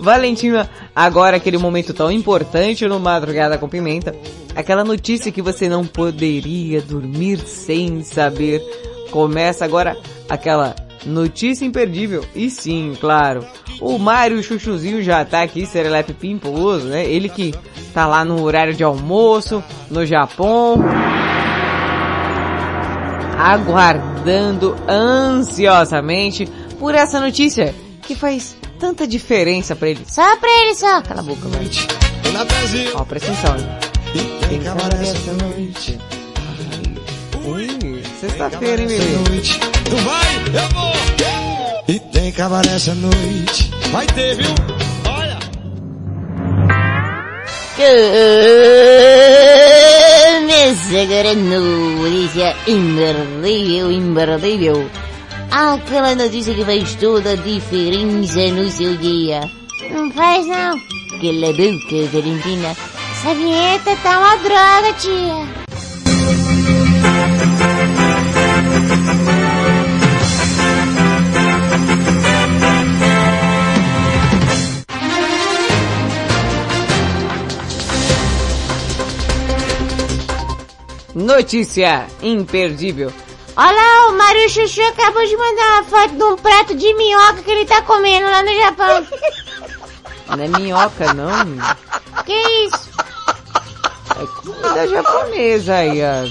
Valentina, 0.01 0.71
agora 0.97 1.37
aquele 1.37 1.59
momento 1.59 1.93
tão 1.93 2.11
importante 2.11 2.87
no 2.89 2.99
Madrugada 2.99 3.59
com 3.59 3.69
Pimenta. 3.69 4.17
Aquela 4.57 4.83
notícia 4.83 5.31
que 5.31 5.43
você 5.43 5.69
não 5.69 5.85
poderia 5.87 6.81
dormir 6.81 7.41
sem 7.41 8.03
saber. 8.03 8.63
Começa 9.11 9.63
agora 9.63 9.95
aquela 10.27 10.75
notícia 11.05 11.67
imperdível. 11.67 12.25
E 12.35 12.49
sim, 12.49 12.97
claro, 12.99 13.45
o 13.81 13.99
Mário 13.99 14.43
Chuchuzinho 14.43 15.03
já 15.03 15.25
tá 15.25 15.43
aqui, 15.43 15.67
Serelepe 15.67 16.13
Pimposo, 16.13 16.89
né? 16.89 17.05
Ele 17.05 17.29
que 17.29 17.55
tá 17.93 18.07
lá 18.07 18.25
no 18.25 18.43
horário 18.43 18.75
de 18.75 18.83
almoço, 18.83 19.63
no 19.91 20.05
Japão. 20.05 20.77
Aguardando 23.39 24.77
ansiosamente 24.89 26.47
por 26.79 26.95
essa 26.95 27.21
notícia 27.21 27.75
que 28.03 28.15
faz 28.15 28.57
tanta 28.79 29.07
diferença 29.07 29.77
pra 29.77 29.89
ele. 29.89 30.05
Só 30.07 30.37
pra 30.37 30.51
ele, 30.63 30.75
só. 30.75 31.03
Cala 31.03 31.21
a 31.21 31.23
boca, 31.23 31.49
Brasil. 31.49 31.87
Ó, 32.95 33.05
presta 33.05 33.33
atenção? 33.33 33.57
Tem 34.49 34.61
que 34.61 34.69
acabar 34.69 34.93
essa 35.01 35.33
noite. 35.33 35.99
Sexta-feira, 38.21 38.83
hein, 38.83 38.89
noite. 39.29 39.61
Tu 39.85 39.97
vai, 39.97 40.63
eu 40.63 40.69
vou. 40.71 41.38
E 41.89 41.99
tem 41.99 42.31
que 42.31 42.43
acabar 42.43 42.67
essa 42.67 42.95
noite. 42.95 43.71
Vai 43.91 44.07
ter, 44.09 44.37
viu? 44.37 44.55
Olha. 45.07 45.39
Começa 50.37 51.01
agora 51.01 51.31
a 51.31 51.35
notícia 51.35 52.55
imperdível, 52.67 53.91
imperdível. 53.91 54.91
Aquela 55.51 56.15
notícia 56.15 56.53
que 56.53 56.63
faz 56.63 56.95
toda 56.97 57.33
a 57.33 57.37
diferença 57.37 58.49
no 58.49 58.71
seu 58.71 58.95
dia. 58.99 59.41
Não 59.91 60.11
faz, 60.11 60.47
não. 60.47 60.79
Cala 61.23 61.49
a 61.49 61.53
boca, 61.55 62.07
Valentina. 62.13 62.77
Essa 63.13 63.35
vinheta 63.35 63.97
tá 64.03 64.19
uma 64.19 64.37
droga, 64.37 64.93
tia. 64.99 65.49
Notícia 81.29 82.07
imperdível. 82.23 83.13
Olha 83.55 83.71
lá, 83.71 84.09
o 84.09 84.17
Mário 84.17 84.49
Chuchu 84.49 84.81
acabou 84.81 85.23
de 85.27 85.37
mandar 85.37 85.75
uma 85.75 85.85
foto 85.85 86.17
de 86.17 86.25
um 86.25 86.37
prato 86.37 86.75
de 86.75 86.95
minhoca 86.95 87.43
que 87.43 87.51
ele 87.51 87.67
tá 87.67 87.83
comendo 87.83 88.25
lá 88.25 88.43
no 88.43 88.55
Japão. 88.55 89.07
Não 90.35 90.43
é 90.43 90.49
minhoca, 90.49 91.13
não. 91.13 91.29
Que 92.25 92.33
isso? 92.65 92.89
comida 94.43 94.89
japonesa 94.89 95.75
aí, 95.75 96.01
ó. 96.03 96.23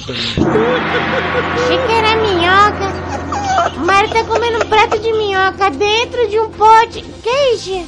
Achei 1.53 1.77
que 1.77 1.91
era 1.91 2.15
minhoca. 2.15 3.75
O 3.75 3.85
Mário 3.85 4.09
tá 4.09 4.23
comendo 4.23 4.65
um 4.65 4.67
prato 4.67 4.97
de 4.97 5.13
minhoca 5.13 5.69
dentro 5.69 6.27
de 6.27 6.39
um 6.39 6.49
pote. 6.49 7.03
Que 7.21 7.29
é 7.29 7.53
isso? 7.53 7.87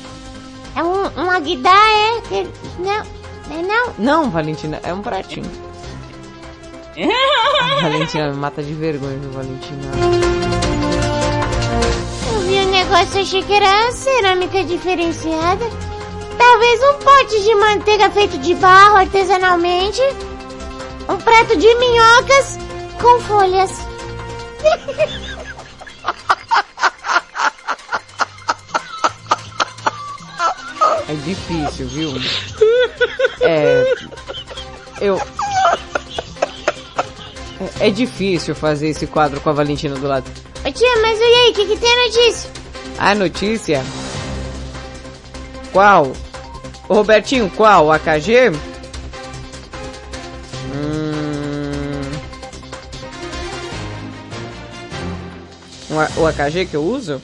É 0.75 0.83
um, 0.83 1.25
um 1.25 1.31
aguidá, 1.31 1.71
é? 1.71 2.21
Que, 2.21 2.47
não, 2.77 3.01
é 3.51 3.61
não? 3.63 3.93
Não, 3.97 4.29
Valentina, 4.29 4.79
é 4.83 4.93
um 4.93 5.01
pratinho. 5.01 5.68
Valentina 7.81 8.29
me 8.31 8.37
mata 8.37 8.61
de 8.61 8.73
vergonha, 8.73 9.17
viu, 9.19 9.31
Valentina? 9.31 9.91
Eu 12.33 12.39
vi 12.41 12.59
o 12.59 12.71
negócio, 12.71 13.21
achei 13.21 13.41
que 13.41 13.53
era 13.53 13.91
cerâmica 13.91 14.63
diferenciada. 14.63 15.65
Talvez 16.37 16.81
um 16.83 16.93
pote 16.99 17.43
de 17.43 17.55
manteiga 17.55 18.09
feito 18.11 18.37
de 18.39 18.53
barro 18.55 18.97
artesanalmente. 18.97 20.01
Um 21.07 21.17
prato 21.17 21.57
de 21.57 21.75
minhocas 21.75 22.57
com 23.01 23.19
folhas. 23.21 23.71
É 31.07 31.13
difícil, 31.25 31.87
viu? 31.87 32.13
É. 33.41 33.83
Eu. 35.01 35.19
É, 37.79 37.87
é 37.87 37.89
difícil 37.89 38.55
fazer 38.55 38.89
esse 38.89 39.05
quadro 39.07 39.39
com 39.41 39.49
a 39.49 39.53
Valentina 39.53 39.95
do 39.95 40.07
lado. 40.07 40.29
Ô 40.65 40.71
tia, 40.71 41.01
mas 41.01 41.19
e 41.19 41.23
aí, 41.23 41.49
o 41.51 41.53
que, 41.53 41.65
que 41.65 41.77
tem 41.77 41.89
a 41.91 42.05
notícia? 42.07 42.49
A 42.97 43.15
notícia. 43.15 43.83
Qual? 45.71 46.11
Ô 46.87 46.93
Robertinho, 46.95 47.49
qual? 47.55 47.91
AKG? 47.91 48.51
Hum... 50.73 52.01
O 55.91 56.25
A- 56.25 56.29
AKG 56.29 56.65
que 56.65 56.75
eu 56.75 56.83
uso? 56.83 57.21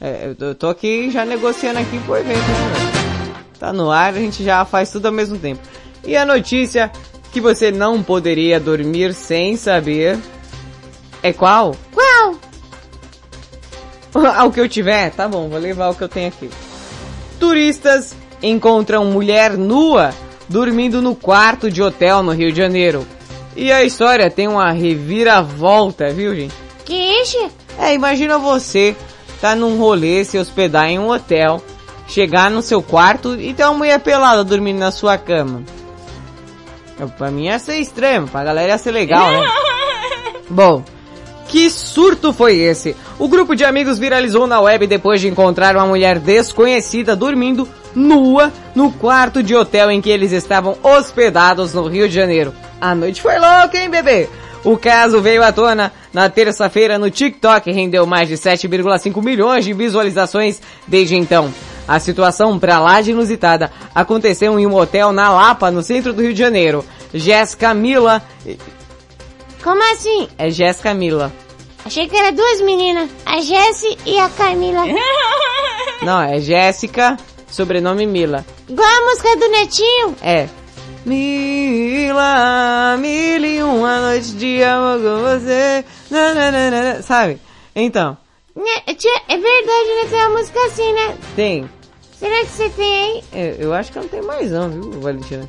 É, 0.00 0.32
eu 0.38 0.54
tô- 0.54 0.68
aqui 0.68 1.10
já 1.10 1.24
negociando 1.24 1.78
aqui 1.78 1.98
pro 2.00 2.16
evento. 2.16 2.38
né? 2.38 3.42
Tá 3.58 3.72
no 3.72 3.90
ar, 3.90 4.12
a 4.12 4.18
gente 4.18 4.44
já 4.44 4.64
faz 4.64 4.90
tudo 4.90 5.06
ao 5.06 5.12
mesmo 5.12 5.38
tempo. 5.38 5.62
E 6.04 6.16
a 6.16 6.24
notícia 6.26 6.90
que 7.36 7.40
você 7.42 7.70
não 7.70 8.02
poderia 8.02 8.58
dormir 8.58 9.12
sem 9.12 9.58
saber 9.58 10.18
é 11.22 11.34
qual? 11.34 11.76
Qual? 11.92 12.34
Ah, 14.34 14.46
o 14.46 14.50
que 14.50 14.58
eu 14.58 14.66
tiver? 14.66 15.10
Tá 15.10 15.28
bom, 15.28 15.46
vou 15.46 15.58
levar 15.58 15.90
o 15.90 15.94
que 15.94 16.02
eu 16.02 16.08
tenho 16.08 16.28
aqui. 16.28 16.48
Turistas 17.38 18.16
encontram 18.42 19.04
mulher 19.04 19.58
nua 19.58 20.14
dormindo 20.48 21.02
no 21.02 21.14
quarto 21.14 21.70
de 21.70 21.82
hotel 21.82 22.22
no 22.22 22.32
Rio 22.32 22.50
de 22.50 22.56
Janeiro. 22.56 23.06
E 23.54 23.70
a 23.70 23.84
história 23.84 24.30
tem 24.30 24.48
uma 24.48 24.72
reviravolta, 24.72 26.08
viu, 26.14 26.34
gente? 26.34 26.54
Que 26.86 26.94
isso? 26.94 27.50
É, 27.78 27.92
imagina 27.92 28.38
você 28.38 28.96
tá 29.42 29.54
num 29.54 29.76
rolê, 29.76 30.24
se 30.24 30.38
hospedar 30.38 30.88
em 30.88 30.98
um 30.98 31.10
hotel, 31.10 31.62
chegar 32.08 32.50
no 32.50 32.62
seu 32.62 32.82
quarto 32.82 33.38
e 33.38 33.52
ter 33.52 33.64
uma 33.64 33.74
mulher 33.74 34.00
pelada 34.00 34.42
dormindo 34.42 34.78
na 34.78 34.90
sua 34.90 35.18
cama. 35.18 35.75
É, 36.98 37.06
Pra 37.06 37.30
mim 37.30 37.44
ia 37.44 37.58
ser 37.58 37.78
estranho, 37.78 38.26
pra 38.26 38.44
galera 38.44 38.68
ia 38.72 38.78
ser 38.78 38.90
legal, 38.90 39.30
né? 39.30 39.46
Bom, 40.48 40.84
que 41.48 41.70
surto 41.70 42.32
foi 42.32 42.56
esse? 42.56 42.96
O 43.18 43.28
grupo 43.28 43.54
de 43.54 43.64
amigos 43.64 43.98
viralizou 43.98 44.46
na 44.46 44.60
web 44.60 44.86
depois 44.86 45.20
de 45.20 45.28
encontrar 45.28 45.76
uma 45.76 45.86
mulher 45.86 46.18
desconhecida 46.18 47.14
dormindo 47.14 47.68
nua 47.94 48.52
no 48.74 48.90
quarto 48.92 49.42
de 49.42 49.54
hotel 49.54 49.90
em 49.90 50.00
que 50.00 50.10
eles 50.10 50.32
estavam 50.32 50.76
hospedados 50.82 51.72
no 51.72 51.86
Rio 51.86 52.08
de 52.08 52.14
Janeiro. 52.14 52.52
A 52.80 52.94
noite 52.94 53.22
foi 53.22 53.38
louca, 53.38 53.78
hein, 53.78 53.88
bebê? 53.88 54.28
O 54.64 54.76
caso 54.76 55.20
veio 55.20 55.44
à 55.44 55.52
tona 55.52 55.92
na 56.12 56.28
terça-feira 56.28 56.98
no 56.98 57.10
TikTok 57.10 57.70
e 57.70 57.72
rendeu 57.72 58.04
mais 58.04 58.28
de 58.28 58.34
7,5 58.34 59.22
milhões 59.22 59.64
de 59.64 59.72
visualizações 59.72 60.60
desde 60.86 61.14
então. 61.14 61.52
A 61.86 62.00
situação 62.00 62.58
pra 62.58 62.80
lá 62.80 63.00
de 63.00 63.12
inusitada 63.12 63.70
aconteceu 63.94 64.58
em 64.58 64.66
um 64.66 64.74
hotel 64.74 65.12
na 65.12 65.30
Lapa, 65.30 65.70
no 65.70 65.82
centro 65.82 66.12
do 66.12 66.22
Rio 66.22 66.32
de 66.32 66.38
Janeiro. 66.38 66.84
Jéssica 67.14 67.72
Mila... 67.74 68.22
Como 69.62 69.82
assim? 69.92 70.28
É 70.38 70.48
Jéssica 70.48 70.94
Mila. 70.94 71.32
Achei 71.84 72.08
que 72.08 72.16
era 72.16 72.32
duas 72.32 72.60
meninas, 72.62 73.10
a 73.24 73.40
Jessie 73.40 73.96
e 74.04 74.18
a 74.18 74.28
Camila. 74.28 74.84
Não, 76.02 76.20
é 76.20 76.40
Jéssica, 76.40 77.16
sobrenome 77.48 78.06
Mila. 78.06 78.44
Igual 78.68 78.88
a 78.88 79.04
música 79.04 79.36
do 79.36 79.48
Netinho. 79.48 80.16
É. 80.20 80.48
Mila, 81.04 82.96
mil 82.98 83.44
e 83.44 83.62
uma 83.62 84.00
noite 84.00 84.32
de 84.32 84.62
amor 84.64 84.98
com 84.98 85.20
você. 85.22 85.84
Na, 86.10 86.34
na, 86.34 86.50
na. 86.50 87.02
Sabe? 87.02 87.40
Então, 87.74 88.16
Né, 88.56 88.82
é 88.86 89.36
verdade, 89.36 89.88
né? 90.02 90.08
Tem 90.10 90.20
uma 90.26 90.38
música 90.38 90.60
assim, 90.66 90.92
né? 90.92 91.16
tem. 91.36 91.70
Será 92.18 92.40
que 92.40 92.46
você 92.52 92.70
tem 92.70 92.94
aí? 93.04 93.24
É, 93.32 93.56
eu 93.58 93.74
acho 93.74 93.92
que 93.92 93.98
não 93.98 94.08
tem 94.08 94.22
mais 94.22 94.50
não, 94.50 94.70
viu, 94.70 95.00
Valentina? 95.00 95.48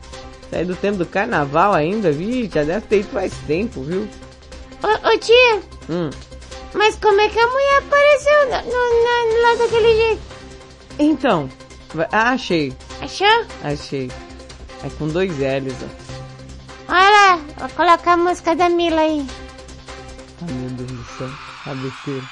Sai 0.49 0.65
do 0.65 0.75
tempo 0.75 0.97
do 0.97 1.05
carnaval 1.05 1.73
ainda, 1.73 2.11
vi, 2.11 2.49
já 2.53 2.63
deve 2.63 2.85
ter 2.87 2.99
ido 2.99 3.09
faz 3.09 3.33
tempo, 3.47 3.81
viu? 3.83 4.07
Ô, 4.83 5.07
ô 5.13 5.17
tia, 5.17 5.61
Hum. 5.89 6.09
mas 6.73 6.95
como 6.97 7.19
é 7.21 7.29
que 7.29 7.39
a 7.39 7.47
mulher 7.47 7.77
apareceu 7.79 8.45
no, 8.45 8.71
no- 8.71 9.03
na- 9.03 9.49
lá 9.49 9.55
daquele 9.57 9.95
jeito? 9.95 10.21
Então, 10.99 11.49
ah, 12.11 12.31
achei, 12.31 12.73
Achou? 13.01 13.45
achei. 13.63 14.11
É 14.83 14.89
com 14.97 15.07
dois 15.07 15.31
L's, 15.37 15.75
ó. 15.83 16.93
Olha 16.93 17.09
lá, 17.09 17.39
vou 17.57 17.69
colocar 17.69 18.13
a 18.13 18.17
música 18.17 18.55
da 18.55 18.69
Mila 18.69 19.01
aí. 19.01 19.25
Ai 20.41 20.53
meu 20.53 20.69
Deus 20.71 20.91
do 20.91 21.05
céu, 21.17 21.29
a 21.65 21.73
besteira. 21.73 22.23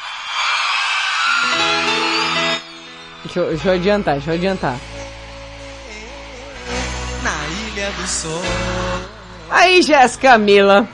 Deixa 3.26 3.40
eu, 3.40 3.48
deixa 3.48 3.70
eu 3.70 3.74
adiantar, 3.74 4.14
deixa 4.16 4.30
eu 4.30 4.36
adiantar. 4.36 4.78
Na 7.24 7.48
Ilha 7.68 7.90
do 7.92 8.08
Sol. 8.08 8.42
Aí 9.50 9.82
Jéssica 9.82 10.38
Mila 10.38 10.88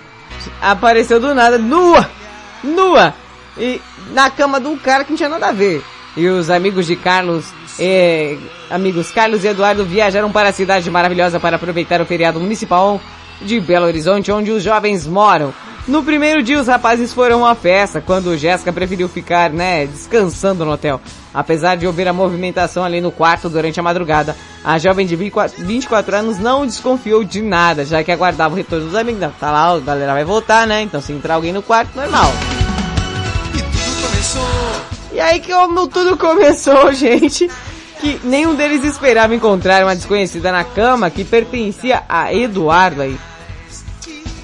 apareceu 0.61 1.19
do 1.19 1.36
nada, 1.36 1.57
nua, 1.57 2.09
nua, 2.63 3.13
e 3.57 3.82
na 4.13 4.29
cama 4.29 4.61
de 4.61 4.67
um 4.67 4.77
cara 4.77 5.03
que 5.03 5.11
não 5.11 5.17
tinha 5.17 5.29
nada 5.29 5.47
a 5.47 5.51
ver. 5.51 5.84
E 6.15 6.27
os 6.27 6.49
amigos 6.49 6.86
de 6.86 6.95
Carlos, 6.95 7.45
eh, 7.77 8.38
amigos 8.69 9.11
Carlos 9.11 9.43
e 9.43 9.47
Eduardo 9.47 9.86
viajaram 9.86 10.32
para 10.32 10.49
a 10.49 10.53
cidade 10.53 10.89
maravilhosa 10.89 11.39
para 11.39 11.57
aproveitar 11.57 12.01
o 12.01 12.05
feriado 12.05 12.39
municipal 12.39 12.99
de 13.41 13.59
Belo 13.59 13.86
Horizonte, 13.86 14.32
onde 14.32 14.51
os 14.51 14.63
jovens 14.63 15.05
moram. 15.05 15.53
No 15.88 16.03
primeiro 16.03 16.43
dia 16.43 16.59
os 16.59 16.67
rapazes 16.67 17.13
foram 17.13 17.45
à 17.45 17.55
festa, 17.55 18.01
quando 18.01 18.38
Jéssica 18.38 18.71
preferiu 18.71 19.09
ficar, 19.09 19.49
né, 19.49 19.86
descansando 19.86 20.63
no 20.63 20.71
hotel. 20.71 21.01
Apesar 21.34 21.77
de 21.77 21.88
ouvir 21.88 22.07
a 22.07 22.13
movimentação 22.13 22.84
ali 22.84 22.99
no 22.99 23.11
quarto 23.11 23.49
durante 23.49 23.79
a 23.79 23.84
madrugada, 23.84 24.36
a 24.63 24.77
jovem 24.77 25.05
de 25.05 25.15
24 25.15 25.63
24 25.63 26.15
anos 26.15 26.39
não 26.39 26.65
desconfiou 26.65 27.23
de 27.23 27.41
nada, 27.41 27.86
já 27.86 28.03
que 28.03 28.11
aguardava 28.11 28.53
o 28.53 28.57
retorno 28.57 28.86
dos 28.86 28.95
amigos. 28.95 29.21
Não, 29.21 29.32
tá 29.32 29.49
lá, 29.51 29.71
a 29.73 29.79
galera 29.79 30.13
vai 30.13 30.25
voltar, 30.25 30.67
né? 30.67 30.82
Então 30.82 30.99
se 30.99 31.13
entrar 31.13 31.36
alguém 31.36 31.53
no 31.53 31.61
quarto, 31.61 31.95
normal. 31.95 32.32
E 35.13 35.19
aí 35.19 35.39
que 35.39 35.53
como 35.53 35.88
tudo 35.88 36.17
começou, 36.17 36.91
gente, 36.93 37.49
que 37.99 38.19
nenhum 38.23 38.55
deles 38.55 38.84
esperava 38.84 39.34
encontrar 39.34 39.84
uma 39.84 39.95
desconhecida 39.95 40.51
na 40.51 40.63
cama 40.63 41.09
que 41.09 41.23
pertencia 41.23 42.03
a 42.09 42.34
Eduardo 42.34 43.01
aí. 43.01 43.17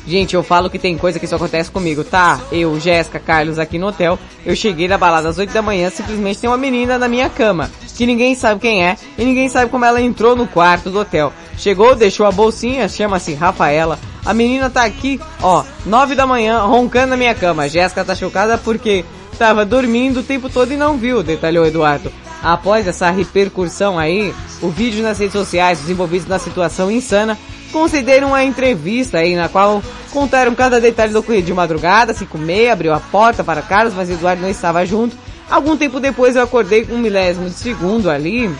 Gente, 0.07 0.35
eu 0.35 0.41
falo 0.41 0.69
que 0.69 0.79
tem 0.79 0.97
coisa 0.97 1.19
que 1.19 1.27
só 1.27 1.35
acontece 1.35 1.69
comigo, 1.69 2.01
tá? 2.01 2.39
Eu, 2.49 2.79
Jéssica, 2.79 3.19
Carlos 3.19 3.59
aqui 3.59 3.77
no 3.77 3.87
hotel, 3.87 4.17
eu 4.45 4.55
cheguei 4.55 4.87
da 4.87 4.97
balada 4.97 5.27
às 5.27 5.37
8 5.37 5.51
da 5.51 5.61
manhã, 5.61 5.89
simplesmente 5.89 6.39
tem 6.39 6.49
uma 6.49 6.57
menina 6.57 6.97
na 6.97 7.09
minha 7.09 7.29
cama, 7.29 7.69
que 7.93 8.05
ninguém 8.05 8.33
sabe 8.33 8.61
quem 8.61 8.85
é, 8.85 8.95
e 9.17 9.25
ninguém 9.25 9.49
sabe 9.49 9.69
como 9.69 9.83
ela 9.83 10.01
entrou 10.01 10.33
no 10.33 10.47
quarto 10.47 10.89
do 10.89 10.99
hotel. 10.99 11.33
Chegou, 11.57 11.93
deixou 11.93 12.25
a 12.25 12.31
bolsinha, 12.31 12.87
chama-se 12.87 13.33
Rafaela, 13.33 13.99
a 14.25 14.33
menina 14.33 14.69
tá 14.69 14.85
aqui, 14.85 15.19
ó, 15.41 15.65
9 15.85 16.15
da 16.15 16.25
manhã, 16.25 16.61
roncando 16.61 17.07
na 17.07 17.17
minha 17.17 17.35
cama. 17.35 17.67
Jéssica 17.67 18.05
tá 18.05 18.15
chocada 18.15 18.57
porque 18.57 19.03
tava 19.37 19.65
dormindo 19.65 20.21
o 20.21 20.23
tempo 20.23 20.49
todo 20.49 20.71
e 20.71 20.77
não 20.77 20.97
viu, 20.97 21.21
detalhou 21.21 21.65
Eduardo. 21.65 22.13
Após 22.41 22.87
essa 22.87 23.09
repercussão 23.09 23.99
aí, 23.99 24.33
o 24.61 24.69
vídeo 24.69 25.03
nas 25.03 25.19
redes 25.19 25.33
sociais, 25.33 25.81
os 25.81 25.89
envolvidos 25.89 26.27
na 26.27 26.39
situação 26.39 26.89
insana, 26.89 27.37
concederam 27.71 28.29
uma 28.29 28.43
entrevista 28.43 29.19
aí 29.19 29.35
na 29.35 29.49
qual 29.49 29.81
contaram 30.11 30.55
cada 30.55 30.79
detalhe 30.79 31.13
do 31.13 31.19
ocorrido 31.19 31.47
de 31.47 31.53
madrugada, 31.53 32.13
5 32.13 32.37
e 32.37 32.41
meia, 32.41 32.73
abriu 32.73 32.93
a 32.93 32.99
porta 32.99 33.43
para 33.43 33.61
Carlos, 33.61 33.93
mas 33.93 34.09
Eduardo 34.09 34.41
não 34.41 34.49
estava 34.49 34.85
junto. 34.85 35.15
Algum 35.49 35.77
tempo 35.77 35.99
depois 35.99 36.35
eu 36.35 36.43
acordei 36.43 36.85
com 36.85 36.95
um 36.95 36.99
milésimo 36.99 37.49
de 37.49 37.55
segundo 37.55 38.09
ali 38.09 38.53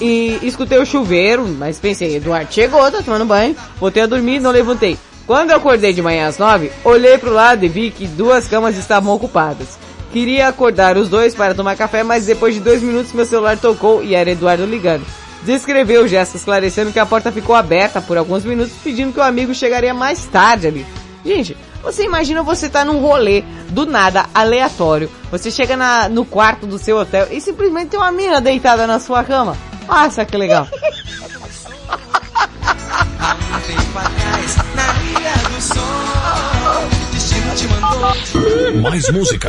e 0.00 0.38
escutei 0.42 0.78
o 0.78 0.86
chuveiro, 0.86 1.46
mas 1.46 1.78
pensei, 1.78 2.16
Eduardo 2.16 2.52
chegou, 2.52 2.90
tá 2.90 3.02
tomando 3.02 3.24
banho, 3.24 3.56
voltei 3.78 4.02
a 4.02 4.06
dormir, 4.06 4.40
não 4.40 4.50
levantei. 4.50 4.98
Quando 5.26 5.50
eu 5.50 5.56
acordei 5.56 5.92
de 5.92 6.02
manhã 6.02 6.26
às 6.26 6.38
nove, 6.38 6.72
olhei 6.82 7.16
pro 7.16 7.32
lado 7.32 7.64
e 7.64 7.68
vi 7.68 7.90
que 7.90 8.06
duas 8.06 8.48
camas 8.48 8.76
estavam 8.76 9.14
ocupadas. 9.14 9.78
Queria 10.12 10.48
acordar 10.48 10.96
os 10.96 11.08
dois 11.08 11.34
para 11.34 11.54
tomar 11.54 11.76
café, 11.76 12.02
mas 12.02 12.26
depois 12.26 12.54
de 12.54 12.60
dois 12.60 12.82
minutos 12.82 13.12
meu 13.12 13.24
celular 13.24 13.56
tocou 13.56 14.02
e 14.02 14.14
era 14.14 14.30
Eduardo 14.30 14.66
ligando. 14.66 15.06
Descreveu 15.42 16.04
o 16.04 16.08
gesto, 16.08 16.36
esclarecendo 16.36 16.92
que 16.92 16.98
a 16.98 17.06
porta 17.06 17.32
ficou 17.32 17.54
aberta 17.54 18.00
por 18.00 18.16
alguns 18.16 18.44
minutos, 18.44 18.72
pedindo 18.82 19.12
que 19.12 19.20
o 19.20 19.22
amigo 19.22 19.54
chegaria 19.54 19.94
mais 19.94 20.24
tarde 20.26 20.66
ali. 20.66 20.86
Gente, 21.24 21.56
você 21.82 22.04
imagina 22.04 22.42
você 22.42 22.68
tá 22.68 22.84
num 22.84 23.00
rolê, 23.00 23.42
do 23.70 23.86
nada, 23.86 24.26
aleatório. 24.34 25.10
Você 25.30 25.50
chega 25.50 25.76
na, 25.76 26.08
no 26.08 26.24
quarto 26.24 26.66
do 26.66 26.78
seu 26.78 26.98
hotel 26.98 27.28
e 27.30 27.40
simplesmente 27.40 27.90
tem 27.90 28.00
uma 28.00 28.12
mina 28.12 28.40
deitada 28.40 28.86
na 28.86 29.00
sua 29.00 29.24
cama. 29.24 29.56
Nossa, 29.86 30.24
que 30.24 30.36
legal. 30.36 30.68
Mais 38.82 39.10
música. 39.10 39.48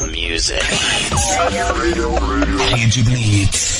Music. 0.00 0.60
Rede 2.74 3.02
Blitz. 3.02 3.79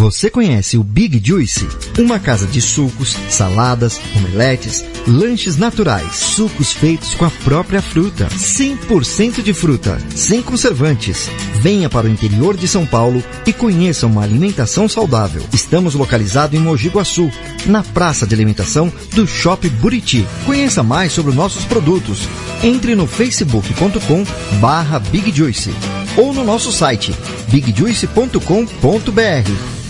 Você 0.00 0.30
conhece 0.30 0.78
o 0.78 0.82
Big 0.82 1.20
Juice? 1.22 1.68
Uma 1.98 2.18
casa 2.18 2.46
de 2.46 2.62
sucos, 2.62 3.14
saladas, 3.28 4.00
omeletes, 4.16 4.82
lanches 5.06 5.58
naturais, 5.58 6.14
sucos 6.14 6.72
feitos 6.72 7.12
com 7.12 7.26
a 7.26 7.30
própria 7.44 7.82
fruta, 7.82 8.26
100% 8.28 9.42
de 9.42 9.52
fruta, 9.52 9.98
sem 10.16 10.40
conservantes. 10.40 11.28
Venha 11.60 11.90
para 11.90 12.06
o 12.06 12.10
interior 12.10 12.56
de 12.56 12.66
São 12.66 12.86
Paulo 12.86 13.22
e 13.46 13.52
conheça 13.52 14.06
uma 14.06 14.22
alimentação 14.22 14.88
saudável. 14.88 15.44
Estamos 15.52 15.94
localizados 15.94 16.58
em 16.58 16.62
Mogi 16.62 16.88
Guaçu, 16.88 17.30
na 17.66 17.82
praça 17.82 18.26
de 18.26 18.34
alimentação 18.34 18.90
do 19.14 19.26
Shopping 19.26 19.68
Buriti. 19.68 20.26
Conheça 20.46 20.82
mais 20.82 21.12
sobre 21.12 21.32
os 21.32 21.36
nossos 21.36 21.66
produtos. 21.66 22.26
Entre 22.62 22.94
no 22.94 23.06
facebook.com 23.06 24.24
barra 24.60 24.98
Big 24.98 25.30
Juice 25.30 25.74
ou 26.16 26.32
no 26.32 26.42
nosso 26.42 26.72
site 26.72 27.14
bigjuice.com.br. 27.50 29.89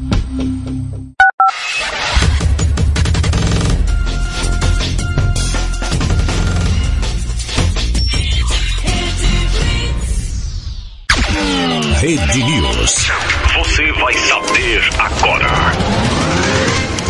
Rede 12.01 12.43
News. 12.43 13.07
Você 13.59 13.91
vai 13.91 14.13
saber 14.15 14.81
agora. 14.97 15.47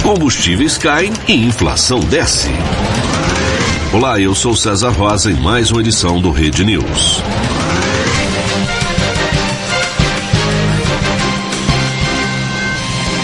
Combustíveis 0.04 0.78
caem 0.78 1.14
e 1.30 1.34
inflação 1.34 2.02
desce. 2.02 2.50
Olá, 3.94 4.20
eu 4.20 4.36
sou 4.36 4.54
César 4.54 4.90
Rosa 4.90 5.32
em 5.32 5.36
mais 5.36 5.72
uma 5.72 5.80
edição 5.80 6.20
do 6.20 6.30
Rede 6.30 6.66
News. 6.66 7.24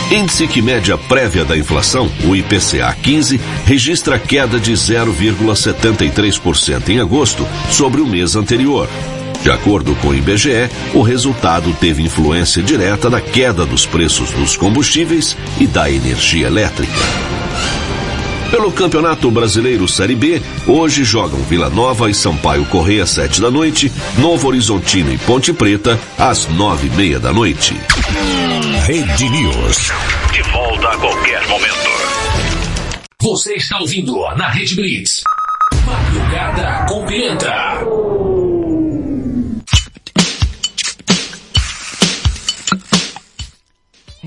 Índice 0.09 0.47
que 0.47 0.61
mede 0.61 0.93
a 0.93 0.97
prévia 0.97 1.43
da 1.43 1.57
inflação, 1.57 2.09
o 2.23 2.33
IPCA 2.33 2.95
15, 3.03 3.41
registra 3.65 4.17
queda 4.17 4.57
de 4.57 4.71
0,73% 4.71 6.87
em 6.87 7.01
agosto 7.01 7.45
sobre 7.69 7.99
o 7.99 8.07
mês 8.07 8.37
anterior. 8.37 8.87
De 9.47 9.51
acordo 9.53 9.95
com 10.01 10.09
o 10.09 10.13
IBGE, 10.13 10.69
o 10.93 11.01
resultado 11.01 11.73
teve 11.79 12.03
influência 12.03 12.61
direta 12.61 13.09
da 13.09 13.21
queda 13.21 13.65
dos 13.65 13.85
preços 13.85 14.29
dos 14.31 14.57
combustíveis 14.57 15.37
e 15.57 15.65
da 15.65 15.89
energia 15.89 16.47
elétrica. 16.47 16.91
Pelo 18.51 18.69
Campeonato 18.73 19.31
Brasileiro 19.31 19.87
Série 19.87 20.15
B, 20.15 20.41
hoje 20.67 21.05
jogam 21.05 21.39
Vila 21.43 21.69
Nova 21.69 22.09
e 22.09 22.13
Sampaio 22.13 22.65
Correia 22.65 23.03
às 23.03 23.11
sete 23.11 23.39
da 23.39 23.49
noite, 23.49 23.89
Novo 24.17 24.49
Horizontino 24.49 25.13
e 25.13 25.17
Ponte 25.17 25.53
Preta 25.53 25.97
às 26.17 26.45
nove 26.49 26.87
e 26.87 26.89
meia 26.89 27.17
da 27.17 27.31
noite. 27.31 27.73
Rede 28.85 29.29
News. 29.29 29.93
De 30.33 30.41
volta 30.51 30.89
a 30.89 30.97
qualquer 30.97 31.47
momento. 31.47 31.87
Você 33.21 33.53
está 33.53 33.79
ouvindo 33.79 34.19
na 34.35 34.49
Rede 34.49 34.75
Blitz. 34.75 35.23
Madrugada 35.85 36.85
com 36.89 37.05
Pimenta. 37.05 38.16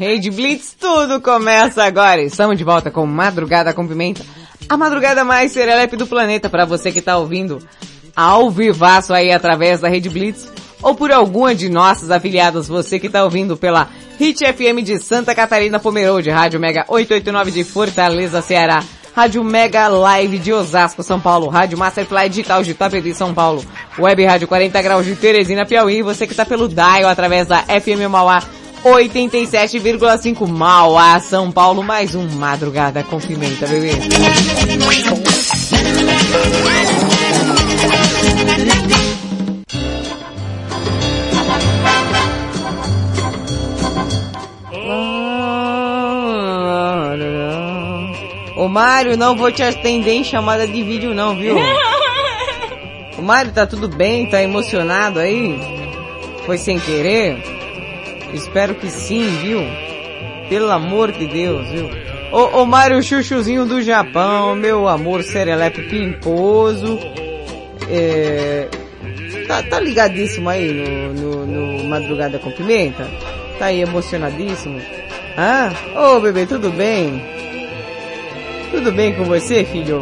Rede 0.00 0.30
Blitz, 0.30 0.74
tudo 0.80 1.20
começa 1.20 1.84
agora. 1.84 2.22
Estamos 2.22 2.56
de 2.56 2.64
volta 2.64 2.90
com 2.90 3.04
Madrugada 3.04 3.74
com 3.74 3.86
Pimenta. 3.86 4.24
A 4.66 4.74
madrugada 4.74 5.24
mais 5.24 5.52
serelepe 5.52 5.94
do 5.94 6.06
planeta 6.06 6.48
para 6.48 6.64
você 6.64 6.90
que 6.90 7.02
tá 7.02 7.18
ouvindo 7.18 7.58
ao 8.16 8.50
vivaço 8.50 9.12
aí 9.12 9.30
através 9.30 9.82
da 9.82 9.90
Rede 9.90 10.08
Blitz 10.08 10.50
ou 10.82 10.94
por 10.94 11.12
alguma 11.12 11.54
de 11.54 11.68
nossas 11.68 12.10
afiliadas, 12.10 12.66
você 12.66 12.98
que 12.98 13.10
tá 13.10 13.22
ouvindo 13.22 13.58
pela 13.58 13.90
Hit 14.18 14.38
FM 14.38 14.82
de 14.82 14.98
Santa 14.98 15.34
Catarina 15.34 15.78
Pomerode, 15.78 16.30
Rádio 16.30 16.58
Mega 16.58 16.86
889 16.88 17.50
de 17.50 17.62
Fortaleza, 17.62 18.40
Ceará, 18.40 18.82
Rádio 19.14 19.44
Mega 19.44 19.86
Live 19.88 20.38
de 20.38 20.50
Osasco, 20.50 21.02
São 21.02 21.20
Paulo, 21.20 21.48
Rádio 21.48 21.76
Masterfly 21.76 22.30
Digital 22.30 22.62
de 22.62 22.70
Itapevi, 22.70 23.12
São 23.12 23.34
Paulo, 23.34 23.62
Web 23.98 24.24
Rádio 24.24 24.48
40 24.48 24.80
Graus 24.80 25.04
de 25.04 25.14
Teresina, 25.14 25.66
Piauí, 25.66 26.00
você 26.00 26.26
que 26.26 26.34
tá 26.34 26.46
pelo 26.46 26.70
Dial 26.70 27.06
através 27.06 27.46
da 27.46 27.58
FM 27.64 28.08
Mauá 28.08 28.42
87,5 28.84 30.48
Mauá, 30.48 31.20
São 31.20 31.50
Paulo, 31.52 31.82
mais 31.82 32.14
um 32.14 32.26
Madrugada 32.26 33.02
com 33.02 33.18
Pimenta, 33.18 33.66
bebê. 33.66 33.90
Ô 48.56 48.68
Mário, 48.68 49.16
não 49.16 49.36
vou 49.36 49.52
te 49.52 49.62
atender 49.62 50.12
em 50.12 50.24
chamada 50.24 50.66
de 50.66 50.82
vídeo 50.82 51.14
não, 51.14 51.36
viu? 51.36 51.56
Ô 53.18 53.22
Mário, 53.22 53.52
tá 53.52 53.66
tudo 53.66 53.88
bem? 53.88 54.26
Tá 54.26 54.42
emocionado 54.42 55.18
aí? 55.18 55.58
Foi 56.46 56.56
sem 56.56 56.78
querer? 56.78 57.59
Espero 58.34 58.74
que 58.74 58.90
sim, 58.90 59.26
viu? 59.42 59.60
Pelo 60.48 60.70
amor 60.70 61.12
de 61.12 61.26
Deus, 61.26 61.68
viu? 61.68 61.88
Ô, 62.32 62.60
ô 62.60 62.66
Mário 62.66 63.02
Chuchuzinho 63.02 63.66
do 63.66 63.82
Japão, 63.82 64.54
meu 64.54 64.86
amor 64.86 65.22
serelepe 65.22 65.82
pimposo. 65.82 66.98
É... 67.88 68.68
Tá, 69.48 69.62
tá 69.64 69.80
ligadíssimo 69.80 70.48
aí 70.48 70.72
no, 70.72 71.12
no, 71.12 71.46
no 71.46 71.84
Madrugada 71.84 72.38
com 72.38 72.52
Pimenta? 72.52 73.04
Tá 73.58 73.66
aí 73.66 73.80
emocionadíssimo? 73.80 74.80
Ah? 75.36 75.72
Ô 75.96 76.20
bebê, 76.20 76.46
tudo 76.46 76.70
bem? 76.70 77.20
Tudo 78.70 78.92
bem 78.92 79.12
com 79.14 79.24
você, 79.24 79.64
filho? 79.64 79.98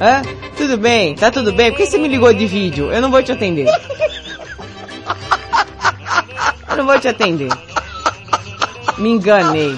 Hã? 0.00 0.22
Tudo 0.56 0.78
bem? 0.78 1.14
Tá 1.14 1.30
tudo 1.30 1.52
bem? 1.52 1.70
Por 1.70 1.78
que 1.78 1.86
você 1.86 1.98
me 1.98 2.06
ligou 2.06 2.32
de 2.32 2.46
vídeo? 2.46 2.92
Eu 2.92 3.02
não 3.02 3.10
vou 3.10 3.22
te 3.22 3.32
atender. 3.32 3.66
Não 6.76 6.84
vou 6.86 6.98
te 6.98 7.08
atender. 7.08 7.50
Me 8.98 9.10
enganei. 9.10 9.76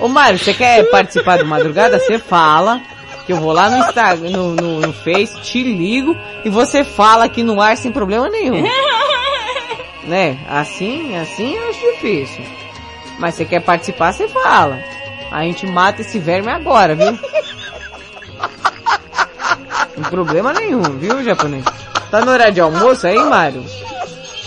Ô 0.00 0.08
Mário, 0.08 0.38
você 0.38 0.54
quer 0.54 0.88
participar 0.90 1.38
do 1.38 1.46
Madrugada? 1.46 1.98
Você 1.98 2.18
fala. 2.18 2.80
Que 3.26 3.32
eu 3.32 3.36
vou 3.36 3.52
lá 3.52 3.68
no 3.68 3.76
Instagram, 3.76 4.30
no, 4.30 4.54
no, 4.54 4.80
no 4.80 4.92
Face, 4.92 5.38
te 5.42 5.62
ligo 5.62 6.16
e 6.46 6.48
você 6.48 6.82
fala 6.82 7.26
aqui 7.26 7.42
no 7.42 7.60
ar 7.60 7.76
sem 7.76 7.92
problema 7.92 8.26
nenhum. 8.30 8.62
né? 10.04 10.38
Assim, 10.48 11.14
assim 11.14 11.54
eu 11.54 11.68
acho 11.68 11.80
difícil. 11.92 12.42
Mas 13.18 13.34
você 13.34 13.44
quer 13.44 13.60
participar, 13.60 14.12
você 14.12 14.28
fala. 14.28 14.78
A 15.30 15.42
gente 15.42 15.66
mata 15.66 16.00
esse 16.00 16.18
verme 16.18 16.50
agora, 16.50 16.94
viu? 16.94 17.18
Sem 19.94 20.04
problema 20.04 20.54
nenhum, 20.54 20.82
viu, 20.98 21.22
japonês? 21.22 21.64
Tá 22.10 22.22
no 22.22 22.30
horário 22.30 22.54
de 22.54 22.60
almoço 22.60 23.06
aí, 23.06 23.18
Mário? 23.18 23.62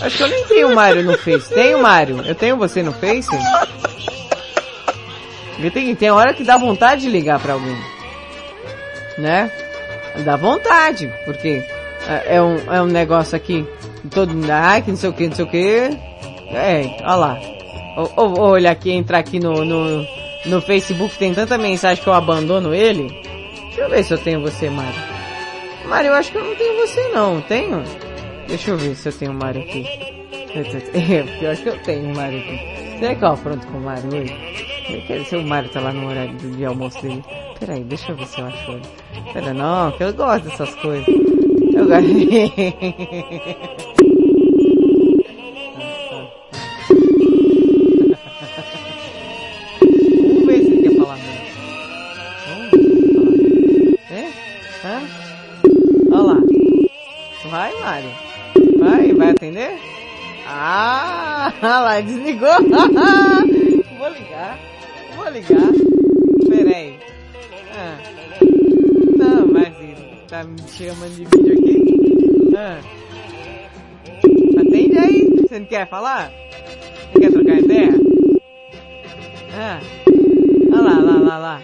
Acho 0.02 0.16
que 0.16 0.22
eu 0.22 0.28
nem 0.28 0.44
tenho 0.46 0.68
o 0.68 0.74
Mário 0.74 1.04
no 1.04 1.16
Face. 1.16 1.48
Tenho, 1.54 1.80
Mário? 1.80 2.22
Eu 2.26 2.34
tenho 2.34 2.56
você 2.56 2.82
no 2.82 2.92
Face? 2.92 3.30
Tem, 5.72 5.94
tem 5.94 6.10
hora 6.10 6.34
que 6.34 6.42
dá 6.42 6.56
vontade 6.56 7.02
de 7.02 7.08
ligar 7.08 7.38
pra 7.38 7.52
alguém. 7.52 7.76
Né? 9.16 9.50
Dá 10.24 10.36
vontade, 10.36 11.12
porque 11.24 11.62
é 12.08 12.36
é 12.36 12.42
um, 12.42 12.56
é 12.72 12.82
um 12.82 12.86
negócio 12.86 13.36
aqui, 13.36 13.66
todo 14.10 14.34
mundo, 14.34 14.50
ah, 14.50 14.80
que 14.80 14.90
não 14.90 14.96
sei 14.96 15.10
o 15.10 15.12
que, 15.12 15.28
não 15.28 15.36
sei 15.36 15.44
o 15.44 15.48
que. 15.48 15.98
É, 16.50 16.96
olha 17.02 17.14
lá. 17.14 17.38
Ou, 18.16 18.40
olha 18.40 18.70
aqui, 18.70 18.90
entrar 18.90 19.18
aqui 19.18 19.38
no, 19.38 19.64
no, 19.64 20.06
no 20.46 20.60
Facebook, 20.60 21.16
tem 21.16 21.32
tanta 21.32 21.56
mensagem 21.56 22.02
que 22.02 22.08
eu 22.08 22.14
abandono 22.14 22.74
ele. 22.74 23.08
Deixa 23.66 23.82
eu 23.82 23.88
ver 23.88 24.02
se 24.02 24.12
eu 24.12 24.18
tenho 24.18 24.42
você, 24.42 24.68
Mário. 24.68 25.00
Mário, 25.86 26.08
eu 26.08 26.14
acho 26.14 26.32
que 26.32 26.38
eu 26.38 26.44
não 26.44 26.54
tenho 26.54 26.76
você 26.86 27.08
não, 27.08 27.40
tenho? 27.42 27.82
Deixa 28.52 28.70
eu 28.70 28.76
ver 28.76 28.94
se 28.94 29.08
eu 29.08 29.12
tenho 29.14 29.30
o 29.30 29.34
Mário 29.34 29.62
aqui. 29.62 29.86
Eu 31.40 31.50
acho 31.50 31.62
que 31.62 31.70
eu 31.70 31.82
tenho 31.84 32.12
o 32.12 32.14
Mário 32.14 32.38
aqui. 32.38 32.98
Será 32.98 33.14
que 33.14 33.24
eu 33.24 33.28
afronto 33.28 33.66
com 33.68 33.78
o 33.78 33.80
Mário 33.80 34.04
hoje? 34.12 35.24
Se 35.24 35.36
o 35.36 35.42
Mário 35.42 35.70
tá 35.70 35.80
lá 35.80 35.90
no 35.90 36.06
horário 36.06 36.36
do 36.36 36.50
de 36.54 36.62
almoço 36.66 37.00
dele. 37.00 37.24
Peraí, 37.58 37.82
deixa 37.82 38.12
eu 38.12 38.16
ver 38.16 38.26
se 38.26 38.38
eu 38.38 38.46
acho 38.48 38.72
ele. 38.72 38.82
Pera, 39.32 39.54
não, 39.54 39.90
que 39.92 40.04
eu 40.04 40.12
gosto 40.12 40.50
dessas 40.50 40.74
coisas. 40.74 41.08
Eu 41.08 41.86
gosto. 41.86 42.08
Vamos 50.20 50.44
ver 50.44 50.60
se 50.60 50.72
ele 50.72 50.82
quer 50.82 50.94
falar 50.98 51.16
mesmo. 51.16 51.40
Vamos 52.48 52.70
ver 52.70 52.78
se 52.82 52.90
ele 52.90 53.00
quer 53.00 53.14
falar. 53.14 53.48
É? 54.10 54.28
Hã? 54.84 55.00
Olha 56.10 56.22
lá. 56.22 56.36
Vai, 57.50 57.72
Mário. 57.80 58.31
Vai, 59.12 59.14
vai 59.14 59.30
atender? 59.30 59.78
Ah, 60.46 61.52
lá, 61.62 62.00
desligou. 62.00 62.48
Vou 63.98 64.08
ligar. 64.08 64.58
Vou 65.14 65.28
ligar. 65.28 65.72
Pera 66.48 66.76
aí. 66.76 66.98
Ah. 67.74 67.98
Não, 69.16 69.46
mas 69.46 69.74
ele 69.80 70.18
tá 70.28 70.44
me 70.44 70.58
chamando 70.68 71.14
de 71.14 71.24
vídeo 71.24 71.52
aqui? 71.58 72.56
Ah. 72.56 72.80
Atende 74.60 74.98
aí. 74.98 75.28
Você 75.42 75.58
não 75.58 75.66
quer 75.66 75.88
falar? 75.88 76.30
Você 77.12 77.20
quer 77.20 77.32
trocar 77.32 77.58
ideia? 77.58 77.90
Ah. 79.54 79.80
Olha 80.72 80.82
lá, 80.82 80.98
lá, 80.98 81.18
lá, 81.18 81.38
lá. 81.38 81.62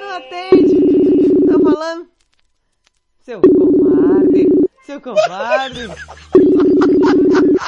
Não 0.00 0.16
atende. 0.16 0.76
Tá 1.46 1.58
falando? 1.62 2.06
Seu 3.20 3.40
covarde. 3.40 4.55
Seu 4.86 5.00
covarde. 5.00 5.88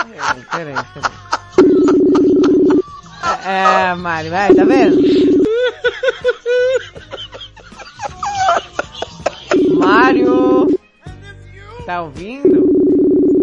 Peraí, 0.06 0.44
peraí, 0.52 0.74
peraí. 0.94 1.12
É, 3.44 3.90
é, 3.90 3.94
Mari, 3.96 4.28
vai, 4.28 4.54
tá 4.54 4.62
vendo? 4.62 5.02
Mário! 9.74 10.68
Tá 11.84 12.02
ouvindo? 12.02 12.64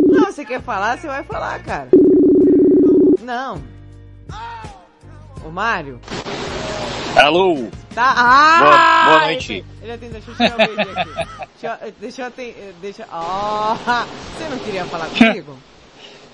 Não, 0.08 0.32
você 0.32 0.46
quer 0.46 0.62
falar, 0.62 0.98
você 0.98 1.08
vai 1.08 1.24
falar, 1.26 1.62
cara. 1.62 1.90
Não. 3.22 3.62
Ô 5.46 5.50
Mário. 5.50 6.00
Alô? 7.16 7.68
Tá, 7.94 8.14
ah! 8.18 8.60
Boa- 9.06 9.06
boa 9.20 9.28
noite. 9.28 9.66
Ele 9.82 9.92
atende, 9.92 10.12
deixa 10.14 10.32
eu 10.32 10.36
tirar 10.36 10.56
o 10.56 10.76
vídeo 10.76 10.92
aqui. 11.00 11.10
Deixa, 11.62 11.80
eu- 11.86 11.94
deixa 12.00 12.22
eu 12.22 12.26
atender, 12.28 12.76
deixa, 12.82 13.08
ó. 13.12 13.76
você 14.38 14.50
não 14.50 14.60
queria 14.60 14.86
falar 14.86 15.08
comigo? 15.08 15.58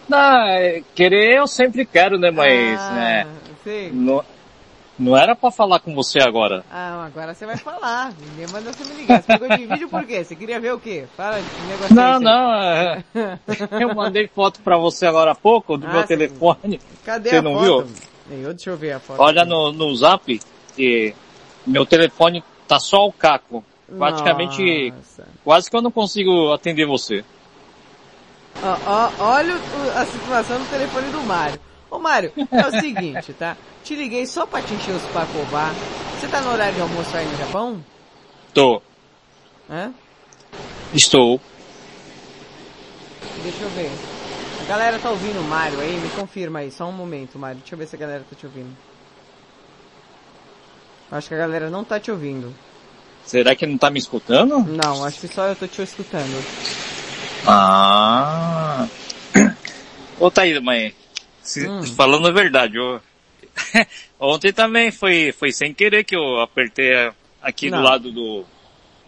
Não, 0.10 0.48
é, 0.48 0.82
querer 0.96 1.38
eu 1.38 1.48
sempre 1.48 1.86
quero, 1.86 2.18
né, 2.18 2.32
mas, 2.32 2.80
Ah, 2.80 2.92
né, 2.94 3.28
Sim. 3.64 3.92
não, 3.94 4.26
não 4.98 5.16
era 5.16 5.36
pra 5.36 5.52
falar 5.52 5.80
com 5.80 5.94
você 5.94 6.20
agora. 6.20 6.66
Ah, 6.72 7.06
agora 7.06 7.34
você 7.36 7.46
vai 7.46 7.58
falar. 7.58 8.12
Ninguém 8.20 8.48
mandou 8.52 8.74
você 8.74 8.84
me 8.84 8.96
ligar. 9.02 9.22
Você 9.22 9.38
pegou 9.38 9.56
de 9.56 9.66
vídeo 9.68 9.88
por 9.88 10.04
quê? 10.06 10.24
Você 10.24 10.36
queria 10.36 10.60
ver 10.60 10.74
o 10.74 10.80
quê? 10.80 11.06
Fala 11.16 11.40
de 11.40 11.62
negócio 11.70 11.96
Não, 11.96 12.20
não, 12.20 12.54
é, 12.56 13.04
eu 13.80 13.94
mandei 13.94 14.28
foto 14.28 14.60
pra 14.62 14.78
você 14.78 15.06
agora 15.06 15.32
há 15.32 15.36
pouco 15.36 15.78
do 15.78 15.86
Ah, 15.88 15.92
meu 15.94 16.02
sim. 16.02 16.08
telefone. 16.08 16.82
Cadê 17.06 17.30
Você 17.30 17.36
a 17.38 17.42
não 17.42 17.54
foto? 17.54 17.64
viu? 17.86 17.88
Eu- 18.44 18.54
deixa 18.54 18.70
eu 18.72 18.78
ver 18.78 18.94
a 18.94 19.00
foto. 19.00 19.22
Olha 19.22 19.42
aqui. 19.44 19.50
no, 19.52 19.72
no 19.74 19.96
zap, 19.96 20.40
que 20.76 21.14
meu 21.66 21.86
telefone 21.86 22.44
tá 22.68 22.80
só 22.80 23.06
o 23.06 23.14
caco. 23.14 23.64
Praticamente, 23.98 24.94
quase 25.44 25.70
que 25.70 25.76
eu 25.76 25.82
não 25.82 25.92
consigo 25.92 26.52
atender 26.54 26.88
você. 26.88 27.24
Ó, 28.64 28.78
ó, 28.86 29.12
olha 29.20 29.56
o- 29.56 30.00
a 30.00 30.06
situação 30.06 30.60
do 30.60 30.66
telefone 30.66 31.10
do 31.12 31.22
Mário. 31.24 31.60
Ô 31.90 32.00
Mário, 32.00 32.32
é 32.52 32.66
o 32.66 32.72
seguinte, 32.80 33.34
tá? 33.34 33.58
Te 33.84 33.96
liguei 33.96 34.26
só 34.26 34.46
pra 34.46 34.62
te 34.62 34.74
encher 34.74 34.94
os 34.96 35.06
pacová. 35.08 35.72
Você 36.18 36.28
tá 36.28 36.42
no 36.42 36.52
horário 36.52 36.76
de 36.76 36.82
almoço 36.82 37.16
aí 37.18 37.26
no 37.28 37.38
Japão? 37.38 37.84
Tô, 38.54 38.82
Hã? 39.70 39.94
estou. 40.94 41.40
Deixa 43.44 43.64
eu 43.64 43.70
ver. 43.70 43.92
A 44.62 44.70
galera 44.70 45.00
tá 45.00 45.10
ouvindo 45.10 45.40
o 45.40 45.44
Mário 45.44 45.80
aí? 45.80 45.98
Me 45.98 46.10
confirma 46.16 46.60
aí, 46.60 46.72
só 46.72 46.86
um 46.86 46.92
momento, 46.92 47.40
Mário. 47.40 47.60
Deixa 47.60 47.74
eu 47.76 47.80
ver 47.80 47.88
se 47.88 47.96
a 47.96 48.00
galera 48.00 48.24
tá 48.30 48.36
te 48.36 48.46
ouvindo. 48.46 48.91
Acho 51.12 51.28
que 51.30 51.34
a 51.36 51.38
galera 51.40 51.70
não 51.70 51.84
tá 51.84 52.00
te 52.00 52.10
ouvindo. 52.12 52.54
Será 53.26 53.54
que 53.56 53.66
não 53.68 53.78
tá 53.78 53.90
me 53.90 54.00
escutando? 54.00 54.60
Não, 54.66 55.04
acho 55.04 55.20
que 55.20 55.28
só 55.28 55.48
eu 55.48 55.56
tô 55.56 55.68
te 55.68 55.82
escutando. 55.82 56.44
Ah. 57.46 58.88
Ô 60.20 60.30
Thaís, 60.32 60.60
mãe, 60.62 60.94
se- 61.42 61.68
Hum. 61.68 61.84
falando 61.96 62.28
a 62.28 62.32
verdade, 62.32 62.78
eu... 62.78 63.02
ontem 64.20 64.54
também 64.54 64.92
foi, 64.92 65.32
foi 65.32 65.52
sem 65.52 65.74
querer 65.74 66.04
que 66.04 66.16
eu 66.16 66.40
apertei 66.40 67.12
aqui 67.42 67.70
Não. 67.70 67.80
do 67.80 67.84
lado 67.84 68.12
do, 68.12 68.46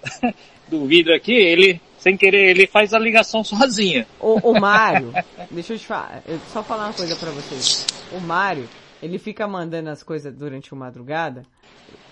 do 0.68 0.86
vidro 0.86 1.14
aqui, 1.14 1.32
ele, 1.34 1.80
sem 2.00 2.18
querer, 2.18 2.50
ele 2.50 2.68
faz 2.68 2.94
a 2.94 3.00
ligação 3.00 3.44
sozinha. 3.44 4.06
O, 4.20 4.52
o 4.52 4.60
Mário, 4.60 5.14
deixa 5.50 5.74
eu 5.74 5.80
te 5.80 5.86
falar, 5.86 6.22
eu 6.28 6.40
só 6.52 6.64
falar 6.64 6.86
uma 6.88 6.94
coisa 6.94 7.16
pra 7.16 7.30
vocês. 7.32 7.86
O 8.12 8.20
Mário, 8.20 8.68
ele 9.04 9.20
fica 9.20 9.48
mandando 9.48 9.90
as 9.90 10.02
coisas 10.02 10.34
durante 10.34 10.74
a 10.74 10.78
madrugada 10.78 11.44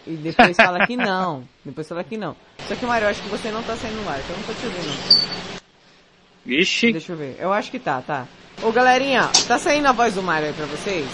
e 0.05 0.11
depois 0.11 0.55
fala 0.57 0.85
que 0.85 0.97
não. 0.97 1.43
Depois 1.63 1.87
fala 1.87 2.03
que 2.03 2.17
não. 2.17 2.35
Só 2.67 2.75
que, 2.75 2.85
Mário, 2.85 3.05
eu 3.05 3.09
acho 3.09 3.21
que 3.21 3.29
você 3.29 3.49
não 3.51 3.61
tá 3.63 3.75
saindo 3.77 4.01
no 4.01 4.09
ar, 4.09 4.19
então 4.19 4.35
eu 4.35 4.39
não 4.39 4.47
tô 4.47 4.53
te 4.53 4.65
ouvindo. 4.65 5.61
Vixe. 6.45 6.91
Deixa 6.91 7.11
eu 7.13 7.17
ver. 7.17 7.35
Eu 7.39 7.53
acho 7.53 7.69
que 7.71 7.79
tá, 7.79 8.01
tá. 8.01 8.27
Ô, 8.63 8.71
galerinha, 8.71 9.29
tá 9.47 9.57
saindo 9.59 9.87
a 9.87 9.91
voz 9.91 10.15
do 10.15 10.23
Mário 10.23 10.47
aí 10.47 10.53
pra 10.53 10.65
vocês? 10.65 11.05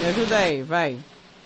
Me 0.00 0.06
ajuda 0.08 0.36
aí, 0.38 0.62
vai. 0.62 0.96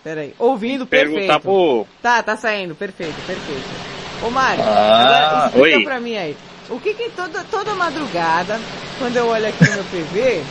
Pera 0.04 0.20
aí. 0.22 0.34
Ouvindo, 0.38 0.86
perfeito. 0.86 1.40
Pro... 1.40 1.86
Tá, 2.02 2.22
tá 2.22 2.36
saindo, 2.36 2.74
perfeito, 2.74 3.14
perfeito. 3.26 3.68
Ô 4.26 4.30
Mário, 4.30 4.62
Ah, 4.64 5.46
agora 5.46 5.46
explica 5.46 5.76
oi. 5.78 5.84
pra 5.84 6.00
mim 6.00 6.16
aí. 6.16 6.36
O 6.70 6.78
que 6.78 6.92
que 6.94 7.10
toda, 7.10 7.42
toda 7.44 7.74
madrugada, 7.74 8.58
quando 8.98 9.16
eu 9.16 9.26
olho 9.28 9.48
aqui 9.48 9.64
no 9.64 9.72
meu 9.74 9.84
PV, 9.84 10.42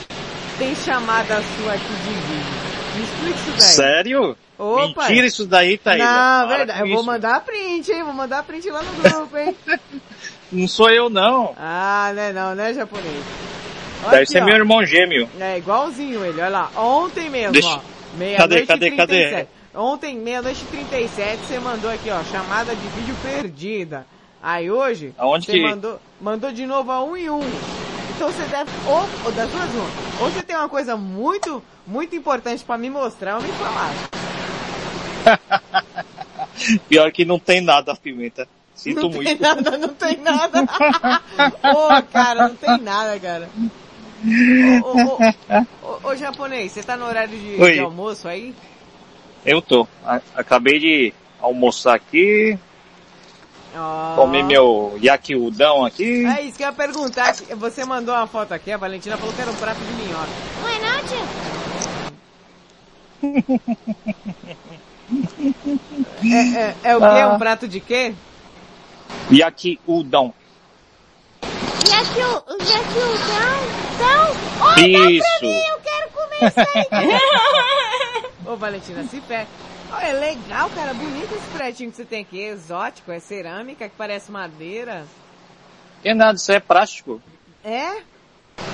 tem 0.58 0.76
chamada 0.76 1.41
sua 1.41 1.74
aqui 1.74 1.84
de 1.86 2.14
vídeo? 2.14 2.58
Me 2.95 3.03
explica 3.03 3.38
isso 3.39 3.51
daí. 3.51 3.62
Sério? 3.62 4.38
Opa. 4.58 5.03
Mentira 5.08 5.28
isso 5.28 5.45
daí, 5.45 5.78
Thaís. 5.78 5.99
Não, 5.99 6.08
Para 6.47 6.58
verdade. 6.58 6.80
Eu 6.80 6.88
vou 6.88 6.95
isso. 6.97 7.05
mandar 7.05 7.41
print, 7.41 7.91
hein? 7.91 8.03
Vou 8.03 8.14
mandar 8.14 8.43
print 8.43 8.70
lá 8.72 8.82
no 8.82 8.93
grupo, 9.10 9.38
hein? 9.38 9.55
Não 10.51 10.68
sou 10.68 10.89
eu 10.89 11.10
não. 11.10 11.53
ah, 11.60 12.12
né 12.16 12.32
não, 12.32 12.55
né 12.55 12.74
japonês? 12.74 13.22
Olha 14.01 14.12
Deve 14.12 14.24
aqui, 14.24 14.32
ser 14.32 14.41
ó. 14.41 14.45
meu 14.45 14.55
irmão 14.55 14.86
gêmeo. 14.86 15.30
É, 15.39 15.58
igualzinho 15.58 16.24
ele, 16.24 16.39
olha 16.39 16.47
lá. 16.49 16.72
Ontem 16.78 17.30
mesmo, 17.30 17.51
Deixa- 17.51 17.68
ó. 17.68 17.80
Meia 18.18 18.38
Cadê, 18.38 18.55
noite 18.55 18.68
cadê, 18.68 18.88
e 18.88 18.91
cadê? 18.95 19.14
37. 19.30 19.49
Ontem, 19.76 20.16
meia-noite 20.18 20.64
e 20.64 20.66
37, 20.78 21.38
você 21.45 21.60
mandou 21.60 21.91
aqui, 21.91 22.10
ó, 22.10 22.24
chamada 22.24 22.74
de 22.74 22.88
vídeo 22.88 23.16
perdida. 23.22 24.08
Aí 24.41 24.72
hoje, 24.72 25.14
Aonde 25.18 25.45
você 25.47 25.51
que- 25.51 25.62
mandou, 25.62 25.99
mandou 26.22 26.51
de 26.51 26.66
novo 26.66 26.91
a 26.93 27.03
um 27.03 27.18
em 27.18 27.30
um. 27.30 27.41
Então 28.18 28.32
você 28.32 28.45
deve, 28.45 28.72
ou, 28.88 29.07
ou 29.26 29.32
das 29.32 29.47
duas 29.51 29.70
uma, 29.76 30.24
ou 30.24 30.32
você 30.32 30.41
tem 30.41 30.55
uma 30.55 30.68
coisa 30.68 30.97
muito, 30.97 31.63
muito 31.86 32.15
importante 32.15 32.63
pra 32.63 32.76
me 32.76 32.89
mostrar 32.89 33.36
ou 33.36 33.43
me 33.43 33.49
falar. 33.49 33.93
Pior 36.89 37.11
que 37.11 37.24
não 37.26 37.38
tem 37.38 37.61
nada, 37.61 37.95
Pimenta. 37.95 38.47
Sinto 38.74 39.03
não 39.03 39.09
muito. 39.11 39.24
tem 39.24 39.38
nada, 39.38 39.78
não 39.78 39.89
tem 39.89 40.18
nada. 40.18 40.63
Ô, 41.63 42.01
cara, 42.11 42.47
não 42.47 42.55
tem 42.55 42.80
nada, 42.80 43.20
cara. 43.20 43.47
Ô, 44.84 44.97
ô, 44.97 45.22
ô, 45.84 45.99
ô, 46.09 46.15
japonês, 46.15 46.72
você 46.72 46.82
tá 46.82 46.97
no 46.97 47.05
horário 47.05 47.38
de, 47.38 47.55
de 47.74 47.80
almoço 47.80 48.28
aí? 48.28 48.55
Eu 49.45 49.61
tô. 49.61 49.88
A- 50.03 50.22
acabei 50.36 50.80
de 50.80 51.13
almoçar 51.39 51.93
aqui, 51.93 52.57
Ó. 53.76 54.15
comi 54.15 54.43
meu 54.43 54.97
yaki 55.01 55.36
udon 55.36 55.86
aqui. 55.86 56.26
É 56.26 56.41
isso 56.41 56.57
que 56.57 56.63
eu 56.63 56.68
ia 56.68 56.74
perguntar. 56.74 57.34
Você 57.34 57.86
mandou 57.86 58.15
uma 58.15 58.28
foto 58.28 58.53
aqui, 58.53 58.72
a 58.72 58.78
Valentina 58.78 59.18
falou 59.18 59.34
que 59.34 59.41
era 59.41 59.51
um 59.51 59.55
prato 59.55 59.80
de 59.80 59.93
minhoca. 59.93 60.30
Não 60.61 60.70
é 60.70 60.80
não? 60.80 60.97
É, 66.24 66.59
é, 66.59 66.76
é 66.84 66.95
o 66.95 66.99
quê? 66.99 67.05
Ah. 67.05 67.34
Um 67.34 67.39
prato 67.39 67.68
de 67.68 67.80
quê? 67.80 68.13
Yaki 69.32 69.80
udon. 69.88 70.34
E 71.41 71.93
aqui 71.93 72.20
o... 72.20 72.43
E 72.59 72.74
aqui 72.74 72.99
o... 72.99 73.15
Então... 73.95 74.28
Oi, 74.68 74.91
dá 74.91 75.11
Isso. 75.11 75.28
pra 75.39 75.47
mim, 75.47 75.59
eu 75.70 75.80
quero 75.80 76.09
comer 76.11 76.47
isso 76.47 76.59
aí. 76.59 78.28
Ô 78.45 78.55
Valentina, 78.55 79.03
se 79.03 79.20
pé. 79.22 79.47
Ó, 79.91 79.99
é 79.99 80.13
legal, 80.13 80.69
cara. 80.69 80.93
Bonito 80.93 81.33
esse 81.33 81.47
pretinho 81.49 81.89
que 81.91 81.97
você 81.97 82.05
tem 82.05 82.21
aqui. 82.21 82.39
Exótico, 82.39 83.11
é 83.11 83.19
cerâmica 83.19 83.88
que 83.88 83.95
parece 83.97 84.31
madeira. 84.31 85.05
Que 86.01 86.13
nada, 86.13 86.35
isso 86.35 86.51
é 86.51 86.59
plástico. 86.59 87.21
É? 87.63 88.01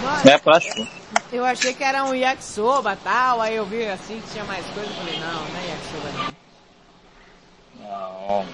Nossa, 0.02 0.30
É 0.30 0.38
plástico. 0.38 0.86
eu 1.32 1.46
achei 1.46 1.74
que 1.74 1.84
era 1.84 2.04
um 2.04 2.14
yakisoba 2.14 2.96
tal, 2.96 3.42
aí 3.42 3.56
eu 3.56 3.66
vi 3.66 3.86
assim 3.88 4.20
que 4.20 4.32
tinha 4.32 4.44
mais 4.46 4.66
coisa, 4.68 4.90
eu 4.90 4.96
falei, 4.96 5.20
não, 5.20 5.34
não 5.34 5.60
é 5.60 5.68
yakisoba 5.70 6.10
Não. 7.80 8.46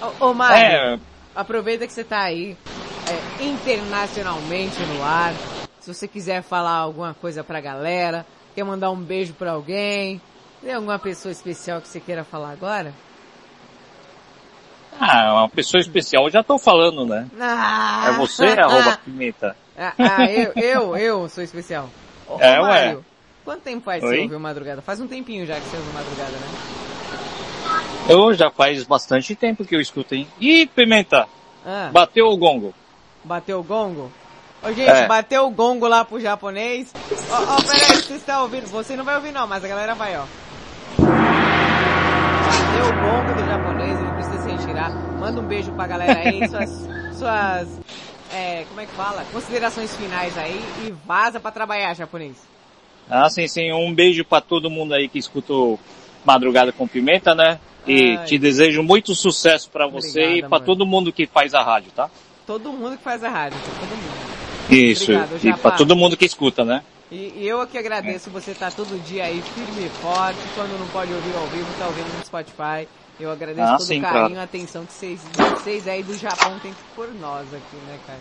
não. 0.00 0.20
Ô, 0.20 0.30
ô 0.30 0.34
Mário, 0.34 0.64
É. 0.96 0.98
aproveita 1.34 1.86
que 1.86 1.92
você 1.92 2.04
tá 2.04 2.22
aí, 2.22 2.56
é, 3.08 3.44
internacionalmente 3.44 4.80
no 4.82 5.02
ar. 5.04 5.34
Se 5.80 5.92
você 5.92 6.06
quiser 6.06 6.42
falar 6.42 6.76
alguma 6.76 7.14
coisa 7.14 7.42
pra 7.42 7.60
galera, 7.60 8.26
quer 8.54 8.64
mandar 8.64 8.90
um 8.90 9.00
beijo 9.00 9.32
pra 9.34 9.52
alguém, 9.52 10.20
tem 10.62 10.74
alguma 10.74 10.98
pessoa 10.98 11.32
especial 11.32 11.80
que 11.80 11.88
você 11.88 12.00
queira 12.00 12.24
falar 12.24 12.50
agora? 12.50 12.92
Ah, 15.00 15.32
uma 15.34 15.48
pessoa 15.48 15.80
especial, 15.80 16.24
eu 16.24 16.30
já 16.30 16.42
tô 16.42 16.58
falando, 16.58 17.06
né? 17.06 17.26
Ah, 17.40 18.08
É 18.08 18.12
você, 18.18 18.44
arroba 18.60 18.98
pimenta. 19.04 19.56
Ah, 19.78 19.94
ah, 19.98 20.30
eu, 20.30 20.52
eu, 20.56 20.96
eu 20.96 21.28
sou 21.28 21.42
especial. 21.42 21.88
Ô, 22.28 22.38
É, 22.38 22.60
ô, 22.60 22.64
ué. 22.64 22.98
Quanto 23.44 23.62
tempo 23.62 23.82
faz 23.82 24.00
que 24.02 24.06
Oi? 24.08 24.16
você 24.16 24.22
ouviu 24.24 24.38
Madrugada? 24.40 24.82
Faz 24.82 25.00
um 25.00 25.06
tempinho 25.08 25.46
já 25.46 25.54
que 25.54 25.62
você 25.66 25.76
ouviu 25.76 25.92
Madrugada, 25.94 26.32
né? 26.32 26.48
Eu 28.08 28.34
já 28.34 28.50
faz 28.50 28.82
bastante 28.84 29.34
tempo 29.34 29.64
que 29.64 29.74
eu 29.74 29.80
escuto, 29.80 30.14
hein? 30.14 30.28
Ih, 30.38 30.66
pimenta! 30.66 31.26
Ah, 31.64 31.88
Bateu 31.92 32.26
o 32.26 32.36
gongo. 32.36 32.74
bateu 33.24 33.60
o 33.60 33.62
gongo? 33.62 34.10
Ô, 34.62 34.68
gente, 34.72 34.90
É. 34.90 35.06
bateu 35.06 35.46
o 35.46 35.50
gongo 35.50 35.88
lá 35.88 36.04
pro 36.04 36.20
japonês. 36.20 36.92
Ó, 37.30 37.54
ó, 37.54 37.62
peraí, 37.62 37.96
você 38.02 38.14
está 38.14 38.42
ouvindo? 38.42 38.66
Você 38.66 38.94
não 38.96 39.04
vai 39.04 39.16
ouvir 39.16 39.32
não, 39.32 39.46
mas 39.46 39.64
a 39.64 39.68
galera 39.68 39.94
vai, 39.94 40.16
ó. 40.18 40.24
O 42.80 42.92
gongo 42.92 43.34
do 43.40 43.46
japonês, 43.46 44.00
ele 44.00 44.10
precisa 44.12 44.38
se 44.42 44.50
retirar. 44.50 44.90
Manda 45.18 45.40
um 45.40 45.44
beijo 45.46 45.72
pra 45.72 45.86
galera 45.86 46.18
aí, 46.18 46.48
suas, 46.48 46.70
suas, 47.18 47.80
é, 48.32 48.64
como 48.68 48.80
é 48.80 48.86
que 48.86 48.92
fala? 48.92 49.24
Considerações 49.32 49.94
finais 49.96 50.36
aí 50.38 50.60
e 50.86 50.90
vaza 51.06 51.38
pra 51.38 51.50
trabalhar, 51.50 51.94
japonês. 51.94 52.36
Ah, 53.08 53.28
sim, 53.28 53.46
sim. 53.48 53.72
Um 53.72 53.92
beijo 53.94 54.24
pra 54.24 54.40
todo 54.40 54.70
mundo 54.70 54.94
aí 54.94 55.08
que 55.08 55.18
escutou 55.18 55.78
Madrugada 56.24 56.72
com 56.72 56.86
Pimenta, 56.86 57.34
né? 57.34 57.58
E 57.86 58.16
Ai. 58.16 58.24
te 58.24 58.38
desejo 58.38 58.82
muito 58.82 59.14
sucesso 59.14 59.70
pra 59.70 59.86
você 59.86 60.20
Obrigado, 60.20 60.36
e 60.36 60.40
pra 60.40 60.56
amor. 60.58 60.66
todo 60.66 60.86
mundo 60.86 61.12
que 61.12 61.26
faz 61.26 61.54
a 61.54 61.62
rádio, 61.62 61.90
tá? 61.92 62.08
Todo 62.46 62.72
mundo 62.72 62.96
que 62.96 63.02
faz 63.02 63.24
a 63.24 63.28
rádio, 63.28 63.58
todo 63.58 63.88
mundo. 63.96 64.19
Isso. 64.74 65.04
Obrigado, 65.12 65.36
e 65.36 65.48
Japa. 65.48 65.58
pra 65.58 65.70
todo 65.72 65.96
mundo 65.96 66.16
que 66.16 66.24
escuta, 66.24 66.64
né? 66.64 66.82
E, 67.10 67.32
e 67.38 67.48
eu 67.48 67.60
aqui 67.60 67.76
agradeço 67.76 68.30
você 68.30 68.52
estar 68.52 68.70
todo 68.72 68.96
dia 69.04 69.24
aí 69.24 69.42
firme 69.54 69.86
e 69.86 69.88
forte, 70.00 70.38
quando 70.54 70.78
não 70.78 70.86
pode 70.88 71.12
ouvir 71.12 71.36
ao 71.36 71.46
vivo, 71.48 71.66
tá 71.78 71.86
ouvindo 71.86 72.16
no 72.16 72.24
Spotify. 72.24 72.86
Eu 73.18 73.30
agradeço 73.30 73.68
Ah, 73.68 73.76
todo 73.76 73.86
sim, 73.86 73.98
o 73.98 74.02
carinho 74.02 74.18
claro. 74.28 74.34
e 74.34 74.38
atenção 74.38 74.86
que 74.86 74.92
vocês, 74.92 75.20
vocês 75.36 75.88
aí 75.88 76.02
do 76.02 76.16
Japão 76.16 76.58
têm 76.60 76.72
por 76.94 77.12
nós 77.14 77.46
aqui, 77.52 77.76
né, 77.86 77.98
cara? 78.06 78.18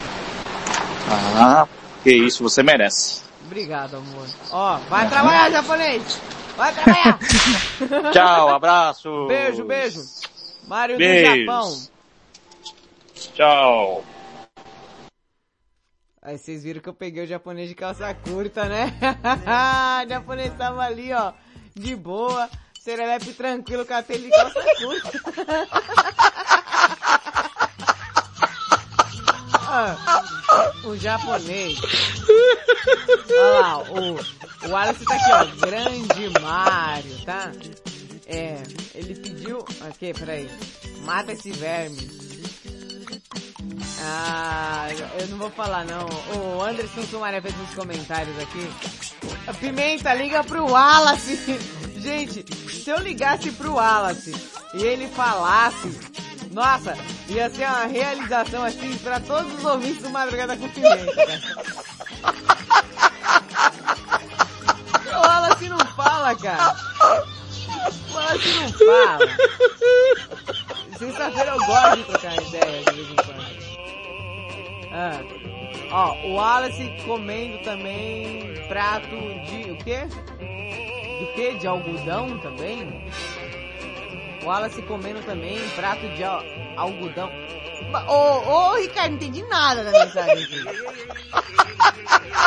Ah, 1.38 1.68
que 2.04 2.12
isso, 2.12 2.44
você 2.44 2.62
merece. 2.64 3.22
Obrigado, 3.46 3.96
amor. 3.98 4.28
Ó, 4.52 4.78
vai 4.90 5.08
trabalhar, 5.08 5.50
japonês! 5.52 6.20
Vai 6.58 6.74
trabalhar! 6.74 7.20
Tchau, 8.12 8.50
abraço. 8.50 9.28
Beijo, 9.28 9.64
beijo. 9.64 10.02
Mário 10.68 10.96
do 10.96 11.00
Beijos. 11.00 11.46
Japão. 11.46 11.82
Tchau. 13.36 14.04
Aí 16.30 16.38
vocês 16.38 16.62
viram 16.62 16.80
que 16.80 16.88
eu 16.88 16.94
peguei 16.94 17.24
o 17.24 17.28
japonês 17.28 17.68
de 17.68 17.74
calça 17.74 18.14
curta, 18.14 18.66
né? 18.66 18.94
o 20.06 20.08
japonês 20.08 20.54
tava 20.56 20.84
ali, 20.84 21.12
ó, 21.12 21.34
de 21.74 21.96
boa, 21.96 22.48
serelepe 22.80 23.34
tranquilo, 23.34 23.84
com 23.84 23.96
ele 24.10 24.26
de 24.26 24.30
calça 24.30 24.64
curta. 24.80 25.12
Ah, 29.72 29.96
o 30.84 30.98
japonês. 30.98 31.78
Olha 33.30 33.60
lá, 33.60 33.78
o, 33.84 34.68
o 34.68 34.76
Alice 34.76 35.06
tá 35.06 35.14
aqui, 35.14 35.32
ó, 35.32 35.46
grande 35.68 36.30
Mario, 36.42 37.24
tá? 37.24 37.52
É, 38.26 38.64
ele 38.96 39.14
pediu, 39.14 39.60
aqui, 39.88 40.12
peraí, 40.12 40.50
mata 41.06 41.34
esse 41.34 41.52
verme. 41.52 42.29
Ah, 44.02 44.88
eu 45.20 45.28
não 45.28 45.38
vou 45.38 45.50
falar 45.52 45.86
não. 45.86 46.08
O 46.36 46.62
Anderson 46.62 47.04
Sumaré 47.04 47.42
fez 47.42 47.54
uns 47.60 47.74
comentários 47.74 48.38
aqui. 48.40 48.72
Pimenta, 49.60 50.14
liga 50.14 50.44
pro 50.44 50.66
Wallace. 50.66 51.60
Gente, 51.98 52.46
se 52.72 52.90
eu 52.90 53.00
ligasse 53.00 53.52
pro 53.52 53.74
Wallace 53.74 54.34
e 54.74 54.84
ele 54.84 55.08
falasse, 55.10 56.00
nossa, 56.52 56.98
ia 57.28 57.50
ser 57.50 57.66
uma 57.66 57.86
realização 57.86 58.64
assim 58.64 58.98
pra 59.00 59.20
todos 59.20 59.54
os 59.54 59.66
ouvintes 59.66 60.02
do 60.02 60.10
Madrugada 60.10 60.56
com 60.56 60.70
Pimenta, 60.70 61.14
cara. 61.16 61.42
O 65.10 65.22
Wallace 65.22 65.68
não 65.68 65.80
fala, 65.80 66.36
cara. 66.36 66.76
O 68.10 68.14
Wallace 68.14 68.54
não 68.54 68.72
fala. 68.72 69.20
Sexta-feira 70.98 71.52
eu 71.52 71.66
gosto 71.66 71.98
de 71.98 72.04
trocar 72.04 72.36
ideia 72.36 72.84
de 72.86 72.92
vez 72.94 73.10
em 73.10 73.16
quando. 73.16 73.69
Ah. 75.02 75.22
Ó, 75.92 76.14
o 76.28 76.34
Wallace 76.34 76.92
comendo 77.06 77.58
também 77.64 78.54
prato 78.68 79.08
de. 79.46 79.72
o 79.72 79.78
quê? 79.78 80.06
Do 80.06 81.34
quê? 81.36 81.54
De 81.56 81.66
algodão 81.68 82.38
também? 82.40 83.10
O 84.44 84.46
Wallace 84.46 84.82
comendo 84.82 85.22
também 85.24 85.58
prato 85.70 86.06
de 86.10 86.22
al- 86.24 86.44
algodão. 86.76 87.32
Ô, 88.10 88.50
ô, 88.50 88.76
Ricardo, 88.76 89.12
não 89.12 89.16
entendi 89.16 89.42
nada 89.44 89.86
da 89.86 89.92
mensagem 90.06 90.44
aqui. 90.44 90.60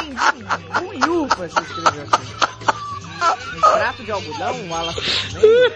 Entendi 0.03 0.45
buiufa 0.79 1.49
você 1.49 1.61
escreveu 1.63 2.03
aqui. 2.03 3.57
Um 3.57 3.61
prato 3.61 4.05
de 4.05 4.11
algodão, 4.11 4.61
o 4.61 4.69
Wallace 4.69 5.01
comendo? 5.33 5.73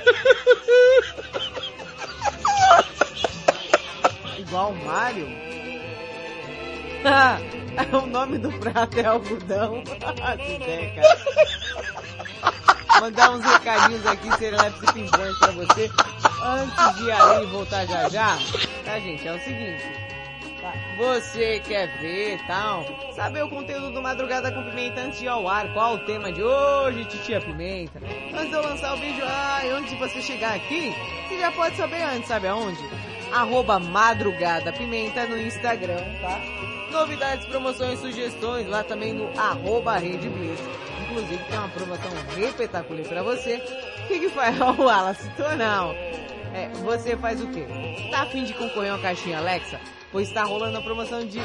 Igual 4.39 4.71
o 4.73 4.85
Mario? 4.85 5.27
o 8.03 8.07
nome 8.07 8.39
do 8.39 8.51
prato 8.53 8.99
é 8.99 9.05
algodão. 9.05 9.83
ideia, 10.57 10.95
cara. 10.95 11.77
Mandar 13.01 13.31
uns 13.31 13.45
recadinhos 13.45 14.07
aqui, 14.07 14.33
Serelepes 14.37 14.83
e 14.83 14.93
Pimpões 14.93 15.39
pra 15.39 15.51
você. 15.53 15.91
Antes 16.43 16.97
de 16.97 17.11
ali 17.11 17.47
voltar 17.47 17.87
já 17.87 18.09
já. 18.09 18.39
Tá, 18.85 18.99
gente? 18.99 19.27
É 19.27 19.35
o 19.35 19.41
seguinte. 19.41 20.07
Você 20.99 21.61
quer 21.61 21.87
ver 22.01 22.41
tal? 22.47 22.85
Saber 23.15 23.45
o 23.45 23.49
conteúdo 23.49 23.93
do 23.93 24.03
Madrugada 24.03 24.51
com 24.51 24.65
Pimenta 24.65 25.03
antes 25.03 25.19
de 25.19 25.27
ir 25.27 25.29
ao 25.29 25.47
ar? 25.47 25.73
Qual 25.73 25.95
o 25.95 25.99
tema 26.07 26.33
de 26.33 26.43
hoje, 26.43 27.05
Titia 27.05 27.41
Pimenta? 27.41 28.01
Antes 28.33 28.49
de 28.49 28.55
eu 28.55 28.63
lançar 28.63 28.95
o 28.95 28.97
vídeo, 28.97 29.25
e 29.25 29.69
antes 29.69 29.91
de 29.91 29.97
você 29.97 30.21
chegar 30.21 30.57
aqui, 30.57 30.93
você 31.29 31.39
já 31.39 31.53
pode 31.53 31.77
saber 31.77 32.03
antes, 32.03 32.27
sabe 32.27 32.49
aonde? 32.49 32.83
Arroba 33.33 33.79
Madrugada 33.79 34.73
Pimenta 34.73 35.27
no 35.27 35.39
Instagram, 35.39 36.03
tá? 36.21 36.41
Novidades, 36.91 37.47
promoções, 37.47 37.99
sugestões 38.01 38.67
lá 38.67 38.83
também 38.85 39.13
no 39.13 39.29
arroba 39.39 39.99
Rede 39.99 40.29
Blitz. 40.29 40.61
Inclusive 41.03 41.45
tem 41.45 41.59
uma 41.59 41.69
promoção 41.69 42.11
repetacular 42.37 43.05
pra 43.05 43.23
você. 43.23 43.57
O 44.05 44.09
que 44.09 44.21
que 44.21 44.29
faz? 44.31 44.57
O 44.61 44.83
Wallace, 44.83 45.29
tô 45.37 45.49
não. 45.57 45.93
É, 46.55 46.71
você 46.83 47.17
faz 47.17 47.41
o 47.43 47.49
quê? 47.49 47.67
Tá 48.11 48.23
afim 48.23 48.45
de 48.45 48.55
concorrer 48.55 48.91
a 48.91 48.95
uma 48.95 49.03
caixinha 49.03 49.39
Alexa? 49.39 49.81
Pois 50.11 50.31
tá 50.33 50.45
rolando 50.45 50.79
a 50.79 50.83
promoção 50.83 51.27
de 51.27 51.41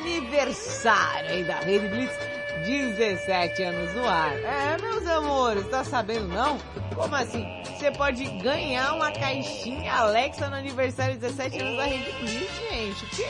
aniversário 0.00 1.30
aí 1.30 1.44
da 1.44 1.60
Rede 1.60 1.88
Blitz. 1.88 2.37
17 2.64 3.62
anos 3.62 3.94
no 3.94 4.08
ar. 4.08 4.36
É, 4.38 4.76
meus 4.80 5.06
amores, 5.06 5.66
tá 5.68 5.84
sabendo 5.84 6.28
não? 6.28 6.58
Como 6.94 7.14
assim? 7.14 7.46
Você 7.64 7.90
pode 7.92 8.24
ganhar 8.38 8.94
uma 8.94 9.12
caixinha 9.12 9.92
Alexa 9.92 10.48
no 10.48 10.56
aniversário 10.56 11.14
de 11.14 11.20
17 11.20 11.58
anos 11.60 11.76
da 11.76 11.84
Rede 11.84 12.12
Blitz, 12.20 12.58
gente. 12.70 13.06
Que 13.06 13.22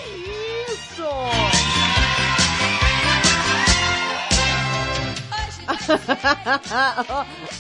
isso? 0.72 1.04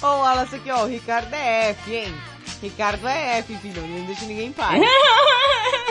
Ô, 0.02 0.06
ô, 0.06 0.20
Wallace 0.20 0.56
aqui, 0.56 0.70
ó, 0.70 0.84
o 0.84 0.86
Ricardo 0.86 1.32
é 1.34 1.70
F, 1.70 1.94
hein? 1.94 2.14
Ricardo 2.62 3.06
é 3.06 3.38
F, 3.38 3.56
filho, 3.58 3.86
não 3.86 4.04
deixa 4.06 4.24
ninguém 4.24 4.52
paz. 4.52 4.80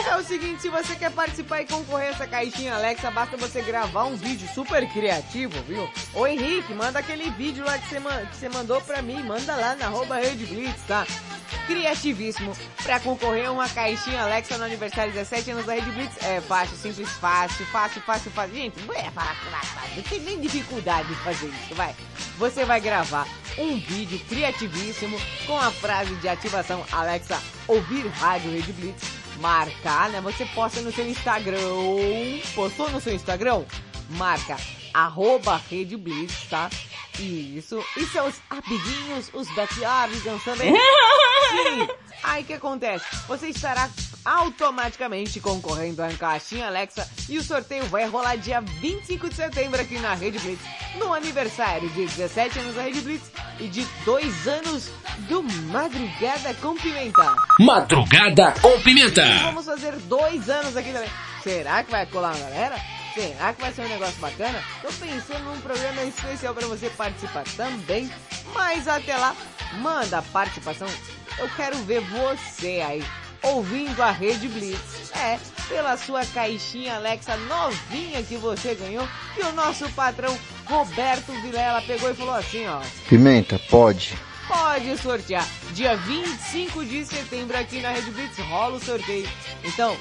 É 0.08 0.16
o 0.16 0.22
seguinte, 0.24 0.62
se 0.62 0.68
você 0.70 0.96
quer 0.96 1.10
participar 1.10 1.60
e 1.60 1.66
concorrer 1.66 2.08
a 2.08 2.10
essa 2.12 2.26
caixinha 2.26 2.74
Alexa, 2.74 3.10
basta 3.10 3.36
você 3.36 3.60
gravar 3.60 4.04
um 4.04 4.16
vídeo 4.16 4.48
super 4.54 4.88
criativo, 4.88 5.52
viu? 5.68 5.88
Ô 6.14 6.26
Henrique, 6.26 6.72
manda 6.72 6.98
aquele 6.98 7.30
vídeo 7.30 7.64
lá 7.64 7.76
que 7.78 7.88
você, 7.88 8.00
ma- 8.00 8.22
que 8.22 8.36
você 8.36 8.48
mandou 8.48 8.80
pra 8.80 9.02
mim, 9.02 9.22
manda 9.22 9.54
lá 9.54 9.76
na 9.76 9.86
arroba 9.86 10.16
Rede 10.16 10.46
Blitz, 10.46 10.80
tá? 10.88 11.06
Criativíssimo. 11.66 12.56
Pra 12.82 12.98
concorrer 13.00 13.46
a 13.46 13.52
uma 13.52 13.68
caixinha 13.68 14.22
Alexa 14.22 14.56
no 14.56 14.64
aniversário 14.64 15.12
17 15.12 15.50
anos 15.50 15.66
da 15.66 15.74
Rede 15.74 15.90
Blitz, 15.90 16.16
é 16.24 16.40
fácil, 16.40 16.76
simples, 16.76 17.08
fácil, 17.10 17.66
fácil, 17.66 18.00
fácil, 18.02 18.30
fácil. 18.30 18.54
Gente, 18.54 18.80
não 18.80 18.94
é 18.94 19.10
fácil, 19.10 19.50
fácil, 19.50 19.68
fácil. 19.74 19.96
não 19.96 20.02
tem 20.04 20.20
nem 20.20 20.40
dificuldade 20.40 21.08
de 21.08 21.14
fazer 21.16 21.46
isso, 21.48 21.74
vai. 21.74 21.94
Você 22.38 22.64
vai 22.64 22.80
gravar 22.80 23.26
um 23.58 23.76
vídeo 23.78 24.18
criativíssimo 24.28 25.18
com 25.46 25.58
a 25.58 25.70
frase 25.70 26.14
de 26.16 26.28
Alexa 26.92 27.40
ouvir 27.66 28.06
rádio 28.08 28.50
Rede 28.52 28.72
Blitz, 28.72 29.08
marcar, 29.40 30.10
né? 30.10 30.20
Você 30.20 30.44
posta 30.46 30.80
no 30.80 30.92
seu 30.92 31.08
Instagram, 31.08 31.58
postou 32.54 32.90
no 32.90 33.00
seu 33.00 33.14
Instagram? 33.14 33.64
Marca 34.10 34.56
arroba 34.92 35.60
Rede 35.70 35.96
Blitz, 35.96 36.48
tá? 36.48 36.68
Isso. 37.18 37.84
E 37.96 38.06
seus 38.06 38.36
amiguinhos, 38.50 39.30
os 39.32 39.48
backyardigans 39.54 40.42
também. 40.44 40.72
Sim. 40.72 41.88
Aí 42.22 42.42
o 42.42 42.46
que 42.46 42.52
acontece? 42.54 43.04
Você 43.26 43.48
estará 43.48 43.88
automaticamente 44.28 45.40
concorrendo 45.40 46.02
à 46.02 46.12
caixinha 46.12 46.66
Alexa 46.66 47.08
e 47.30 47.38
o 47.38 47.42
sorteio 47.42 47.86
vai 47.86 48.06
rolar 48.06 48.36
dia 48.36 48.60
25 48.60 49.30
de 49.30 49.34
setembro 49.34 49.80
aqui 49.80 49.98
na 49.98 50.12
Rede 50.12 50.38
Blitz, 50.38 50.62
no 50.96 51.14
aniversário 51.14 51.88
de 51.88 52.06
17 52.06 52.58
anos 52.58 52.74
da 52.74 52.82
Rede 52.82 53.00
Blitz 53.00 53.30
e 53.58 53.68
de 53.68 53.86
2 54.04 54.46
anos 54.46 54.90
do 55.28 55.42
Madrugada 55.42 56.52
com 56.60 56.76
Pimenta. 56.76 57.34
Madrugada 57.58 58.52
com 58.60 58.78
Pimenta. 58.80 59.24
E 59.24 59.38
vamos 59.38 59.64
fazer 59.64 59.92
dois 59.92 60.50
anos 60.50 60.76
aqui 60.76 60.92
também. 60.92 61.10
Será 61.42 61.82
que 61.82 61.90
vai 61.90 62.04
colar 62.04 62.34
uma 62.34 62.50
galera? 62.50 62.76
Será 63.14 63.52
que 63.54 63.62
vai 63.62 63.72
ser 63.72 63.82
um 63.82 63.88
negócio 63.88 64.20
bacana? 64.20 64.62
Tô 64.82 64.88
pensando 64.92 65.44
num 65.44 65.60
programa 65.60 66.02
especial 66.02 66.54
para 66.54 66.66
você 66.66 66.90
participar 66.90 67.44
também. 67.56 68.10
Mas 68.54 68.86
até 68.86 69.16
lá, 69.16 69.34
manda 69.80 70.18
a 70.18 70.22
participação. 70.22 70.88
Eu 71.38 71.48
quero 71.56 71.76
ver 71.78 72.00
você 72.00 72.82
aí 72.86 73.02
ouvindo 73.42 74.02
a 74.02 74.10
Rede 74.10 74.48
Blitz. 74.48 75.10
É, 75.16 75.38
pela 75.68 75.96
sua 75.96 76.24
caixinha 76.26 76.96
Alexa 76.96 77.36
novinha 77.36 78.22
que 78.22 78.36
você 78.36 78.74
ganhou. 78.74 79.06
E 79.36 79.42
o 79.42 79.52
nosso 79.52 79.88
patrão 79.90 80.36
Roberto 80.66 81.32
Vilela 81.42 81.82
pegou 81.82 82.10
e 82.10 82.14
falou 82.14 82.34
assim, 82.34 82.66
ó. 82.66 82.80
Pimenta, 83.08 83.58
pode. 83.70 84.16
Pode 84.46 84.96
sortear. 84.98 85.46
Dia 85.72 85.96
25 85.96 86.84
de 86.84 87.04
setembro 87.04 87.56
aqui 87.56 87.80
na 87.80 87.90
Rede 87.90 88.10
Blitz 88.10 88.38
rola 88.38 88.76
o 88.76 88.84
sorteio. 88.84 89.28
Então, 89.62 89.96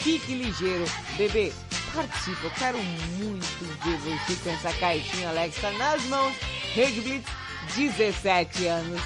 fique 0.00 0.34
ligeiro, 0.34 0.84
bebê. 1.16 1.52
Participa, 1.94 2.44
eu 2.44 2.50
quero 2.50 2.78
muito 2.78 3.64
ver 3.82 3.96
você 3.98 4.34
com 4.42 4.50
essa 4.50 4.72
caixinha 4.78 5.30
Alexa 5.30 5.70
nas 5.72 6.02
mãos. 6.04 6.34
Rede 6.74 7.00
Blitz, 7.00 7.30
17 7.74 8.66
anos 8.66 9.00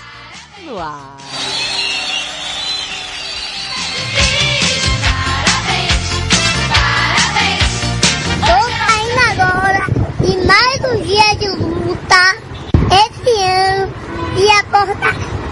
no 0.64 0.76
ar. 0.76 1.16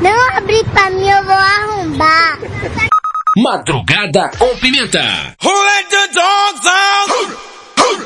Não 0.00 0.36
abrir 0.36 0.64
pra 0.64 0.90
mim, 0.90 1.08
eu 1.08 1.24
vou 1.24 1.32
arrombar. 1.32 2.38
Madrugada 3.36 4.30
com 4.38 4.56
Pimenta. 4.56 5.36
Who 5.42 5.50
let 5.50 5.90
the 5.90 6.08
dogs 6.12 6.66
out? 6.66 7.08
Who 7.08 7.96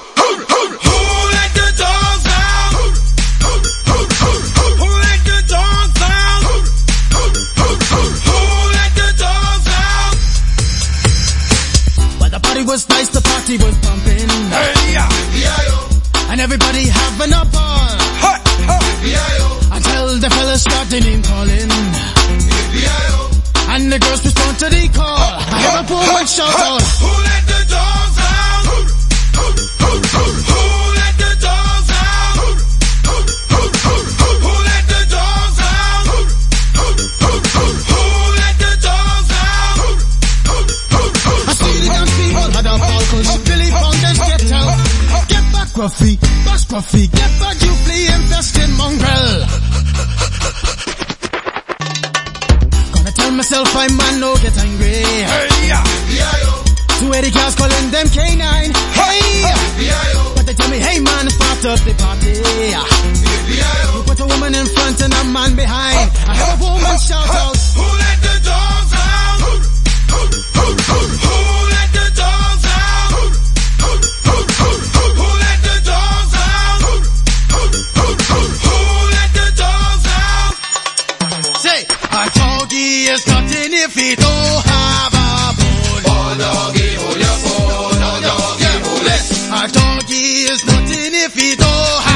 let 1.33 1.51
the 1.55 1.73
dogs 1.79 2.27
out? 2.27 2.75
Who 4.79 4.89
let 5.01 5.21
the 5.25 5.43
dogs 5.49 6.03
out? 6.03 6.43
Who 8.27 8.47
let 8.73 8.95
the 8.95 9.09
dogs 9.19 9.67
out? 9.69 10.17
Well, 12.21 12.31
the 12.31 12.41
party 12.41 12.63
was 12.65 12.89
nice, 12.89 13.09
the 13.09 13.21
party 13.23 13.57
was 13.57 13.77
pumping. 13.79 14.29
Hey, 14.51 14.93
yeah. 14.93 16.31
And 16.31 16.41
everybody 16.41 16.89
having 16.89 17.33
a 17.33 17.45
ball. 17.47 17.99
Until 19.73 20.19
the 20.19 20.29
fellas 20.31 20.63
started 20.63 21.05
name 21.05 21.23
calling. 21.23 21.72
And 23.93 24.01
the 24.01 24.07
girls 24.09 24.25
respond 24.25 24.59
to 24.59 24.69
the 24.73 24.89
call. 24.89 25.05
I 25.05 25.61
hear 25.61 25.77
a 25.77 25.85
woman 25.85 26.25
shout 26.25 26.49
out. 26.49 26.81
Who 26.81 27.13
let 27.13 27.45
the 27.45 27.61
dogs 27.69 28.17
out? 28.25 28.65
Who 28.73 29.53
let 30.97 31.13
the 31.21 31.29
dogs 31.45 31.93
out? 31.93 32.41
Who 33.13 34.57
let 34.65 34.85
the 34.89 35.03
dogs 35.13 35.61
out? 35.61 36.09
Who 37.93 38.09
let 38.33 38.57
the 38.65 38.73
dogs 38.81 39.29
out? 39.29 39.77
I 41.43 41.53
see 41.53 41.77
the 41.85 41.93
young 41.93 42.09
people 42.17 42.49
had 42.49 42.65
a 42.65 42.81
ball 42.81 43.05
cause 43.13 43.45
Billy 43.45 43.69
Fountains 43.77 44.21
get 44.25 44.41
out. 44.57 44.73
Get 45.29 45.45
back, 45.53 45.69
Gruffy, 45.77 46.17
bash 46.49 46.65
Gruffy, 46.65 47.13
get 47.13 47.29
back, 47.45 47.61
you 47.61 47.75
flea 47.85 48.09
infested 48.09 48.71
mongrel. 48.73 49.62
Myself 53.43 53.75
I'm 53.75 53.97
man, 53.97 54.21
no 54.21 54.37
get 54.37 54.57
angry. 54.57 55.03
Hey, 55.03 55.67
yeah. 55.67 55.83
To 55.83 57.11
Two 57.11 57.13
Eddie 57.13 57.33
cars 57.33 57.57
calling 57.57 57.91
them 57.91 58.07
K9. 58.07 58.39
Hey! 58.95 59.43
But 60.37 60.47
they 60.47 60.55
tell 60.55 60.71
me, 60.71 60.79
hey 60.79 61.01
man, 61.01 61.29
start 61.29 61.65
up 61.67 61.81
the 61.83 61.93
party. 61.99 62.39
You 63.99 64.03
put 64.07 64.21
a 64.21 64.27
woman 64.27 64.55
in 64.55 64.67
front 64.67 65.03
and 65.03 65.13
a 65.13 65.25
man 65.35 65.57
behind. 65.57 66.13
I 66.31 66.35
have 66.39 66.63
a 66.63 66.71
woman 66.71 66.97
shout 67.03 67.27
out. 67.27 67.59
Who 67.75 67.83
let 67.83 68.19
the 68.23 68.35
dogs 68.47 68.95
out? 68.95 69.39
Who 69.43 70.23
let 70.23 70.31
the 70.31 71.52
is 83.07 83.27
nothing 83.27 83.73
if 83.73 83.95
he 83.95 84.15
don't 84.15 84.63
have 84.67 85.13
a 85.15 85.55
bone. 85.59 86.03
Oh, 86.07 86.35
doggy, 86.39 86.95
hold 87.01 87.19
your 87.19 87.39
bone. 87.45 88.03
Oh, 88.03 88.21
doggy, 88.23 88.73
hold 88.87 89.09
it. 89.17 89.23
A 89.51 89.63
doggy 89.73 90.25
is 90.53 90.65
nothing 90.65 91.15
if 91.15 91.35
he 91.35 91.57
don't 91.57 92.03
have 92.05 92.12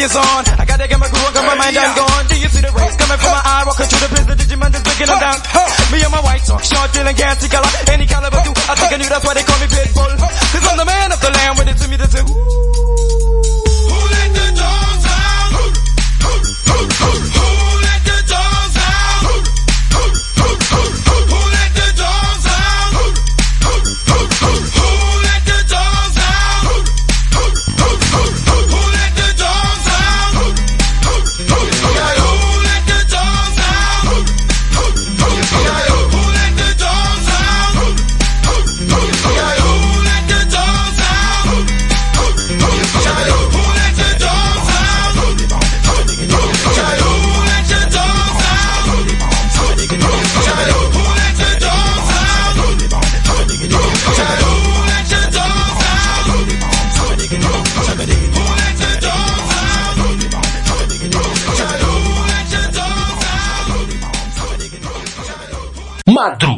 is 0.00 0.16
on. 0.16 0.42
I 0.56 0.64
gotta 0.64 0.88
get 0.88 0.98
my 0.98 1.08
groove 1.12 1.28
on, 1.28 1.32
got 1.36 1.44
my 1.44 1.56
mind 1.60 1.76
I'm 1.76 1.92
gone. 1.96 2.24
Do 2.26 2.36
you 2.40 2.48
see 2.48 2.64
the 2.64 2.72
rays 2.72 2.96
coming 2.96 3.20
from 3.20 3.32
my 3.36 3.42
eye? 3.44 3.64
Walking 3.68 3.86
through 3.86 4.00
the 4.00 4.10
prison, 4.10 4.34
Digimon 4.40 4.70
just 4.72 4.84
breaking 4.84 5.08
them 5.12 5.20
down. 5.20 5.38
Me 5.92 5.98
and 6.00 6.12
my 6.12 6.22
white 6.24 6.44
talk, 6.44 6.62
short, 6.64 6.88
feeling 6.96 7.16
gassy 7.16 7.48
color. 7.52 7.68
Any 7.92 8.06
caliber 8.08 8.40
do, 8.40 8.52
I 8.64 8.74
think 8.80 8.90
I 8.92 8.96
knew 8.96 9.10
that's 9.12 9.24
why 9.24 9.34
they 9.36 9.44
call 9.44 9.58
me 9.60 9.68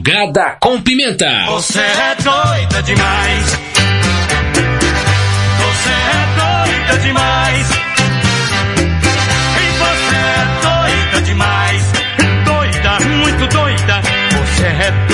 Madrugada 0.02 0.56
com 0.58 0.82
Pimenta. 0.82 1.30
Você 1.46 1.78
é 1.78 2.16
doida 2.22 2.82
demais. 2.82 3.58
Você 5.58 5.90
é 5.90 6.26
doida 6.40 6.98
demais. 6.98 7.70
E 9.58 9.68
você 9.78 10.16
é 10.16 10.42
doida 10.62 11.22
demais. 11.22 11.92
Doida, 12.44 12.98
muito 13.16 13.46
doida. 13.46 14.02
Você 14.32 14.66
é 14.66 14.90
doida 14.90 15.11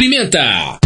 Pimenta. 0.00 0.79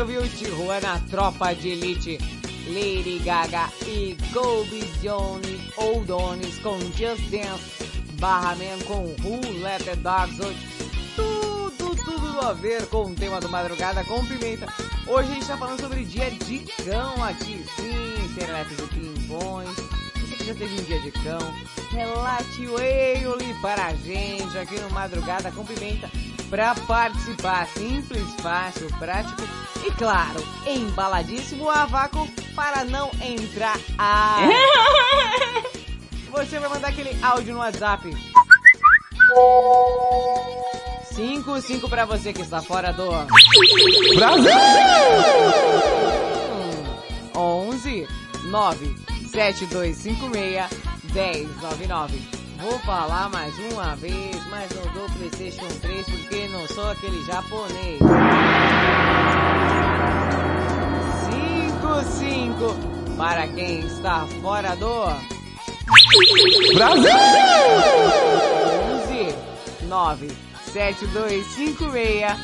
Você 0.00 0.16
ouviu 0.16 0.28
Tijuana, 0.30 0.98
Tropa 1.10 1.54
de 1.54 1.68
Elite, 1.68 2.18
Lady 2.68 3.18
Gaga 3.18 3.68
e 3.86 4.16
Kobe 4.32 4.80
Jones 5.02 5.60
ou 5.76 6.02
Donis 6.02 6.58
com 6.60 6.78
Just 6.96 7.28
Dance, 7.28 8.00
Barra 8.18 8.54
Man 8.54 8.78
com 8.86 9.14
Who 9.22 9.40
Let 9.62 9.84
the 9.84 9.96
Dogs 9.96 10.40
Out. 10.40 10.56
Tudo, 11.14 11.96
tudo 11.96 12.40
a 12.40 12.54
ver 12.54 12.86
com 12.86 13.10
o 13.10 13.14
tema 13.14 13.42
do 13.42 13.50
Madrugada 13.50 14.02
com 14.04 14.24
Pimenta. 14.24 14.72
Hoje 15.06 15.32
a 15.32 15.34
gente 15.34 15.46
tá 15.46 15.58
falando 15.58 15.80
sobre 15.80 16.02
dia 16.06 16.30
de 16.30 16.60
cão 16.82 17.22
aqui, 17.22 17.62
sim, 17.76 18.34
Serelepe 18.34 18.76
do 18.76 18.88
Pimpões. 18.88 19.68
Você 20.14 20.36
que 20.36 20.44
já 20.46 20.54
teve 20.54 20.80
um 20.80 20.84
dia 20.84 21.00
de 21.00 21.10
cão, 21.10 21.54
relate 21.90 22.66
o 22.66 22.80
ele 22.80 23.52
para 23.60 23.88
a 23.88 23.94
gente 23.94 24.56
aqui 24.56 24.80
no 24.80 24.88
Madrugada 24.92 25.52
com 25.52 25.62
Pimenta 25.62 26.10
para 26.48 26.74
participar. 26.74 27.66
Simples, 27.66 28.34
fácil, 28.40 28.88
prático 28.98 29.42
e 29.84 29.90
claro, 29.92 30.42
embaladíssimo 30.66 31.68
a 31.70 31.86
vácuo 31.86 32.28
para 32.54 32.84
não 32.84 33.10
entrar 33.22 33.78
a. 33.98 34.38
Você 36.30 36.58
vai 36.58 36.68
mandar 36.68 36.88
aquele 36.88 37.16
áudio 37.22 37.54
no 37.54 37.60
WhatsApp. 37.60 38.14
55 41.14 41.88
para 41.88 42.04
você 42.04 42.32
que 42.32 42.40
está 42.40 42.62
fora 42.62 42.92
do 42.92 43.10
Brasil! 44.16 44.50
11 47.34 48.08
9 48.44 48.94
7256 49.30 50.68
1099. 51.12 52.40
Vou 52.60 52.78
falar 52.80 53.28
mais 53.30 53.54
uma 53.72 53.96
vez, 53.96 54.36
mas 54.50 54.70
não 54.74 54.92
dou 54.92 55.08
PlayStation 55.10 55.66
3 55.80 56.06
porque 56.06 56.48
não 56.48 56.66
sou 56.68 56.90
aquele 56.90 57.24
japonês. 57.24 58.00
55 61.90 63.16
para 63.16 63.48
quem 63.48 63.80
está 63.80 64.24
fora 64.40 64.76
do 64.76 65.06
Brasil! 66.74 67.10
11 69.02 69.34
9 69.86 70.28
7256 70.72 72.38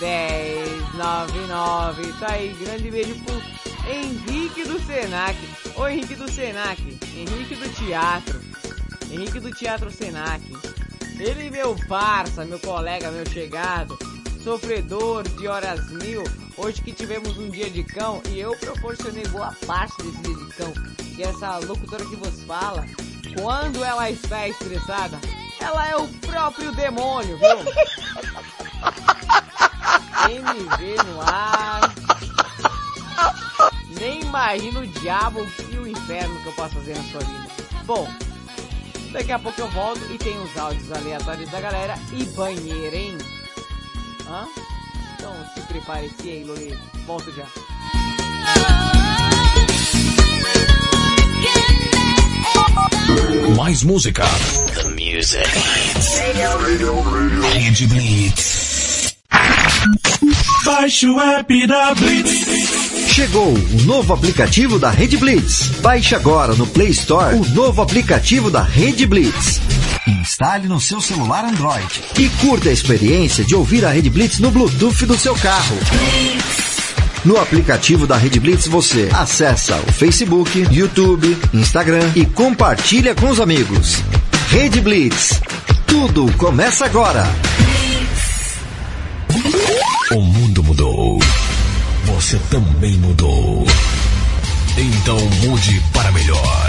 1099. 0.00 2.12
Tá 2.18 2.32
aí, 2.32 2.52
grande 2.60 2.90
beijo 2.90 3.14
pro 3.24 3.40
Henrique 3.88 4.64
do 4.64 4.80
Senac. 4.80 5.38
Ô 5.76 5.86
Henrique 5.86 6.16
do 6.16 6.28
Senac, 6.28 6.82
Henrique 7.14 7.54
do 7.54 7.68
Teatro. 7.72 8.40
Henrique 9.08 9.38
do 9.38 9.52
Teatro 9.52 9.88
Senac. 9.90 10.42
Ele 11.18 11.48
meu 11.50 11.76
parça, 11.86 12.44
meu 12.44 12.58
colega, 12.58 13.12
meu 13.12 13.24
chegado, 13.26 13.96
sofredor 14.42 15.22
de 15.28 15.46
horas 15.46 15.90
mil. 15.90 16.22
Hoje 16.56 16.82
que 16.82 16.92
tivemos 16.92 17.36
um 17.38 17.48
dia 17.48 17.70
de 17.70 17.84
cão 17.84 18.22
e 18.30 18.40
eu 18.40 18.56
proporcionei 18.56 19.26
boa 19.28 19.54
parte 19.66 20.02
desse 20.02 20.18
dia 20.18 20.34
de 20.34 20.46
cão. 20.54 20.72
E 21.16 21.22
essa 21.22 21.58
locutora 21.58 22.04
que 22.04 22.16
vos 22.16 22.42
fala, 22.44 22.84
quando 23.40 23.84
ela 23.84 24.10
está 24.10 24.48
estressada, 24.48 25.18
ela 25.60 25.88
é 25.88 25.96
o 25.96 26.08
próprio 26.08 26.72
demônio, 26.72 27.38
viu? 27.38 27.48
MV 30.30 30.96
no 31.06 31.20
ar. 31.20 31.94
Nem 33.98 34.22
imagino 34.22 34.80
o 34.80 34.86
diabo 34.86 35.46
e 35.70 35.76
o 35.76 35.86
inferno 35.86 36.40
que 36.42 36.46
eu 36.48 36.52
posso 36.52 36.74
fazer 36.74 36.96
na 36.96 37.02
sua 37.04 37.20
vida. 37.20 37.46
Bom, 37.84 38.08
daqui 39.12 39.32
a 39.32 39.38
pouco 39.38 39.60
eu 39.60 39.68
volto 39.68 40.00
e 40.10 40.16
tem 40.16 40.38
os 40.42 40.56
áudios 40.56 40.90
aleatórios 40.92 41.50
da 41.50 41.60
galera 41.60 41.94
e 42.12 42.24
banheiro, 42.24 42.96
hein? 42.96 43.18
Hã? 44.30 44.46
Então 45.16 45.34
se 45.54 45.60
prepare-se 45.62 46.28
aí, 46.28 46.44
Loli. 46.44 46.78
Volto 47.04 47.32
já. 47.34 47.44
Mais 53.56 53.82
música. 53.82 54.22
The 54.72 54.84
music. 54.90 55.42
Rede 57.52 57.86
Blitz. 57.88 59.16
Baixe 60.64 61.06
o 61.08 61.20
app 61.20 61.66
da 61.66 61.94
Blitz. 61.96 63.10
Chegou 63.12 63.52
o 63.52 63.82
novo 63.82 64.12
aplicativo 64.14 64.78
da 64.78 64.90
Rede 64.90 65.16
Blitz. 65.16 65.80
Baixe 65.80 66.14
agora 66.14 66.54
no 66.54 66.68
Play 66.68 66.90
Store 66.90 67.34
o 67.34 67.44
novo 67.48 67.82
aplicativo 67.82 68.48
da 68.48 68.62
Rede 68.62 69.06
Blitz. 69.06 69.60
Instale 70.10 70.66
no 70.66 70.80
seu 70.80 71.00
celular 71.00 71.44
Android 71.44 72.02
e 72.18 72.28
curta 72.40 72.68
a 72.68 72.72
experiência 72.72 73.44
de 73.44 73.54
ouvir 73.54 73.84
a 73.84 73.90
Rede 73.90 74.10
Blitz 74.10 74.38
no 74.40 74.50
Bluetooth 74.50 75.06
do 75.06 75.16
seu 75.16 75.34
carro. 75.36 75.76
No 77.24 77.40
aplicativo 77.40 78.06
da 78.06 78.16
Rede 78.16 78.40
Blitz 78.40 78.66
você 78.66 79.08
acessa 79.12 79.76
o 79.76 79.92
Facebook, 79.92 80.66
YouTube, 80.70 81.38
Instagram 81.52 82.10
e 82.16 82.26
compartilha 82.26 83.14
com 83.14 83.28
os 83.30 83.38
amigos. 83.38 83.98
Rede 84.48 84.80
Blitz. 84.80 85.40
Tudo 85.86 86.32
começa 86.36 86.86
agora. 86.86 87.24
O 90.12 90.20
mundo 90.20 90.62
mudou. 90.64 91.18
Você 92.06 92.36
também 92.50 92.94
mudou. 92.94 93.64
Então 94.76 95.18
mude 95.42 95.80
para 95.92 96.10
melhor. 96.10 96.68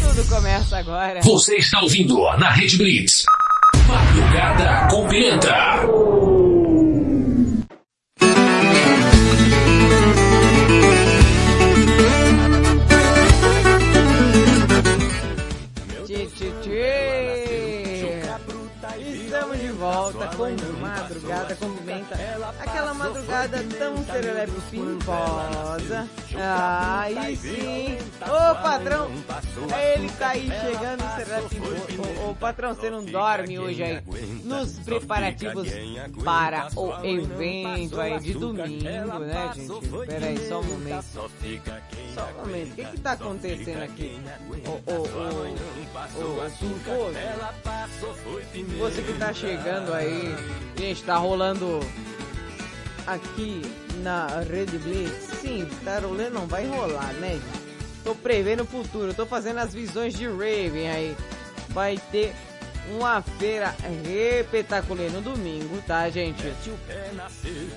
Tudo 0.00 0.28
começa 0.28 0.78
agora. 0.78 1.20
Você 1.22 1.56
está 1.56 1.80
ouvindo 1.80 2.20
na 2.38 2.50
Rede 2.50 2.76
Blitz. 2.76 3.24
Madrugada 3.86 4.88
com 4.90 5.08
Pimenta. 5.08 5.52
Com 20.36 20.80
Madrugada 20.80 21.56
com 21.56 21.76
Pimenta. 21.76 22.14
Aquela 22.60 22.94
madrugada 22.94 23.64
tão 23.78 24.04
serelepe 24.04 24.60
pimposa. 24.70 26.08
Aí 26.36 27.36
sim. 27.36 27.98
Ô 28.22 28.54
patrão, 28.62 29.10
ele 29.92 30.08
tá 30.12 30.28
aí 30.30 30.48
chegando 30.48 31.16
serelepe 31.16 31.48
pimposo. 31.54 32.30
Ô, 32.30 32.34
patrão, 32.34 32.74
você 32.74 32.90
não 32.90 33.04
dorme 33.04 33.58
hoje 33.58 33.82
aí 33.82 34.02
nos 34.44 34.78
preparativos 34.78 35.68
para 36.24 36.68
o 36.76 37.04
evento 37.04 38.00
aí 38.00 38.18
de 38.20 38.32
domingo, 38.34 39.18
né 39.20 39.52
gente? 39.54 40.06
Pera 40.06 40.26
aí, 40.26 40.48
só 40.48 40.60
um 40.60 40.64
momento. 40.64 41.04
Só 41.12 41.26
um 42.26 42.38
momento, 42.40 42.72
o 42.72 42.74
que 42.74 42.84
que 42.84 43.00
tá 43.00 43.12
acontecendo 43.12 43.82
aqui? 43.82 44.20
Ô, 44.66 44.70
ô, 44.70 44.94
ô, 44.94 45.02
ô, 45.02 45.52
ô? 46.98 47.12
Você 48.78 49.02
que 49.02 49.12
tá 49.14 49.32
chegando 49.32 49.92
aí, 49.94 50.21
gente, 50.76 51.02
tá 51.04 51.16
rolando 51.16 51.80
aqui 53.06 53.62
na 54.02 54.26
Rede 54.48 54.78
Blitz. 54.78 55.40
Sim, 55.40 55.68
Tarolê 55.84 56.30
não 56.30 56.46
vai 56.46 56.66
rolar, 56.66 57.12
né? 57.14 57.40
Tô 58.04 58.14
prevendo 58.14 58.62
o 58.62 58.66
futuro, 58.66 59.14
tô 59.14 59.24
fazendo 59.26 59.58
as 59.58 59.72
visões 59.72 60.14
de 60.14 60.26
Raven 60.26 60.90
aí. 60.90 61.16
Vai 61.70 61.98
ter 62.10 62.34
uma 62.90 63.22
feira 63.22 63.74
repetaculê 64.04 65.08
no 65.08 65.20
domingo, 65.20 65.80
tá, 65.86 66.08
gente? 66.10 66.52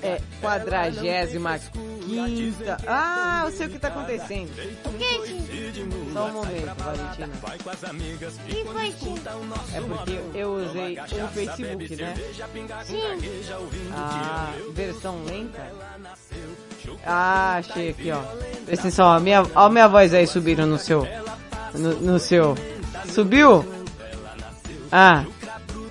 É 0.01 0.21
quadragésima 0.41 1.59
quinta. 2.05 2.77
Ah, 2.87 3.43
eu 3.45 3.51
sei 3.51 3.67
o 3.67 3.69
que 3.69 3.79
tá 3.79 3.89
acontecendo. 3.89 4.49
O 4.85 4.93
que, 4.93 5.19
tio? 5.19 6.13
Só 6.13 6.25
um 6.25 6.33
momento, 6.33 6.75
Valentina. 6.77 7.27
que 7.27 8.65
foi? 8.65 9.13
É 9.73 9.81
porque 9.81 10.19
eu 10.33 10.55
usei 10.55 10.97
o 10.99 11.27
Facebook, 11.29 11.95
né? 11.95 12.13
Sim. 12.85 13.01
A 13.93 14.53
versão 14.73 15.23
lenta. 15.25 15.71
Ah, 17.05 17.57
achei 17.57 17.89
aqui, 17.89 18.11
ó. 18.11 18.21
Presta 18.65 18.87
atenção, 18.87 19.07
ó. 19.07 19.19
Minha, 19.19 19.43
ó 19.55 19.69
minha 19.69 19.87
voz 19.87 20.13
aí 20.13 20.25
subindo 20.25 20.65
no 20.65 20.77
seu. 20.77 21.07
No, 21.73 21.93
no 21.99 22.19
seu. 22.19 22.55
Subiu? 23.13 23.74
Ah, 24.91 25.23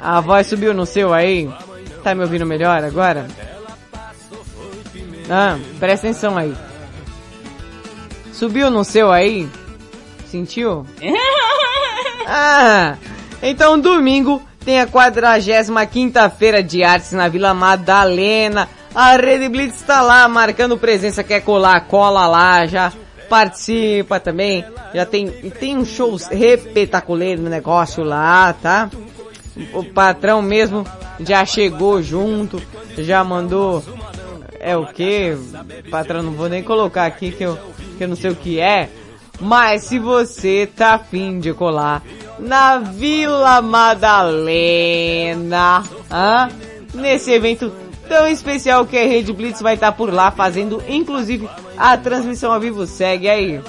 a 0.00 0.20
voz 0.20 0.46
subiu 0.46 0.74
no 0.74 0.86
seu 0.86 1.12
aí. 1.12 1.50
Tá 2.02 2.14
me 2.14 2.22
ouvindo 2.22 2.44
melhor 2.44 2.84
agora? 2.84 3.26
Ah, 5.30 5.58
presta 5.78 6.08
atenção 6.08 6.36
aí. 6.36 6.54
Subiu 8.32 8.70
no 8.70 8.84
seu 8.84 9.10
aí? 9.12 9.48
Sentiu? 10.30 10.86
Ah, 12.26 12.96
então 13.42 13.78
domingo 13.78 14.42
tem 14.64 14.80
a 14.80 14.86
45 14.86 16.30
feira 16.38 16.62
de 16.62 16.82
artes 16.82 17.12
na 17.12 17.28
Vila 17.28 17.52
Madalena. 17.52 18.66
A 18.94 19.14
Rede 19.16 19.46
Blitz 19.46 19.76
está 19.76 20.00
lá 20.00 20.26
marcando 20.26 20.78
presença, 20.78 21.22
quer 21.22 21.42
colar, 21.42 21.82
cola 21.82 22.26
lá, 22.26 22.64
já 22.64 22.90
participa 23.34 24.20
também. 24.20 24.64
Já 24.94 25.04
tem, 25.04 25.28
tem 25.28 25.76
um 25.76 25.84
show 25.84 26.16
repetaculeiro 26.30 27.42
no 27.42 27.50
negócio 27.50 28.04
lá, 28.04 28.52
tá? 28.52 28.88
O 29.72 29.82
patrão 29.82 30.40
mesmo 30.40 30.86
já 31.18 31.44
chegou 31.44 32.00
junto, 32.00 32.62
já 32.96 33.24
mandou, 33.24 33.82
é 34.60 34.76
o 34.76 34.86
que? 34.86 35.36
Patrão, 35.90 36.22
não 36.22 36.30
vou 36.30 36.48
nem 36.48 36.62
colocar 36.62 37.06
aqui 37.06 37.32
que 37.32 37.42
eu, 37.42 37.58
que 37.98 38.04
eu 38.04 38.08
não 38.08 38.14
sei 38.14 38.30
o 38.30 38.36
que 38.36 38.60
é. 38.60 38.88
Mas 39.40 39.82
se 39.82 39.98
você 39.98 40.68
tá 40.76 40.94
afim 40.94 41.40
de 41.40 41.52
colar 41.52 42.04
na 42.38 42.78
Vila 42.78 43.60
Madalena, 43.60 44.62
hã? 46.08 46.48
nesse 46.94 47.32
evento 47.32 47.72
tão 48.08 48.26
especial 48.26 48.86
que 48.86 48.96
a 48.96 49.06
Rede 49.06 49.32
Blitz 49.32 49.60
vai 49.60 49.74
estar 49.74 49.92
por 49.92 50.12
lá 50.12 50.30
fazendo, 50.30 50.82
inclusive, 50.88 51.48
a 51.76 51.96
transmissão 51.96 52.52
ao 52.52 52.60
vivo. 52.60 52.86
Segue 52.86 53.28
aí. 53.28 53.60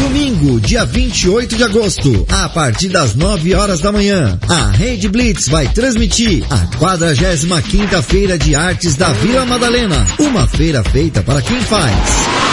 Domingo, 0.00 0.60
dia 0.60 0.84
28 0.84 1.56
de 1.56 1.64
agosto, 1.64 2.26
a 2.30 2.48
partir 2.48 2.88
das 2.88 3.14
9 3.14 3.54
horas 3.54 3.80
da 3.80 3.92
manhã, 3.92 4.38
a 4.48 4.70
Rede 4.70 5.08
Blitz 5.08 5.48
vai 5.48 5.68
transmitir 5.68 6.44
a 6.50 6.66
45ª 6.78 8.02
Feira 8.02 8.38
de 8.38 8.54
Artes 8.54 8.96
da 8.96 9.10
Vila 9.12 9.44
Madalena, 9.44 10.06
uma 10.18 10.46
feira 10.46 10.82
feita 10.84 11.22
para 11.22 11.42
quem 11.42 11.60
faz. 11.60 12.47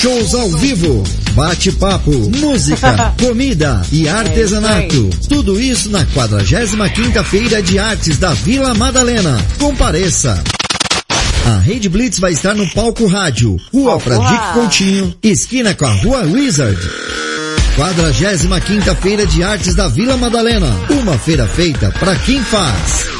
Shows 0.00 0.34
ao 0.34 0.50
vivo, 0.50 1.02
bate-papo, 1.32 2.10
música, 2.38 3.14
comida 3.18 3.80
e 3.90 4.08
artesanato. 4.08 5.08
Tudo 5.28 5.58
isso 5.60 5.88
na 5.90 6.04
45ª 6.06 7.24
Feira 7.24 7.62
de 7.62 7.78
Artes 7.78 8.18
da 8.18 8.34
Vila 8.34 8.74
Madalena. 8.74 9.42
Compareça! 9.58 10.42
A 11.46 11.58
Rede 11.58 11.88
Blitz 11.88 12.18
vai 12.18 12.32
estar 12.32 12.54
no 12.54 12.66
Palco 12.70 13.06
Rádio, 13.06 13.56
Rua 13.72 13.98
Fradique 14.00 14.52
Continho, 14.54 15.14
esquina 15.22 15.74
com 15.74 15.86
a 15.86 15.92
Rua 15.92 16.20
Wizard. 16.22 16.78
45ª 17.76 18.96
Feira 18.96 19.26
de 19.26 19.42
Artes 19.42 19.74
da 19.74 19.88
Vila 19.88 20.16
Madalena. 20.16 20.68
Uma 20.90 21.18
feira 21.18 21.46
feita 21.46 21.90
para 21.98 22.14
quem 22.16 22.42
faz. 22.42 23.13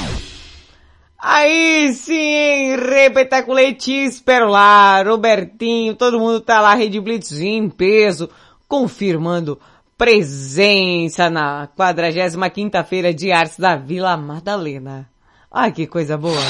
Aí 1.26 1.90
sim, 1.94 2.76
repetaculete, 2.76 3.90
espero 3.90 4.50
lá, 4.50 5.02
Robertinho, 5.02 5.94
todo 5.94 6.20
mundo 6.20 6.38
tá 6.38 6.60
lá, 6.60 6.74
Rede 6.74 7.00
Blitz 7.00 7.32
em 7.40 7.66
peso, 7.70 8.28
confirmando 8.68 9.58
presença 9.96 11.30
na 11.30 11.66
45ª 11.78 12.84
Feira 12.84 13.14
de 13.14 13.32
Artes 13.32 13.58
da 13.58 13.74
Vila 13.74 14.14
Madalena. 14.18 15.08
Ai, 15.50 15.72
que 15.72 15.86
coisa 15.86 16.18
boa. 16.18 16.44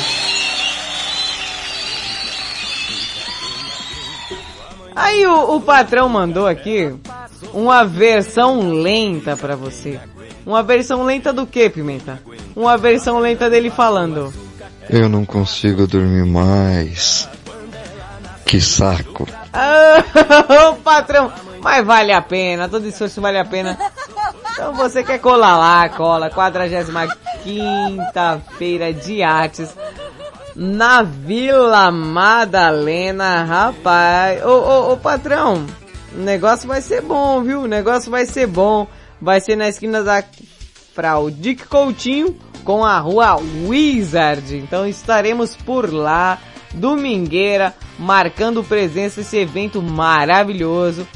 Aí 4.97 5.25
o, 5.25 5.55
o 5.55 5.61
patrão 5.61 6.09
mandou 6.09 6.49
aqui 6.49 6.93
uma 7.53 7.85
versão 7.85 8.73
lenta 8.73 9.37
pra 9.37 9.55
você. 9.55 10.01
Uma 10.45 10.65
versão 10.65 11.05
lenta 11.05 11.33
do 11.33 11.47
que, 11.47 11.71
Pimenta? 11.71 12.21
Uma 12.57 12.77
versão 12.77 13.21
lenta 13.21 13.49
dele 13.49 13.71
falando. 13.71 14.35
Eu 14.89 15.09
não 15.09 15.25
consigo 15.25 15.87
dormir 15.87 16.27
mais. 16.27 17.29
Que 18.45 18.61
saco. 18.61 19.27
Ah, 19.53 20.05
o 20.71 20.77
patrão, 20.77 21.33
mas 21.61 21.85
vale 21.85 22.13
a 22.13 22.21
pena, 22.21 22.69
todo 22.69 22.87
esforço 22.87 23.21
vale 23.21 23.39
a 23.39 23.45
pena. 23.45 23.79
Então 24.53 24.75
você 24.75 25.03
quer 25.03 25.19
colar 25.19 25.57
lá, 25.57 25.89
cola, 25.89 26.31
45 26.31 26.93
feira 28.57 28.93
de 28.93 29.23
artes 29.23 29.75
na 30.55 31.03
Vila 31.03 31.91
Madalena, 31.91 33.45
rapaz. 33.45 34.45
Ô, 34.45 34.51
ô, 34.51 34.93
ô 34.93 34.97
patrão, 34.97 35.67
o 36.15 36.19
negócio 36.19 36.69
vai 36.69 36.81
ser 36.81 37.03
bom, 37.03 37.43
viu? 37.43 37.63
O 37.63 37.67
negócio 37.67 38.11
vai 38.11 38.27
ser 38.27 38.47
bom. 38.47 38.87
Vai 39.21 39.41
ser 39.41 39.57
na 39.57 39.69
esquina 39.69 40.03
da 40.03 40.23
Fraudic 40.95 41.67
Coutinho 41.67 42.39
com 42.65 42.85
a 42.85 42.99
rua 42.99 43.37
Wizard. 43.67 44.57
Então 44.57 44.87
estaremos 44.87 45.55
por 45.55 45.93
lá, 45.93 46.39
domingueira, 46.73 47.75
marcando 47.99 48.65
presença 48.65 49.21
esse 49.21 49.37
evento 49.37 49.83
maravilhoso. 49.83 51.07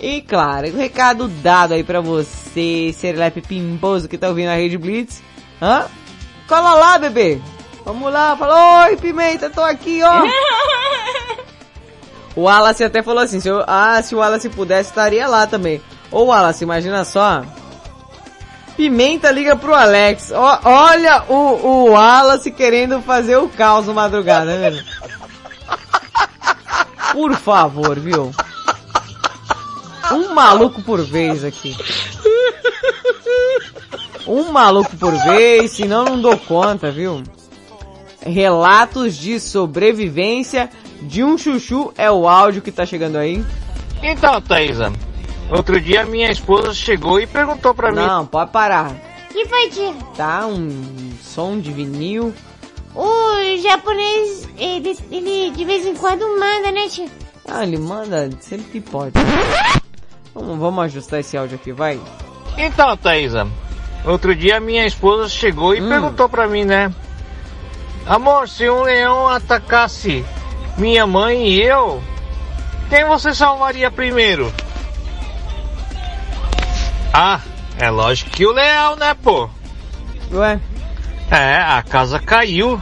E 0.00 0.20
claro, 0.20 0.68
o 0.68 0.76
recado 0.76 1.26
dado 1.26 1.72
aí 1.72 1.82
pra 1.82 2.00
você, 2.00 2.92
Serelepe 2.92 3.40
Pimposo 3.40 4.08
que 4.08 4.18
tá 4.18 4.28
ouvindo 4.28 4.48
a 4.48 4.56
Rede 4.56 4.76
Blitz. 4.76 5.22
Hã? 5.62 5.86
Cola 6.46 6.74
lá, 6.74 6.98
bebê! 6.98 7.40
Vamos 7.84 8.12
lá, 8.12 8.36
fala, 8.36 8.86
oi 8.86 8.96
Pimenta, 8.96 9.48
tô 9.48 9.62
aqui, 9.62 10.00
ó! 10.02 10.22
o 12.36 12.42
Wallace 12.42 12.84
até 12.84 13.02
falou 13.02 13.22
assim, 13.22 13.40
se 13.40 13.48
eu, 13.48 13.64
ah, 13.66 14.02
se 14.02 14.14
o 14.14 14.18
Wallace 14.18 14.50
pudesse, 14.50 14.90
estaria 14.90 15.26
lá 15.26 15.46
também. 15.46 15.80
Ô 16.10 16.24
Wallace, 16.24 16.64
imagina 16.64 17.04
só. 17.04 17.42
Pimenta 18.76 19.30
liga 19.30 19.56
pro 19.56 19.74
Alex. 19.74 20.30
Ó, 20.32 20.60
olha 20.64 21.24
o, 21.28 21.34
o 21.34 21.90
Wallace 21.92 22.50
querendo 22.50 23.00
fazer 23.00 23.36
o 23.36 23.48
caos 23.48 23.86
no 23.86 23.94
madrugada, 23.94 24.56
né? 24.58 24.84
Por 27.12 27.34
favor, 27.34 27.98
viu? 27.98 28.30
Um 30.12 30.34
maluco 30.34 30.82
por 30.82 31.02
vez 31.02 31.42
aqui. 31.42 31.76
Um 34.26 34.52
maluco 34.52 34.94
por 34.96 35.12
vez, 35.24 35.72
senão 35.72 36.04
não 36.04 36.20
dou 36.20 36.36
conta, 36.36 36.90
viu? 36.90 37.22
Relatos 38.20 39.16
de 39.16 39.38
sobrevivência 39.40 40.68
de 41.02 41.22
um 41.22 41.38
chuchu 41.38 41.92
é 41.96 42.10
o 42.10 42.28
áudio 42.28 42.60
que 42.60 42.72
tá 42.72 42.84
chegando 42.84 43.16
aí. 43.16 43.44
Então, 44.02 44.40
Thaisa, 44.40 44.92
outro 45.50 45.80
dia 45.80 46.04
minha 46.04 46.30
esposa 46.30 46.74
chegou 46.74 47.20
e 47.20 47.26
perguntou 47.26 47.74
pra 47.74 47.90
mim. 47.90 47.98
Não, 47.98 48.26
pode 48.26 48.50
parar. 48.50 48.92
Que 49.30 49.46
foi, 49.46 49.68
tio? 49.68 49.94
Tá 50.16 50.46
um 50.46 51.12
som 51.22 51.58
de 51.58 51.72
vinil. 51.72 52.32
O 52.94 53.58
japonês, 53.62 54.48
ele, 54.56 54.96
ele 55.10 55.50
de 55.50 55.64
vez 55.64 55.84
em 55.84 55.94
quando 55.94 56.22
manda, 56.38 56.72
né, 56.72 56.88
tio? 56.88 57.10
Ah, 57.46 57.62
ele 57.62 57.78
manda 57.78 58.30
sempre 58.40 58.66
que 58.72 58.80
pode. 58.80 59.12
Vamos, 60.34 60.58
vamos 60.58 60.84
ajustar 60.84 61.20
esse 61.20 61.36
áudio 61.36 61.56
aqui, 61.56 61.72
vai. 61.72 62.00
Então, 62.58 62.96
Thaisa, 62.96 63.46
outro 64.04 64.34
dia 64.34 64.58
minha 64.58 64.86
esposa 64.86 65.28
chegou 65.28 65.74
e 65.74 65.80
perguntou 65.80 66.28
pra 66.28 66.46
mim, 66.46 66.64
né? 66.64 66.92
Amor, 68.06 68.48
se 68.48 68.68
um 68.68 68.82
leão 68.82 69.28
atacasse 69.28 70.24
minha 70.78 71.06
mãe 71.06 71.48
e 71.48 71.62
eu, 71.62 72.02
quem 72.88 73.04
você 73.04 73.34
salvaria 73.34 73.90
primeiro? 73.90 74.52
Ah, 77.18 77.40
é 77.78 77.88
lógico 77.88 78.30
que 78.30 78.44
o 78.46 78.52
leão, 78.52 78.94
né, 78.96 79.14
pô? 79.14 79.48
Ué? 80.32 80.60
É, 81.30 81.56
a 81.56 81.82
casa 81.82 82.18
caiu. 82.18 82.78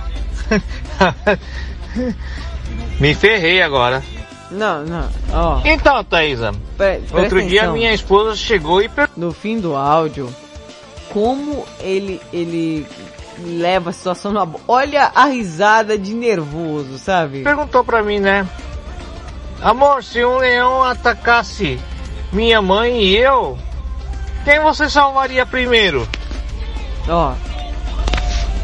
Me 2.99 3.15
ferrei 3.15 3.63
agora. 3.63 4.03
Não, 4.51 4.85
não, 4.85 5.09
ó. 5.33 5.61
Então, 5.65 6.03
Thaisa, 6.03 6.53
Pre- 6.77 7.01
outro 7.13 7.41
dia 7.43 7.61
atenção. 7.63 7.77
minha 7.77 7.95
esposa 7.95 8.35
chegou 8.37 8.83
e. 8.83 8.91
No 9.17 9.33
fim 9.33 9.59
do 9.61 9.75
áudio, 9.77 10.35
como 11.13 11.65
ele, 11.81 12.21
ele 12.33 12.87
leva 13.39 13.91
a 13.91 13.93
situação 13.93 14.33
na 14.33 14.45
boa. 14.45 14.63
Olha 14.67 15.13
a 15.15 15.27
risada 15.27 15.97
de 15.97 16.13
nervoso, 16.13 16.99
sabe? 16.99 17.43
Perguntou 17.43 17.85
pra 17.85 18.03
mim, 18.03 18.19
né? 18.21 18.47
Amor, 19.63 20.03
se 20.05 20.25
um 20.25 20.37
leão 20.39 20.83
atacasse 20.85 21.79
minha 22.33 22.61
mãe 22.61 23.01
e 23.01 23.17
eu, 23.17 23.57
quem 24.45 24.61
você 24.61 24.89
salvaria 24.89 25.47
primeiro? 25.47 26.09
Ó. 27.09 27.35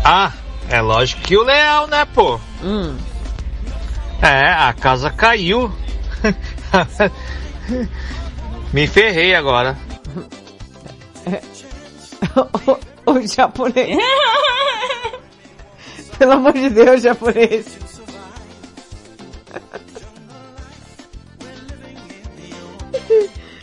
Ah, 0.04 0.32
é 0.68 0.80
lógico 0.80 1.22
que 1.22 1.36
o 1.36 1.42
leão, 1.42 1.86
né, 1.86 2.06
pô? 2.14 2.40
Hum. 2.62 2.96
É, 4.22 4.52
a 4.52 4.72
casa 4.72 5.10
caiu. 5.10 5.72
Me 8.72 8.86
ferrei 8.86 9.34
agora. 9.34 9.76
o, 13.06 13.06
o 13.12 13.26
japonês. 13.26 13.98
Pelo 16.18 16.32
amor 16.32 16.52
de 16.52 16.68
Deus, 16.68 17.02
japonês. 17.02 17.78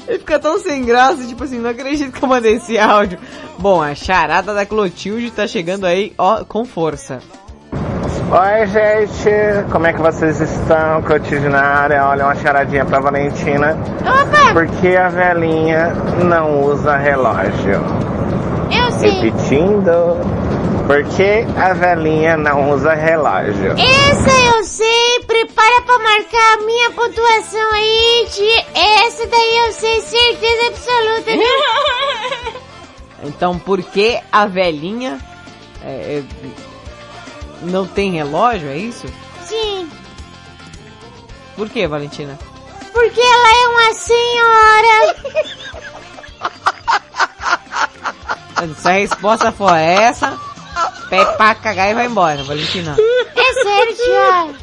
Ele 0.07 0.19
fica 0.19 0.39
tão 0.39 0.57
sem 0.59 0.85
graça, 0.85 1.25
tipo 1.25 1.43
assim, 1.43 1.59
não 1.59 1.69
acredito 1.69 2.11
que 2.11 2.23
eu 2.23 2.29
mandei 2.29 2.55
esse 2.55 2.77
áudio. 2.79 3.19
Bom, 3.59 3.81
a 3.81 3.93
charada 3.93 4.53
da 4.53 4.65
Clotilde 4.65 5.31
tá 5.31 5.45
chegando 5.45 5.85
aí, 5.85 6.13
ó, 6.17 6.43
com 6.45 6.63
força. 6.63 7.19
Oi, 8.29 8.67
gente, 8.67 9.71
como 9.71 9.88
é 9.88 9.93
que 9.93 10.01
vocês 10.01 10.39
estão? 10.41 11.01
Clotilde 11.01 11.47
na 11.49 11.61
área, 11.61 12.05
olha 12.07 12.25
uma 12.25 12.35
charadinha 12.35 12.85
pra 12.85 12.99
Valentina. 12.99 13.77
Por 14.53 14.67
que 14.67 14.95
a 14.95 15.09
velhinha 15.09 15.93
não 16.23 16.61
usa 16.63 16.97
relógio? 16.97 17.81
Eu 18.71 18.91
sei. 18.91 19.09
Repetindo, 19.11 20.17
por 20.88 21.03
que 21.03 21.45
a 21.57 21.73
velhinha 21.73 22.38
não 22.38 22.71
usa 22.71 22.93
relógio? 22.93 23.73
Essa 23.73 24.57
eu 24.57 24.63
sei. 24.63 24.97
Marcar 26.28 26.54
a 26.54 26.58
minha 26.58 26.91
pontuação 26.91 27.72
aí, 27.72 28.28
tia. 28.30 28.66
Essa 28.76 29.26
daí 29.28 29.58
eu 29.60 29.72
sei, 29.72 30.02
certeza 30.02 30.68
absoluta, 30.68 31.32
viu? 31.32 32.58
Então, 33.24 33.58
por 33.58 33.82
que 33.82 34.22
a 34.32 34.45
velhinha 34.45 35.20
é, 35.82 36.20
é, 36.20 36.24
não 37.64 37.88
tem 37.88 38.12
relógio, 38.12 38.70
é 38.70 38.78
isso? 38.78 39.08
Sim. 39.44 39.90
Por 41.56 41.68
que, 41.68 41.88
Valentina? 41.88 42.38
Porque 42.94 43.20
ela 43.20 43.49
é 43.49 43.68
uma 43.70 43.94
senhora. 43.94 45.16
Se 48.78 48.88
a 48.88 48.91
resposta 48.91 49.52
for 49.52 49.76
essa, 49.76 50.38
pede 51.10 51.38
pra 51.38 51.56
cagar 51.56 51.90
e 51.90 51.95
vai 51.95 52.06
embora, 52.06 52.44
Valentina. 52.44 52.95
É 53.36 53.54
sério, 53.64 53.95
tia. 53.95 54.56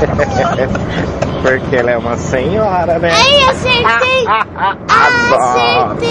Porque 1.42 1.76
ela 1.76 1.90
é 1.90 1.98
uma 1.98 2.16
senhora, 2.16 2.98
né? 2.98 3.10
Aí, 3.12 3.42
acertei. 3.48 4.26
Acertei. 4.88 6.10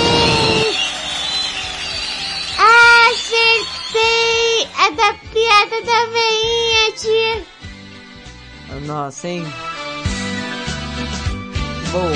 Acertei. 3.09 4.67
A 4.77 4.89
da 4.91 5.13
piada 5.31 5.81
da 5.85 6.05
veinha, 6.11 6.91
tia. 6.95 7.43
Nossa, 8.85 9.27
hein? 9.27 9.45
Boa. 11.91 12.11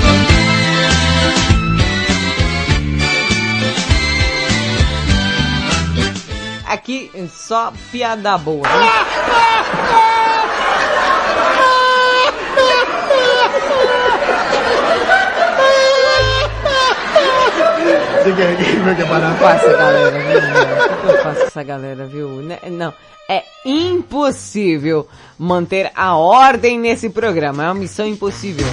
Aqui 6.67 7.11
só 7.29 7.73
piada 7.91 8.37
boa. 8.37 8.67
Né? 8.67 10.13
Não 18.29 19.35
faça, 19.37 19.73
galera, 19.73 20.19
viu? 20.19 20.39
O 20.39 21.01
que 21.01 21.07
eu 21.07 21.23
faço 21.23 21.39
com 21.41 21.47
essa 21.47 21.63
galera, 21.63 22.05
viu? 22.05 22.27
Né? 22.41 22.59
Não, 22.71 22.93
é 23.29 23.43
impossível 23.65 25.07
manter 25.37 25.91
a 25.95 26.15
ordem 26.15 26.79
nesse 26.79 27.09
programa. 27.09 27.63
É 27.63 27.67
uma 27.67 27.73
missão 27.73 28.07
impossível. 28.07 28.67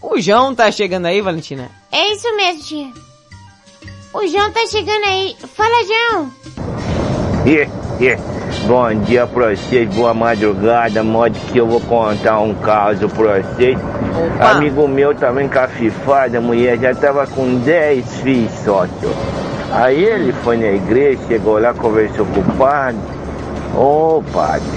O 0.00 0.18
João 0.20 0.54
tá 0.54 0.70
chegando 0.72 1.06
aí, 1.06 1.20
Valentina? 1.20 1.70
É 1.92 2.12
isso 2.12 2.34
mesmo, 2.36 2.62
tia. 2.62 2.92
O 4.12 4.26
João 4.26 4.50
tá 4.50 4.66
chegando 4.66 5.04
aí. 5.04 5.36
Fala, 5.54 5.84
João. 5.84 6.32
Yeah, 7.46 7.72
yeah. 8.00 8.39
Bom 8.66 8.94
dia 9.06 9.26
pra 9.26 9.54
vocês, 9.54 9.92
boa 9.94 10.12
madrugada, 10.12 11.02
modo 11.02 11.34
que 11.50 11.58
eu 11.58 11.66
vou 11.66 11.80
contar 11.80 12.40
um 12.40 12.54
caso 12.54 13.08
pra 13.08 13.40
vocês. 13.40 13.78
Amigo 14.38 14.86
meu 14.86 15.14
tava 15.14 15.42
encafifado, 15.42 16.36
a 16.36 16.40
mulher 16.40 16.78
já 16.78 16.94
tava 16.94 17.26
com 17.26 17.58
10 17.58 18.20
filhos 18.20 18.52
só, 18.64 18.86
tio. 18.86 19.10
Aí 19.72 20.04
ele 20.04 20.32
foi 20.44 20.56
na 20.56 20.68
igreja, 20.68 21.18
chegou 21.26 21.58
lá, 21.58 21.72
conversou 21.72 22.26
com 22.26 22.40
o 22.40 22.56
padre. 22.56 23.00
Ô 23.74 24.22
padre, 24.32 24.68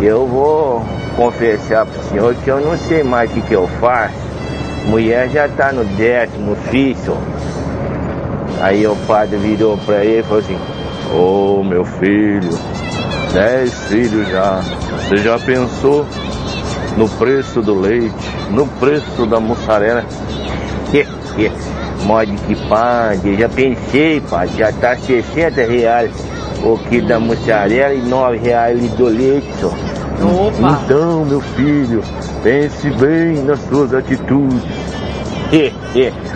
eu 0.00 0.26
vou 0.26 0.82
confessar 1.14 1.86
pro 1.86 2.02
senhor 2.04 2.34
que 2.34 2.48
eu 2.48 2.60
não 2.60 2.76
sei 2.76 3.02
mais 3.04 3.30
o 3.30 3.34
que, 3.34 3.42
que 3.42 3.54
eu 3.54 3.68
faço. 3.80 4.14
Mulher 4.86 5.28
já 5.28 5.48
tá 5.48 5.72
no 5.72 5.84
décimo 5.84 6.56
filho. 6.70 7.16
Aí 8.60 8.86
o 8.86 8.96
padre 9.06 9.36
virou 9.36 9.76
pra 9.78 10.04
ele 10.04 10.20
e 10.20 10.22
falou 10.22 10.38
assim, 10.38 10.58
Ô 11.12 11.62
meu 11.62 11.84
filho, 11.84 12.50
dez 13.34 13.74
filhos 13.88 14.28
já. 14.28 14.60
Você 14.62 15.16
já 15.18 15.38
pensou 15.38 16.06
no 16.96 17.08
preço 17.08 17.60
do 17.60 17.78
leite, 17.78 18.30
no 18.50 18.66
preço 18.66 19.26
da 19.26 19.40
mussarela? 19.40 20.04
Mode 22.04 22.32
que 22.46 22.54
padre, 22.68 23.36
já 23.36 23.48
pensei, 23.48 24.20
padre, 24.20 24.58
já 24.58 24.72
tá 24.72 24.96
60 24.96 25.62
reais 25.62 26.10
o 26.62 26.78
quilo 26.78 27.08
da 27.08 27.18
mussarela 27.18 27.94
e 27.94 28.02
9 28.02 28.38
reais 28.38 28.90
do 28.92 29.06
leite 29.06 29.48
só. 29.60 29.72
Então, 30.84 31.24
meu 31.24 31.40
filho, 31.40 32.02
pense 32.42 32.88
bem 32.90 33.42
nas 33.42 33.58
suas 33.68 33.92
atitudes. 33.92 34.62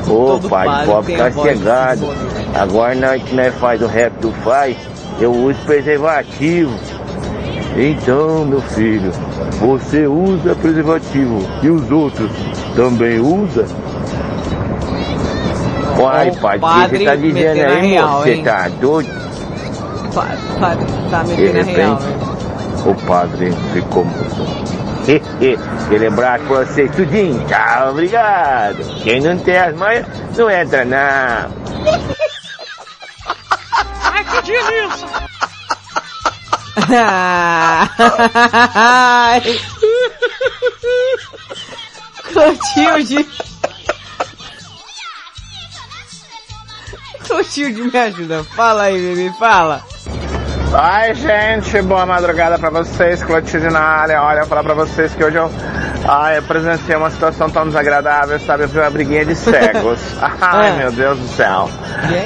Ô 0.06 0.38
Todo 0.38 0.48
pai, 0.48 0.66
ficar 1.04 1.26
a 1.26 1.30
voz 1.30 1.48
cegado. 1.58 2.08
Agora 2.54 2.94
nós 2.94 3.22
que 3.22 3.34
nós 3.34 3.54
faz 3.54 3.80
o 3.82 3.86
rap 3.86 4.12
do 4.20 4.32
faz, 4.44 4.76
eu 5.20 5.32
uso 5.32 5.58
preservativo. 5.66 6.72
Então, 7.76 8.44
meu 8.44 8.60
filho, 8.60 9.12
você 9.60 10.06
usa 10.06 10.54
preservativo 10.56 11.38
e 11.62 11.68
os 11.70 11.90
outros 11.90 12.30
também 12.74 13.20
usa? 13.20 13.66
Uai, 15.98 16.30
pai, 16.40 16.56
o 16.56 16.60
que 16.60 16.66
padre 16.66 16.98
você 16.98 17.04
tá 17.04 17.16
dizendo 17.16 17.64
aí, 17.66 17.86
real, 17.90 18.08
moço? 18.08 18.22
Você 18.22 18.30
hein? 18.32 18.44
tá 18.44 18.68
doido? 18.80 19.18
Pa- 20.14 20.26
Padre, 20.60 20.86
tá 21.10 21.22
De 21.22 21.28
metendo 21.30 21.52
real, 21.70 21.96
repente, 21.96 22.08
hein? 22.08 22.16
o 22.86 22.94
padre 23.06 23.52
ficou 23.72 24.04
mudo. 24.04 24.68
Aquele 25.86 26.06
abraço 26.06 26.44
pra 26.44 26.56
vocês 26.64 26.90
tudinho. 26.94 27.42
Tchau, 27.46 27.90
obrigado. 27.90 28.76
Quem 29.02 29.20
não 29.20 29.38
tem 29.38 29.56
as 29.56 29.74
manhas, 29.76 30.06
não 30.36 30.50
entra 30.50 30.84
não. 30.84 31.50
Delícia! 34.44 35.08
Ai. 38.74 39.42
Clotilde. 42.32 43.28
Clotilde, 47.26 47.82
me 47.82 47.98
ajuda. 47.98 48.44
Fala 48.44 48.84
aí, 48.84 48.98
bebê, 48.98 49.32
fala. 49.38 49.84
Ai, 50.72 51.14
gente, 51.14 51.80
boa 51.82 52.04
madrugada 52.04 52.58
pra 52.58 52.68
vocês, 52.70 53.22
Clotilde 53.22 53.68
na 53.70 53.80
área. 53.80 54.22
Olha, 54.22 54.36
eu 54.36 54.40
vou 54.40 54.48
falar 54.48 54.62
pra 54.62 54.74
vocês 54.74 55.14
que 55.14 55.24
hoje 55.24 55.36
eu, 55.36 55.50
ai, 56.06 56.38
eu 56.38 56.42
presenciei 56.42 56.94
uma 56.94 57.10
situação 57.10 57.48
tão 57.48 57.66
desagradável, 57.66 58.38
sabe? 58.40 58.64
Eu 58.64 58.68
vi 58.68 58.78
uma 58.78 58.90
briguinha 58.90 59.24
de 59.24 59.34
cegos. 59.34 59.98
Ai, 60.20 60.70
Ah. 60.70 60.74
meu 60.76 60.92
Deus 60.92 61.18
do 61.18 61.26
céu. 61.28 61.70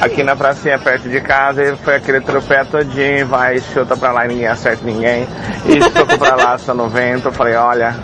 Aqui 0.00 0.24
na 0.24 0.34
pracinha 0.34 0.76
perto 0.78 1.08
de 1.08 1.20
casa, 1.20 1.62
e 1.62 1.76
foi 1.76 1.94
aquele 1.96 2.20
tropé 2.20 2.64
todinho, 2.64 3.26
vai, 3.28 3.58
chuta 3.60 3.96
pra 3.96 4.10
lá 4.12 4.24
e 4.24 4.28
ninguém 4.28 4.48
acerta 4.48 4.84
ninguém. 4.84 5.26
E 5.64 5.80
soco 5.90 6.18
pra 6.18 6.34
lá, 6.34 6.58
só 6.58 6.74
no 6.74 6.88
vento. 6.88 7.28
Eu 7.28 7.32
falei, 7.32 7.54
olha, 7.54 7.94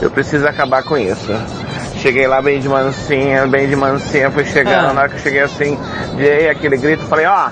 eu 0.00 0.10
preciso 0.10 0.46
acabar 0.46 0.84
com 0.84 0.96
isso. 0.96 1.34
Cheguei 1.96 2.26
lá 2.28 2.40
bem 2.40 2.60
de 2.60 2.68
mansinha, 2.68 3.46
bem 3.46 3.68
de 3.68 3.74
mansinha, 3.76 4.30
fui 4.30 4.44
chegando, 4.44 4.90
Ah. 4.90 4.92
na 4.94 5.00
hora 5.02 5.08
que 5.10 5.16
eu 5.16 5.20
cheguei 5.20 5.40
assim, 5.42 5.78
dei 6.16 6.48
aquele 6.48 6.76
grito, 6.78 7.02
falei, 7.06 7.26
ó, 7.26 7.48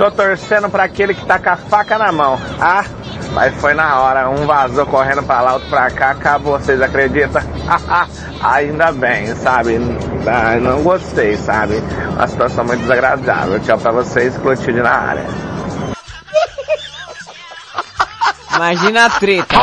tô 0.00 0.10
torcendo 0.10 0.70
pra 0.70 0.84
aquele 0.84 1.12
que 1.12 1.26
tá 1.26 1.38
com 1.38 1.50
a 1.50 1.56
faca 1.56 1.98
na 1.98 2.10
mão. 2.10 2.40
Ah, 2.58 2.82
Mas 3.34 3.54
foi 3.56 3.74
na 3.74 4.00
hora, 4.00 4.30
um 4.30 4.46
vazou 4.46 4.86
correndo 4.86 5.22
pra 5.22 5.42
lá, 5.42 5.52
outro 5.52 5.68
pra 5.68 5.90
cá, 5.90 6.12
acabou, 6.12 6.58
vocês 6.58 6.80
acreditam? 6.80 7.42
Ainda 8.42 8.92
bem, 8.92 9.26
sabe? 9.36 9.78
Ah, 10.26 10.56
Não 10.58 10.82
gostei, 10.82 11.36
sabe? 11.36 11.82
Uma 12.16 12.26
situação 12.26 12.64
muito 12.64 12.80
desagradável. 12.80 13.60
Tchau 13.60 13.76
pra 13.76 13.92
vocês, 13.92 14.34
Clotilde 14.38 14.80
na 14.80 14.90
área. 14.90 15.26
Imagina 18.56 19.04
a 19.04 19.10
treta. 19.10 19.54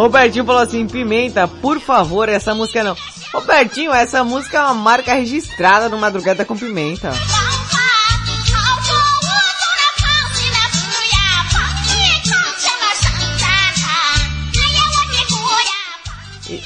Robertinho 0.00 0.46
falou 0.46 0.62
assim, 0.62 0.86
Pimenta, 0.86 1.46
por 1.46 1.78
favor, 1.78 2.26
essa 2.26 2.54
música 2.54 2.82
não. 2.82 2.96
Robertinho, 3.34 3.92
essa 3.92 4.24
música 4.24 4.56
é 4.56 4.60
uma 4.62 4.72
marca 4.72 5.12
registrada 5.12 5.90
no 5.90 5.98
Madrugada 5.98 6.42
com 6.42 6.56
Pimenta. 6.56 7.12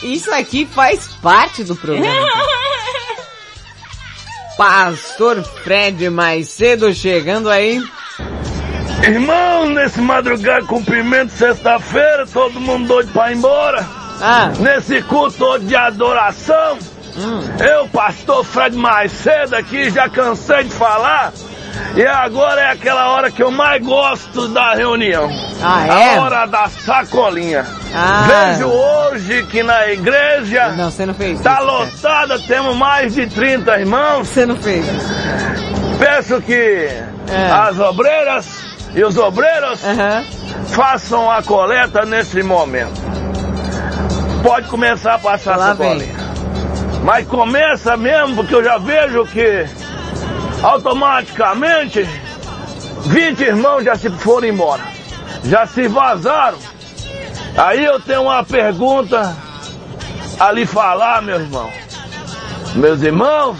Isso 0.01 0.32
aqui 0.32 0.65
faz 0.65 1.09
parte 1.20 1.65
do 1.65 1.74
programa. 1.74 2.06
Pastor 4.56 5.43
Fred 5.43 6.09
mais 6.09 6.51
cedo 6.51 6.94
chegando 6.94 7.51
aí. 7.51 7.82
Irmão, 9.06 9.66
nesse 9.70 10.01
madrugada 10.01 10.64
cumprimento, 10.66 11.31
sexta-feira, 11.32 12.26
todo 12.26 12.59
mundo 12.60 12.89
doido 12.89 13.12
pra 13.12 13.31
ir 13.31 13.36
embora. 13.36 13.85
Ah. 14.20 14.51
Nesse 14.59 15.02
culto 15.02 15.59
de 15.60 15.76
adoração, 15.76 16.78
eu, 17.60 17.86
pastor 17.89 18.44
Fred 18.44 18.76
mais 18.76 19.12
cedo 19.12 19.55
aqui, 19.55 19.90
já 19.90 20.09
cansei 20.09 20.64
de 20.64 20.70
falar. 20.70 21.32
E 21.97 22.06
agora 22.06 22.60
é 22.60 22.70
aquela 22.70 23.09
hora 23.10 23.31
que 23.31 23.43
eu 23.43 23.51
mais 23.51 23.82
gosto 23.85 24.48
da 24.48 24.74
reunião. 24.74 25.28
Ah, 25.60 25.86
é? 25.86 26.16
A 26.16 26.22
hora 26.22 26.47
da 26.47 26.68
sacolinha. 26.68 27.66
Ah. 27.94 28.26
Vejo 28.55 28.68
hoje 28.68 29.43
que 29.51 29.62
na 29.62 29.89
igreja 29.89 30.68
Não, 30.76 30.90
você 30.90 31.05
não 31.05 31.14
fez 31.14 31.40
tá 31.40 31.55
isso, 31.55 31.60
cara. 31.66 31.78
lotada, 31.78 32.39
temos 32.47 32.76
mais 32.76 33.14
de 33.14 33.26
30 33.26 33.78
irmãos. 33.81 34.28
Você 34.28 34.47
não 34.47 34.56
fez 34.56 34.85
isso. 34.86 35.14
Peço 35.98 36.40
que 36.43 36.52
É. 37.28 37.51
as 37.52 37.78
obreiras 37.78 38.47
e 38.94 39.04
os 39.04 39.16
obreiros 39.16 39.80
façam 40.68 41.30
a 41.30 41.42
coleta 41.42 42.04
nesse 42.04 42.42
momento. 42.42 43.00
Pode 44.42 44.68
começar 44.68 45.14
a 45.14 45.18
passar 45.18 45.56
Lá 45.56 45.66
a 45.66 45.68
sacolinha. 45.70 46.14
Mas 47.02 47.26
começa 47.26 47.96
mesmo, 47.96 48.36
porque 48.36 48.54
eu 48.54 48.64
já 48.64 48.78
vejo 48.78 49.26
que 49.26 49.66
automaticamente 50.62 52.08
20 53.06 53.40
irmãos 53.40 53.84
já 53.84 53.96
se 53.96 54.10
foram 54.10 54.48
embora. 54.48 54.82
Já 55.44 55.66
se 55.66 55.86
vazaram. 55.88 56.58
Aí 57.56 57.84
eu 57.84 58.00
tenho 58.00 58.22
uma 58.22 58.42
pergunta 58.42 59.36
a 60.40 60.50
lhe 60.50 60.66
falar, 60.66 61.22
meu 61.22 61.40
irmão. 61.40 61.70
Meus 62.74 63.02
irmãos, 63.02 63.56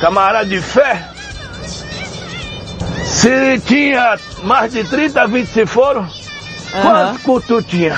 camarada 0.00 0.46
de 0.46 0.60
fé, 0.60 1.08
se 3.16 3.58
tinha 3.60 4.18
mais 4.42 4.72
de 4.72 4.84
30, 4.84 5.26
20 5.26 5.46
se 5.46 5.66
foram, 5.66 6.06
quantos 6.82 7.22
cultos 7.22 7.64
tinha? 7.66 7.96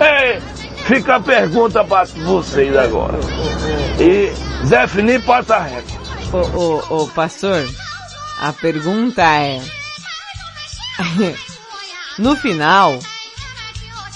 Ei, 0.00 0.40
fica 0.86 1.16
a 1.16 1.20
pergunta 1.20 1.84
para 1.84 2.06
vocês 2.06 2.74
agora. 2.74 3.18
E 4.00 4.32
Zé 4.66 4.86
Fini 4.86 5.18
passa 5.18 5.56
a 5.56 5.62
régua. 5.62 5.98
Ô, 6.32 6.38
ô, 6.38 7.02
ô, 7.02 7.08
pastor, 7.08 7.62
a 8.40 8.52
pergunta 8.54 9.22
é... 9.22 9.60
no 12.18 12.34
final, 12.36 12.98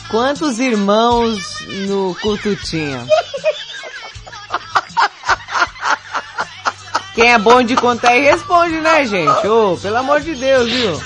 quantos 0.09 0.59
irmãos 0.59 1.39
no 1.87 2.17
culto 2.23 2.57
tinha? 2.57 3.07
Quem 7.15 7.31
é 7.31 7.39
bom 7.39 7.63
de 7.63 7.77
contar 7.77 8.13
aí 8.13 8.23
responde, 8.23 8.81
né, 8.81 9.05
gente? 9.05 9.47
Ô, 9.47 9.77
pelo 9.77 9.97
amor 9.99 10.21
de 10.21 10.35
Deus, 10.35 10.67
viu? 10.71 10.99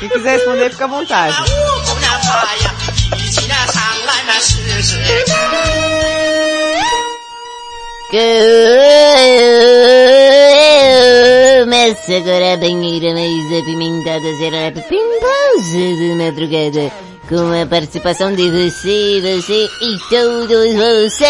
Quem 0.00 0.08
quiser 0.08 0.36
responder, 0.38 0.70
fica 0.70 0.84
à 0.84 0.88
vontade. 0.88 1.36
Começa 11.60 12.16
agora 12.16 12.54
a 12.54 12.56
banheira 12.56 13.12
mais 13.12 13.60
apimentada 13.60 14.36
será 14.38 14.72
pimposa 14.72 15.78
de 15.98 16.14
madrugada. 16.16 16.90
Com 17.28 17.52
a 17.60 17.66
participação 17.66 18.32
de 18.34 18.48
você, 18.50 19.20
você 19.20 19.68
e 19.82 19.98
todos 20.08 20.74
vocês. 20.76 21.26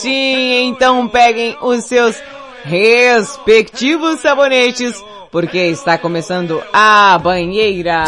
Sim. 0.00 0.68
Então 0.68 1.06
peguem 1.08 1.56
os 1.60 1.84
seus 1.84 2.20
respectivos 2.64 4.20
sabonetes, 4.20 4.94
porque 5.30 5.58
está 5.58 5.96
começando 5.96 6.62
a 6.72 7.18
banheira. 7.18 8.04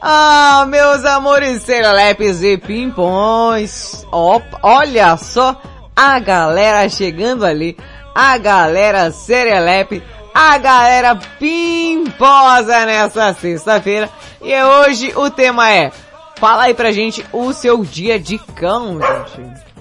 Ah, 0.00 0.64
meus 0.66 1.04
amores 1.04 1.62
serelepes 1.62 2.42
e 2.42 2.58
pimpões. 2.58 4.04
Opa, 4.10 4.58
olha 4.62 5.16
só 5.16 5.56
a 5.94 6.18
galera 6.18 6.88
chegando 6.88 7.46
ali. 7.46 7.76
A 8.14 8.36
galera 8.36 9.10
serelepe. 9.12 10.02
A 10.34 10.58
galera 10.58 11.14
pimposa 11.38 12.84
nessa 12.84 13.32
sexta-feira. 13.34 14.10
E 14.40 14.60
hoje 14.62 15.12
o 15.14 15.30
tema 15.30 15.70
é... 15.70 15.92
Fala 16.36 16.64
aí 16.64 16.74
pra 16.74 16.90
gente 16.90 17.24
o 17.32 17.52
seu 17.52 17.84
dia 17.84 18.18
de 18.18 18.36
cão, 18.38 18.98
gente. 19.36 19.71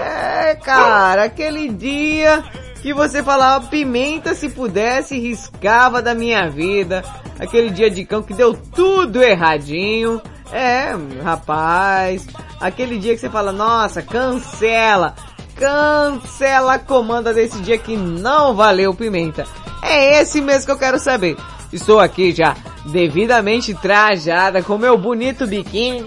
É, 0.00 0.54
cara, 0.54 1.24
aquele 1.24 1.68
dia 1.68 2.42
que 2.82 2.94
você 2.94 3.22
falava 3.22 3.66
pimenta 3.68 4.34
se 4.34 4.48
pudesse 4.48 5.18
riscava 5.18 6.00
da 6.00 6.14
minha 6.14 6.48
vida. 6.48 7.04
Aquele 7.38 7.70
dia 7.70 7.90
de 7.90 8.04
cão 8.04 8.22
que 8.22 8.34
deu 8.34 8.54
tudo 8.54 9.22
erradinho. 9.22 10.20
É, 10.52 10.92
rapaz. 11.22 12.26
Aquele 12.60 12.98
dia 12.98 13.14
que 13.14 13.20
você 13.20 13.30
fala, 13.30 13.52
nossa, 13.52 14.02
cancela. 14.02 15.14
Cancela 15.56 16.74
a 16.74 16.78
comanda 16.78 17.32
desse 17.34 17.60
dia 17.60 17.78
que 17.78 17.96
não 17.96 18.54
valeu 18.54 18.94
pimenta. 18.94 19.46
É 19.82 20.20
esse 20.20 20.40
mesmo 20.40 20.66
que 20.66 20.72
eu 20.72 20.78
quero 20.78 20.98
saber. 20.98 21.36
Estou 21.72 22.00
aqui 22.00 22.32
já 22.32 22.56
devidamente 22.86 23.74
trajada 23.74 24.62
com 24.62 24.78
meu 24.78 24.96
bonito 24.96 25.46
biquíni. 25.46 26.02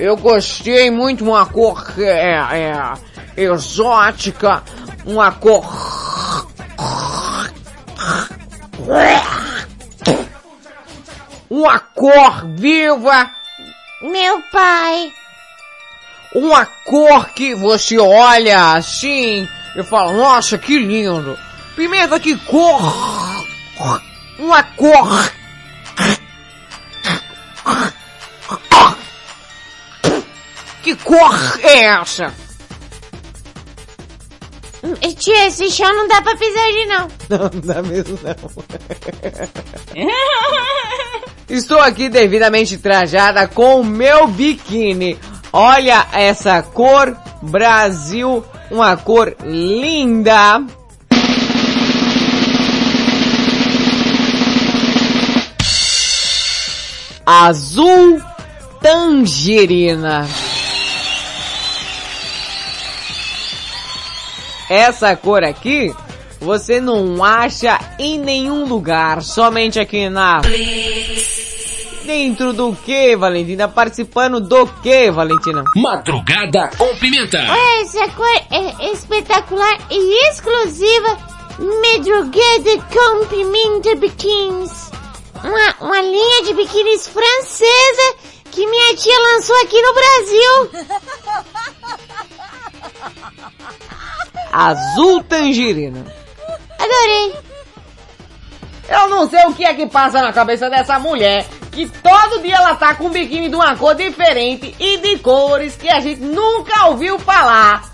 Eu 0.00 0.16
gostei 0.16 0.90
muito, 0.90 1.22
uma 1.24 1.44
cor 1.44 1.92
é, 1.98 2.38
é, 2.38 2.92
exótica, 3.36 4.62
uma 5.04 5.30
cor 5.30 5.64
uma 11.50 11.78
cor 11.78 12.46
viva. 12.56 13.30
Meu 14.00 14.40
pai. 14.50 15.12
Uma 16.34 16.64
cor 16.64 17.28
que 17.34 17.54
você 17.54 17.98
olha 17.98 18.72
assim 18.74 19.46
e 19.76 19.82
fala, 19.82 20.12
nossa, 20.12 20.56
que 20.56 20.78
lindo. 20.78 21.38
Pimenta, 21.76 22.18
que 22.18 22.36
cor. 22.46 22.80
Uma 24.38 24.62
cor. 24.62 25.32
Que 30.90 30.96
cor 31.04 31.60
é 31.62 31.84
essa? 31.84 32.34
Hum, 34.82 34.94
Tia, 35.16 35.46
esse 35.46 35.70
chão 35.70 35.94
não 35.94 36.08
dá 36.08 36.20
pra 36.20 36.36
pisar 36.36 36.66
hoje 36.66 36.86
não. 36.86 37.08
Não, 37.30 37.50
não 37.54 37.60
dá 37.60 37.80
mesmo 37.80 38.18
não. 38.24 38.34
Estou 41.48 41.78
aqui 41.78 42.08
devidamente 42.08 42.76
trajada 42.76 43.46
com 43.46 43.82
o 43.82 43.84
meu 43.84 44.26
biquíni. 44.26 45.16
Olha 45.52 46.08
essa 46.12 46.60
cor 46.60 47.16
Brasil, 47.40 48.44
uma 48.68 48.96
cor 48.96 49.36
linda. 49.44 50.60
Azul 57.24 58.20
tangerina. 58.82 60.26
Essa 64.70 65.16
cor 65.16 65.42
aqui 65.42 65.92
você 66.40 66.80
não 66.80 67.22
acha 67.22 67.78
em 67.98 68.18
nenhum 68.18 68.64
lugar, 68.66 69.20
somente 69.20 69.80
aqui 69.80 70.08
na... 70.08 70.40
Dentro 72.04 72.52
do 72.52 72.74
que, 72.74 73.14
Valentina? 73.16 73.68
Participando 73.68 74.40
do 74.40 74.66
que, 74.66 75.10
Valentina? 75.10 75.62
Madrugada 75.76 76.70
com 76.78 76.96
Pimenta. 76.96 77.38
Olha, 77.38 77.82
essa 77.82 78.08
cor 78.10 78.26
é 78.50 78.92
espetacular 78.92 79.78
e 79.90 80.30
exclusiva. 80.30 81.18
Madrugada 81.58 82.86
com 82.92 83.26
pimenta 83.26 83.94
biquínis. 83.96 84.90
Uma, 85.44 85.86
uma 85.88 86.00
linha 86.00 86.44
de 86.44 86.54
biquínis 86.54 87.06
francesa 87.06 88.14
que 88.50 88.66
minha 88.66 88.96
tia 88.96 89.18
lançou 89.18 89.60
aqui 89.62 89.82
no 89.82 89.94
Brasil. 89.94 91.74
Azul 94.52 95.22
tangerina. 95.24 96.04
Adorei. 96.78 97.34
Eu 98.88 99.08
não 99.08 99.28
sei 99.30 99.44
o 99.46 99.54
que 99.54 99.64
é 99.64 99.72
que 99.72 99.86
passa 99.86 100.20
na 100.20 100.32
cabeça 100.32 100.68
dessa 100.68 100.98
mulher, 100.98 101.46
que 101.70 101.86
todo 101.86 102.42
dia 102.42 102.56
ela 102.56 102.74
tá 102.74 102.94
com 102.94 103.04
um 103.04 103.10
biquíni 103.10 103.48
de 103.48 103.54
uma 103.54 103.76
cor 103.76 103.94
diferente 103.94 104.74
e 104.80 104.98
de 104.98 105.18
cores 105.18 105.76
que 105.76 105.88
a 105.88 106.00
gente 106.00 106.20
nunca 106.20 106.86
ouviu 106.86 107.18
falar. 107.18 107.88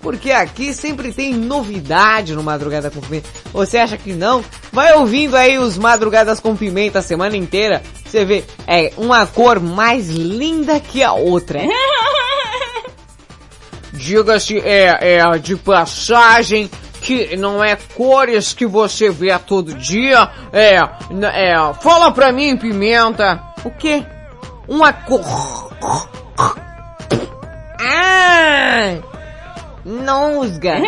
Porque 0.00 0.30
aqui 0.30 0.72
sempre 0.72 1.12
tem 1.12 1.34
novidade 1.34 2.32
no 2.32 2.42
Madrugada 2.44 2.92
com 2.92 3.00
Pimenta. 3.00 3.28
Você 3.52 3.76
acha 3.76 3.96
que 3.96 4.12
não? 4.12 4.44
Vai 4.70 4.92
ouvindo 4.94 5.36
aí 5.36 5.58
os 5.58 5.76
Madrugadas 5.76 6.38
com 6.38 6.54
Pimenta 6.54 7.00
a 7.00 7.02
semana 7.02 7.36
inteira. 7.36 7.82
Você 8.04 8.24
vê, 8.24 8.44
é 8.68 8.92
uma 8.96 9.26
cor 9.26 9.58
mais 9.58 10.08
linda 10.08 10.78
que 10.78 11.02
a 11.02 11.12
outra. 11.12 11.58
Diga-se, 13.96 14.58
é, 14.58 15.18
é, 15.18 15.38
de 15.38 15.56
passagem, 15.56 16.70
que 17.00 17.36
não 17.36 17.62
é 17.62 17.76
cores 17.94 18.52
que 18.52 18.66
você 18.66 19.10
vê 19.10 19.36
todo 19.38 19.74
dia, 19.74 20.28
é, 20.52 20.76
é, 20.76 21.74
fala 21.80 22.10
pra 22.12 22.32
mim, 22.32 22.56
Pimenta. 22.56 23.40
O 23.64 23.70
quê? 23.70 24.02
Uma 24.68 24.92
cor. 24.92 25.72
Ah! 27.80 28.98
Nosga. 29.84 30.82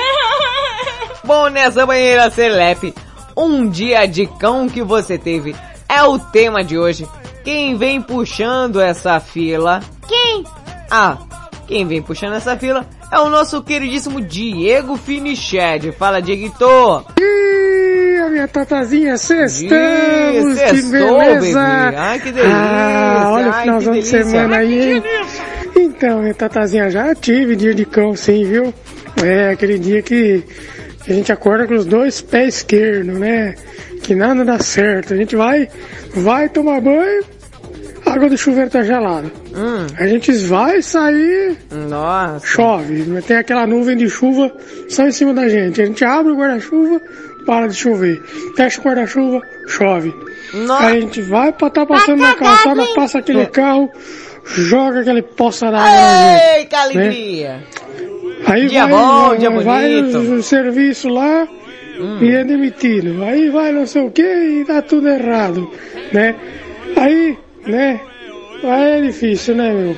Bom, 1.24 1.48
nessa 1.48 1.86
banheira 1.86 2.30
Celepe, 2.30 2.94
um 3.36 3.68
dia 3.68 4.06
de 4.06 4.26
cão 4.26 4.68
que 4.68 4.82
você 4.82 5.16
teve 5.16 5.54
é 5.88 6.02
o 6.02 6.18
tema 6.18 6.64
de 6.64 6.78
hoje. 6.78 7.08
Quem 7.44 7.76
vem 7.76 8.02
puxando 8.02 8.80
essa 8.80 9.20
fila? 9.20 9.80
Quem? 10.06 10.44
Ah, 10.90 11.18
quem 11.66 11.86
vem 11.86 12.02
puxando 12.02 12.34
essa 12.34 12.56
fila 12.56 12.84
é 13.10 13.18
o 13.18 13.28
nosso 13.28 13.62
queridíssimo 13.62 14.20
Diego 14.20 14.96
Finiched. 14.96 15.92
Fala, 15.92 16.20
Dieguito! 16.20 17.04
Ih, 17.18 18.18
a 18.18 18.28
minha 18.28 18.48
tatazinha, 18.48 19.16
sextamos, 19.16 19.70
Ih, 19.72 20.54
que 20.54 20.56
sextou, 20.56 21.18
beleza! 21.18 21.60
bebê. 21.60 21.96
Ai, 21.96 22.18
que 22.20 22.32
delícia, 22.32 22.54
Ah, 22.54 23.30
olha 23.32 23.50
o 23.50 23.52
finalzão 23.54 23.94
que 23.94 24.00
de 24.00 24.06
semana 24.06 24.56
Ai, 24.56 24.62
aí, 24.66 25.00
que 25.02 25.08
hein? 25.08 25.26
Então, 25.76 26.20
minha 26.22 26.34
tatazinha, 26.34 26.90
já 26.90 27.14
tive 27.14 27.56
dia 27.56 27.74
de 27.74 27.84
cão 27.84 28.14
sim, 28.14 28.44
viu? 28.44 28.72
É, 29.24 29.50
aquele 29.50 29.78
dia 29.78 30.02
que 30.02 30.44
a 31.08 31.12
gente 31.12 31.32
acorda 31.32 31.66
com 31.66 31.74
os 31.74 31.84
dois 31.86 32.20
pés 32.20 32.56
esquerdos, 32.56 33.18
né? 33.18 33.54
Que 34.02 34.14
nada 34.14 34.44
dá 34.44 34.58
certo. 34.58 35.14
A 35.14 35.16
gente 35.16 35.34
vai, 35.34 35.68
vai 36.14 36.48
tomar 36.48 36.80
banho, 36.80 37.24
a 38.08 38.14
água 38.14 38.28
do 38.28 38.36
chuveiro 38.38 38.70
tá 38.70 38.82
gelada. 38.82 39.30
A 39.98 40.06
gente 40.06 40.32
vai 40.32 40.80
sair, 40.82 41.56
Nossa. 41.70 42.46
chove. 42.46 43.22
Tem 43.22 43.36
aquela 43.36 43.66
nuvem 43.66 43.96
de 43.96 44.08
chuva 44.08 44.52
só 44.88 45.06
em 45.06 45.12
cima 45.12 45.34
da 45.34 45.48
gente. 45.48 45.80
A 45.80 45.86
gente 45.86 46.04
abre 46.04 46.32
o 46.32 46.36
guarda-chuva, 46.36 47.00
para 47.46 47.66
de 47.68 47.74
chover. 47.74 48.20
Fecha 48.56 48.80
o 48.80 48.84
guarda-chuva, 48.84 49.40
chove. 49.66 50.14
Aí 50.80 50.98
a 50.98 51.00
gente 51.00 51.20
vai 51.22 51.52
pra 51.52 51.70
tá 51.70 51.84
passando 51.86 52.20
na 52.20 52.34
calçada, 52.34 52.82
passa 52.94 53.18
aquele 53.18 53.46
carro, 53.46 53.90
joga 54.44 55.00
aquele 55.00 55.22
poça 55.22 55.70
na 55.70 55.84
gente. 55.86 56.58
Ei, 56.58 56.64
que 56.66 56.74
alegria! 56.76 57.60
Aí 58.46 58.68
Dia 58.68 58.86
vai, 58.86 58.90
bom, 58.92 59.28
vai, 59.28 59.38
dia 59.38 59.50
vai 59.50 59.90
bonito. 60.02 60.18
o, 60.18 60.34
o 60.36 60.42
serviço 60.42 61.08
lá 61.08 61.46
e 62.20 62.30
é 62.30 62.44
demitido. 62.44 63.22
Aí 63.24 63.50
vai 63.50 63.72
não 63.72 63.86
sei 63.86 64.02
o 64.06 64.10
que 64.10 64.22
e 64.22 64.64
dá 64.64 64.80
tudo 64.80 65.08
errado, 65.08 65.68
né? 66.12 66.34
Aí, 66.96 67.36
né? 67.66 68.00
Aí 68.62 68.98
é 68.98 69.00
difícil, 69.02 69.54
né, 69.54 69.72
meu? 69.72 69.96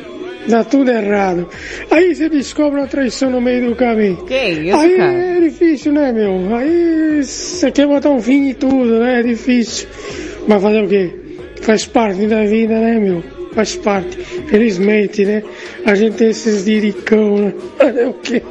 Dá 0.49 0.65
tudo 0.65 0.91
errado. 0.91 1.49
Aí 1.91 2.15
você 2.15 2.29
descobre 2.29 2.81
uma 2.81 2.87
traição 2.87 3.31
no 3.31 3.41
meio 3.41 3.69
do 3.71 3.77
caminho. 3.77 4.17
Que 4.25 4.49
isso, 4.49 4.77
Aí 4.77 4.97
cara? 4.97 5.13
é 5.13 5.41
difícil, 5.41 5.93
né, 5.93 6.13
meu? 6.13 6.55
Aí 6.57 7.23
você 7.23 7.71
quer 7.71 7.87
botar 7.87 8.11
um 8.11 8.21
fim 8.21 8.51
em 8.51 8.55
tudo, 8.55 9.01
né? 9.01 9.21
É 9.21 9.23
difícil. 9.23 9.89
Mas 10.49 10.63
fazer 10.63 10.83
o 10.83 10.89
quê? 10.89 11.15
Faz 11.63 11.87
parte 11.87 12.27
da 12.27 12.43
vida, 12.45 12.75
né, 12.79 12.99
meu? 12.99 13.23
Faz 13.55 13.77
parte. 13.77 14.17
Felizmente, 14.17 15.25
né? 15.25 15.43
A 15.85 15.95
gente 15.95 16.17
tem 16.17 16.29
esses 16.31 16.65
diricão, 16.65 17.37
né? 17.37 17.55
Fazer 17.77 18.07
o 18.07 18.15
quê? 18.15 18.43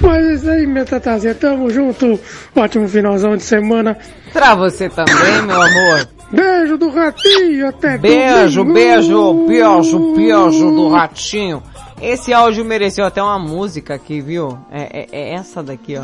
Mas 0.00 0.26
é 0.26 0.34
isso 0.34 0.50
aí, 0.50 0.66
minha 0.66 0.84
tatazinha. 0.84 1.34
Tamo 1.34 1.70
junto. 1.70 2.18
Ótimo 2.56 2.88
finalzão 2.88 3.36
de 3.36 3.44
semana. 3.44 3.96
Pra 4.32 4.54
você 4.56 4.88
também, 4.88 5.42
meu 5.46 5.62
amor. 5.62 6.08
Beijo 6.32 6.78
do 6.78 6.90
ratinho, 6.90 7.68
até 7.68 7.98
Beijo, 7.98 8.60
domingo. 8.60 8.74
beijo, 8.74 9.34
beijo, 9.46 10.14
beijo 10.14 10.70
do 10.74 10.88
ratinho. 10.88 11.62
Esse 12.00 12.32
áudio 12.32 12.64
mereceu 12.64 13.04
até 13.04 13.22
uma 13.22 13.38
música 13.38 13.94
aqui, 13.94 14.20
viu? 14.20 14.56
É, 14.70 15.00
é- 15.02 15.08
é 15.12 15.34
essa 15.34 15.62
daqui, 15.62 15.96
ó. 15.96 16.02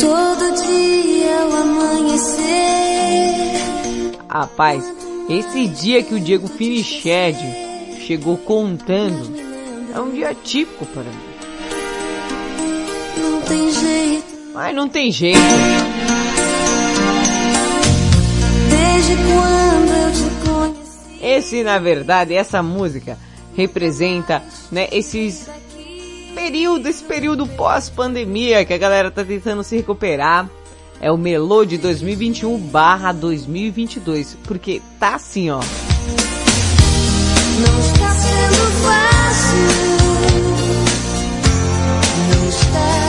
Todo 0.00 0.54
dia 0.64 1.42
ao 1.42 1.52
amanhecer. 1.62 2.42
Rapaz, 4.28 4.84
esse 5.28 5.66
dia 5.68 6.02
que 6.02 6.14
o 6.14 6.20
Diego 6.20 6.48
Finiched 6.48 7.36
chegou 8.06 8.36
contando 8.38 9.30
é 9.94 10.00
um 10.00 10.10
dia 10.12 10.34
típico 10.34 10.86
para 10.86 11.02
mim. 11.04 11.29
Tem 13.50 13.72
jeito. 13.72 14.26
Mas 14.54 14.74
não 14.76 14.88
tem 14.88 15.10
jeito. 15.10 15.40
Desde 18.70 19.16
quando 19.16 19.90
eu 19.90 20.12
te 20.12 20.22
conheci. 20.48 21.18
Esse, 21.20 21.64
na 21.64 21.78
verdade, 21.80 22.32
essa 22.32 22.62
música 22.62 23.18
representa, 23.56 24.40
né, 24.70 24.86
esses 24.92 25.50
período, 26.32 26.88
esse 26.88 27.02
período 27.02 27.44
pós-pandemia 27.44 28.64
que 28.64 28.72
a 28.72 28.78
galera 28.78 29.10
tá 29.10 29.24
tentando 29.24 29.64
se 29.64 29.76
recuperar. 29.76 30.48
É 31.00 31.10
o 31.10 31.16
Melô 31.16 31.64
de 31.64 31.76
2021 31.76 32.56
barra 32.56 33.10
2022. 33.10 34.36
Porque 34.44 34.80
tá 35.00 35.16
assim, 35.16 35.50
ó. 35.50 35.58
Não 37.58 37.80
está 37.80 38.14
sendo 38.14 38.70
fácil. 38.84 39.58
Não 42.32 42.48
está. 42.48 42.99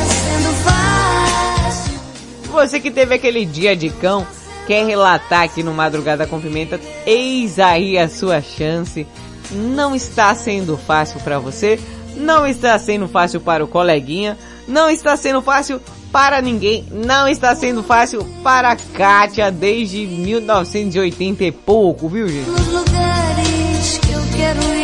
Você 2.52 2.80
que 2.80 2.92
teve 2.92 3.16
aquele 3.16 3.46
dia 3.46 3.76
de 3.76 3.90
cão, 3.90 4.28
quer 4.68 4.86
relatar 4.86 5.44
aqui 5.44 5.64
no 5.64 5.74
Madrugada 5.74 6.28
com 6.28 6.40
Pimenta, 6.40 6.80
eis 7.06 7.58
aí 7.60 7.98
a 7.98 8.10
sua 8.10 8.42
chance. 8.42 9.08
Não 9.52 9.96
está 9.96 10.36
sendo 10.36 10.78
fácil 10.78 11.20
para 11.22 11.40
você, 11.40 11.80
não 12.16 12.46
está 12.46 12.78
sendo 12.78 13.08
fácil 13.08 13.40
para 13.40 13.64
o 13.64 13.68
coleguinha, 13.68 14.38
não 14.68 14.90
está 14.90 15.16
sendo 15.16 15.42
fácil 15.42 15.82
para 16.12 16.42
ninguém, 16.42 16.86
não 16.92 17.28
está 17.28 17.56
sendo 17.56 17.82
fácil 17.84 18.24
para 18.44 18.72
a 18.72 18.76
Kátia 18.76 19.50
desde 19.50 20.06
1980 20.06 21.44
e 21.46 21.52
pouco, 21.52 22.10
viu 22.10 22.28
gente? 22.28 22.50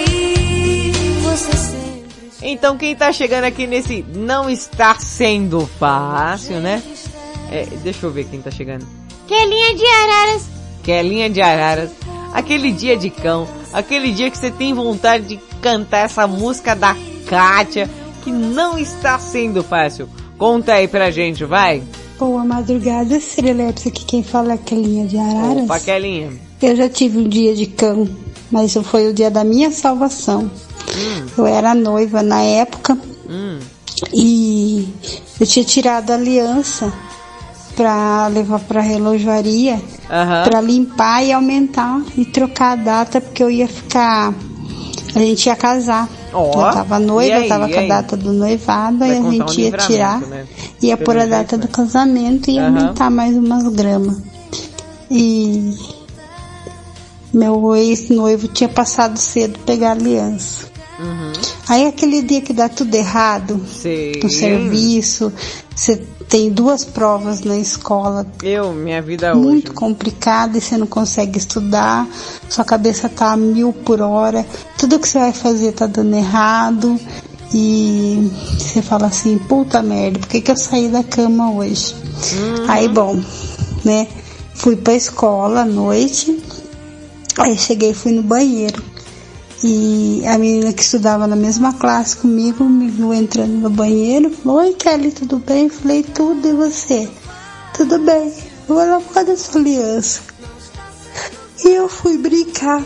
Ir. 0.03 0.17
Então 2.41 2.77
quem 2.77 2.95
tá 2.95 3.11
chegando 3.11 3.43
aqui 3.43 3.67
nesse 3.67 4.05
não 4.15 4.49
está 4.49 4.95
sendo 4.99 5.67
fácil, 5.79 6.61
né? 6.61 6.81
É, 7.51 7.65
deixa 7.83 8.05
eu 8.05 8.11
ver 8.11 8.25
quem 8.25 8.41
tá 8.41 8.51
chegando. 8.51 8.85
Kelinha 9.27 9.75
de 9.75 9.85
Araras. 9.85 10.43
Kelinha 10.83 11.29
de 11.29 11.41
Araras, 11.41 11.91
aquele 12.33 12.71
dia 12.71 12.95
de 12.95 13.09
cão, 13.09 13.47
aquele 13.73 14.11
dia 14.11 14.31
que 14.31 14.37
você 14.37 14.49
tem 14.49 14.73
vontade 14.73 15.25
de 15.25 15.39
cantar 15.61 16.05
essa 16.05 16.25
música 16.25 16.75
da 16.75 16.95
Kátia, 17.27 17.89
que 18.23 18.31
não 18.31 18.77
está 18.77 19.19
sendo 19.19 19.63
fácil. 19.63 20.07
Conta 20.37 20.73
aí 20.73 20.87
pra 20.87 21.11
gente, 21.11 21.43
vai. 21.43 21.83
Boa 22.17 22.43
madrugada, 22.45 23.19
Serileps. 23.19 23.87
Aqui 23.87 24.05
quem 24.05 24.23
fala 24.23 24.51
é 24.51 24.55
a 24.55 24.57
Kelinha 24.57 25.05
de 25.05 25.17
Araras. 25.17 25.63
Opa, 25.63 25.79
Kelinha. 25.79 26.31
Eu 26.61 26.75
já 26.75 26.89
tive 26.89 27.17
um 27.19 27.27
dia 27.27 27.53
de 27.55 27.65
cão, 27.65 28.07
mas 28.49 28.73
foi 28.73 29.07
o 29.09 29.13
dia 29.13 29.29
da 29.29 29.43
minha 29.43 29.71
salvação. 29.71 30.49
Hum, 30.95 31.25
Eu 31.37 31.45
era 31.45 31.75
noiva 31.75 32.23
na 32.23 32.41
época 32.41 32.97
hum. 33.29 33.59
e 34.13 34.87
eu 35.39 35.45
tinha 35.45 35.65
tirado 35.65 36.11
a 36.11 36.15
aliança 36.15 36.91
pra 37.77 38.27
levar 38.27 38.59
pra 38.59 38.81
relojoaria 38.81 39.79
Aham. 40.09 40.43
pra 40.43 40.59
limpar 40.59 41.23
e 41.23 41.31
aumentar 41.31 42.01
e 42.17 42.25
trocar 42.25 42.71
a 42.71 42.75
data 42.75 43.21
porque 43.21 43.43
eu 43.43 43.51
ia 43.51 43.67
ficar. 43.67 44.33
A 45.15 45.19
gente 45.19 45.45
ia 45.45 45.55
casar. 45.55 46.09
eu 46.33 46.51
tava 46.51 46.99
noiva, 46.99 47.35
aí, 47.35 47.43
eu 47.43 47.47
tava 47.47 47.69
com 47.69 47.75
a 47.75 47.79
aí? 47.79 47.87
data 47.87 48.17
do 48.17 48.33
noivado, 48.33 48.97
Vai 48.99 49.09
e 49.09 49.11
a 49.17 49.21
gente 49.31 49.59
um 49.59 49.61
ia 49.61 49.71
tirar, 49.77 50.19
né? 50.21 50.45
ia 50.81 50.97
pôr 50.97 51.17
a 51.17 51.25
data 51.25 51.57
do 51.57 51.67
casamento 51.67 52.49
e 52.49 52.57
Aham. 52.57 52.67
aumentar 52.67 53.09
mais 53.09 53.35
umas 53.37 53.63
gramas. 53.73 54.17
E 55.09 55.73
meu 57.33 57.75
ex-noivo 57.75 58.47
tinha 58.47 58.67
passado 58.69 59.17
cedo 59.17 59.59
pegar 59.59 59.89
a 59.89 59.91
aliança. 59.91 60.65
Uhum. 60.99 61.31
Aí 61.69 61.87
aquele 61.87 62.23
dia 62.23 62.41
que 62.41 62.53
dá 62.53 62.67
tudo 62.67 62.93
errado 62.95 63.61
Sim. 63.67 64.13
no 64.23 64.29
serviço, 64.29 65.31
você 65.75 66.01
tem 66.29 66.49
duas 66.49 66.83
provas 66.83 67.41
na 67.41 67.57
escola. 67.57 68.25
Eu, 68.43 68.73
minha 68.73 69.01
vida 69.01 69.33
muito 69.33 69.69
hoje. 69.69 69.75
complicada 69.75 70.57
e 70.57 70.61
você 70.61 70.77
não 70.77 70.87
consegue 70.87 71.37
estudar, 71.37 72.07
sua 72.49 72.65
cabeça 72.65 73.07
tá 73.07 73.31
a 73.31 73.37
mil 73.37 73.71
por 73.71 74.01
hora, 74.01 74.45
tudo 74.77 74.99
que 74.99 75.07
você 75.07 75.19
vai 75.19 75.33
fazer 75.33 75.71
tá 75.71 75.87
dando 75.87 76.15
errado 76.15 76.99
e 77.53 78.29
você 78.57 78.81
fala 78.81 79.07
assim, 79.07 79.37
puta 79.37 79.81
merda, 79.81 80.19
por 80.19 80.27
que, 80.27 80.41
que 80.41 80.51
eu 80.51 80.57
saí 80.57 80.89
da 80.89 81.03
cama 81.03 81.51
hoje? 81.51 81.95
Aí 82.67 82.87
bom, 82.87 83.21
né? 83.85 84.07
Fui 84.53 84.75
pra 84.75 84.93
escola 84.93 85.61
à 85.61 85.65
noite, 85.65 86.43
aí 87.37 87.57
cheguei 87.57 87.91
e 87.91 87.93
fui 87.93 88.11
no 88.11 88.23
banheiro. 88.23 88.83
E 89.63 90.23
a 90.27 90.37
menina 90.37 90.71
que 90.71 90.83
estudava 90.83 91.25
na 91.25 91.35
mesma 91.35 91.73
classe 91.73 92.17
comigo 92.17 92.63
me 92.63 92.89
viu 92.89 93.13
entrando 93.13 93.53
no 93.53 93.69
banheiro, 93.69 94.29
falou, 94.29 94.59
oi 94.59 94.73
Kelly, 94.73 95.11
tudo 95.11 95.39
bem? 95.39 95.63
Eu 95.65 95.69
falei, 95.71 96.03
tudo, 96.03 96.47
e 96.47 96.53
você? 96.53 97.09
Tudo 97.73 97.97
bem. 97.99 98.27
Eu 98.69 98.75
vou 98.75 98.85
lá 98.87 98.99
por 98.99 99.13
causa 99.13 99.31
da 99.31 99.37
sua 99.37 99.59
aliança. 99.61 100.21
E 101.65 101.69
eu 101.69 101.89
fui 101.89 102.17
brincar. 102.19 102.83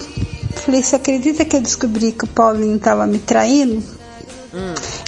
Falei, 0.55 0.81
você 0.81 0.95
acredita 0.95 1.43
que 1.43 1.55
eu 1.57 1.61
descobri 1.61 2.11
que 2.13 2.23
o 2.23 2.27
Paulinho 2.27 2.79
tava 2.79 3.05
me 3.05 3.19
traindo? 3.19 3.83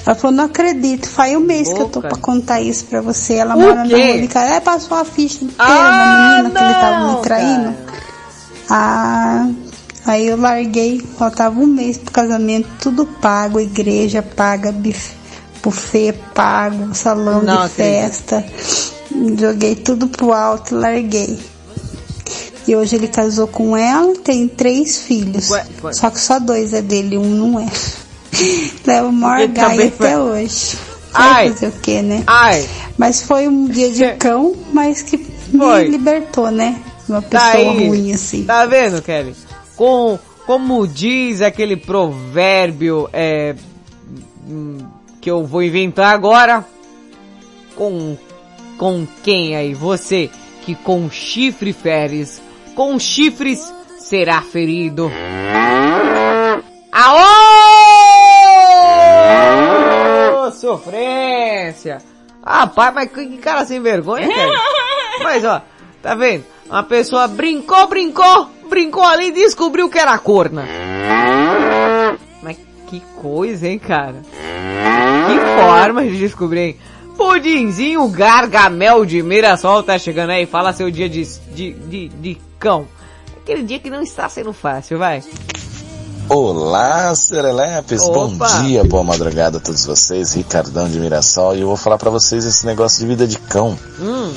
Ela 0.05 0.15
falou, 0.15 0.35
não 0.35 0.45
acredito, 0.45 1.07
faz 1.07 1.35
um 1.35 1.39
mês 1.41 1.71
que 1.71 1.79
eu 1.79 1.87
tô 1.89 1.99
Boca. 2.01 2.09
pra 2.09 2.17
contar 2.17 2.61
isso 2.61 2.85
pra 2.85 3.01
você. 3.01 3.35
Ela 3.35 3.55
O 3.55 3.59
mora 3.59 3.75
na 3.75 3.87
quê? 3.87 4.11
rua 4.11 4.21
de 4.21 4.27
cara. 4.27 4.49
Ela 4.51 4.61
passou 4.61 4.97
a 4.97 5.05
ficha 5.05 5.43
inteira 5.45 5.55
Ah, 5.59 6.41
da 6.41 6.43
menina 6.43 6.59
que 6.59 6.63
ele 6.65 6.73
tava 6.73 6.99
não, 6.99 7.15
me 7.17 7.21
traindo. 7.23 7.75
Ah, 8.69 9.47
aí 10.05 10.27
eu 10.27 10.37
larguei, 10.37 11.01
faltava 11.17 11.59
um 11.59 11.65
mês 11.67 11.97
pro 11.97 12.11
casamento, 12.11 12.67
tudo 12.81 13.05
pago, 13.05 13.59
igreja 13.59 14.21
paga, 14.21 14.71
buf- 14.71 15.13
buffet 15.61 16.13
pago, 16.33 16.93
salão 16.93 17.41
Não 17.41 17.63
de 17.67 17.73
festa. 17.73 18.43
Joguei 19.39 19.75
tudo 19.75 20.07
pro 20.07 20.33
alto 20.33 20.73
e 20.75 20.77
larguei. 20.77 21.39
E 22.67 22.75
hoje 22.75 22.95
ele 22.95 23.07
casou 23.07 23.47
com 23.47 23.75
ela, 23.75 24.13
tem 24.23 24.47
três 24.47 24.97
filhos. 24.99 25.49
Ué, 25.51 25.65
ué. 25.83 25.93
Só 25.93 26.09
que 26.09 26.19
só 26.19 26.39
dois 26.39 26.73
é 26.73 26.81
dele, 26.81 27.17
um 27.17 27.25
não 27.25 27.59
é. 27.59 27.67
Leva 28.85 29.07
o 29.09 29.11
maior 29.11 29.47
gai 29.49 29.87
até 29.87 30.17
hoje. 30.17 30.77
Ai. 31.13 31.49
Vai 31.49 31.53
fazer 31.53 31.67
o 31.67 31.71
que, 31.73 32.01
né? 32.01 32.23
Ai. 32.25 32.67
Mas 32.97 33.21
foi 33.21 33.47
um 33.47 33.65
dia 33.67 33.91
de 33.91 34.13
cão, 34.13 34.55
mas 34.71 35.01
que 35.01 35.17
Foi. 35.17 35.83
me 35.83 35.89
libertou, 35.89 36.49
né? 36.49 36.81
Uma 37.07 37.21
pessoa 37.21 37.51
Tá 37.51 37.57
ruim 37.59 38.13
assim. 38.13 38.43
Tá 38.45 38.65
vendo, 38.65 39.01
Kelly? 39.01 39.35
Com, 39.75 40.19
como 40.45 40.87
diz 40.87 41.41
aquele 41.41 41.75
provérbio 41.75 43.09
é, 43.11 43.55
hum, 44.47 44.77
que 45.19 45.29
eu 45.31 45.45
vou 45.45 45.63
inventar 45.63 46.13
agora, 46.13 46.65
com, 47.75 48.17
com 48.77 49.07
quem 49.23 49.55
aí? 49.55 49.73
Você 49.73 50.29
que 50.63 50.75
com 50.75 51.09
chifre 51.09 51.73
feres, 51.73 52.41
com 52.75 52.97
chifres 52.99 53.73
será 53.99 54.41
ferido. 54.41 55.11
Aô! 56.91 57.21
Sofrência! 60.51 62.01
Rapaz, 62.45 62.93
mas 62.93 63.11
que 63.11 63.37
cara 63.37 63.65
sem 63.65 63.81
vergonha, 63.81 64.27
cara. 64.33 64.51
Mas 65.23 65.45
ó, 65.45 65.61
tá 66.01 66.15
vendo? 66.15 66.45
Uma 66.65 66.83
pessoa 66.83 67.27
brincou, 67.27 67.87
brincou, 67.87 68.49
brincou 68.73 69.03
ali 69.03 69.27
e 69.27 69.31
descobriu 69.31 69.87
que 69.87 69.99
era 69.99 70.17
corna. 70.17 70.65
Mas 72.41 72.57
que 72.87 73.03
coisa, 73.21 73.67
hein, 73.67 73.77
cara? 73.77 74.15
Que 75.27 75.61
forma 75.61 76.03
de 76.03 76.17
descobrir, 76.17 76.59
hein? 76.59 76.77
Pudinzinho 77.15 78.07
Gargamel 78.07 79.05
de 79.05 79.21
Mirassol 79.21 79.83
tá 79.83 79.99
chegando 79.99 80.31
aí. 80.31 80.47
Fala 80.47 80.73
seu 80.73 80.89
dia 80.89 81.07
de, 81.07 81.23
de, 81.53 81.73
de, 81.73 82.07
de 82.09 82.41
cão. 82.57 82.87
Aquele 83.37 83.61
dia 83.61 83.77
que 83.77 83.91
não 83.91 84.01
está 84.01 84.27
sendo 84.27 84.51
fácil, 84.51 84.97
vai. 84.97 85.23
Olá, 86.27 87.13
Serelepes, 87.13 88.01
bom 88.07 88.33
dia, 88.63 88.83
boa 88.83 89.03
madrugada 89.03 89.57
a 89.57 89.61
todos 89.61 89.85
vocês, 89.85 90.33
Ricardão 90.33 90.89
de 90.89 90.97
Mirassol, 90.97 91.55
e 91.55 91.61
eu 91.61 91.67
vou 91.67 91.75
falar 91.75 91.97
pra 91.97 92.09
vocês 92.09 92.45
esse 92.45 92.65
negócio 92.65 93.01
de 93.01 93.05
vida 93.05 93.27
de 93.27 93.37
cão. 93.37 93.77
Hum, 93.99 94.33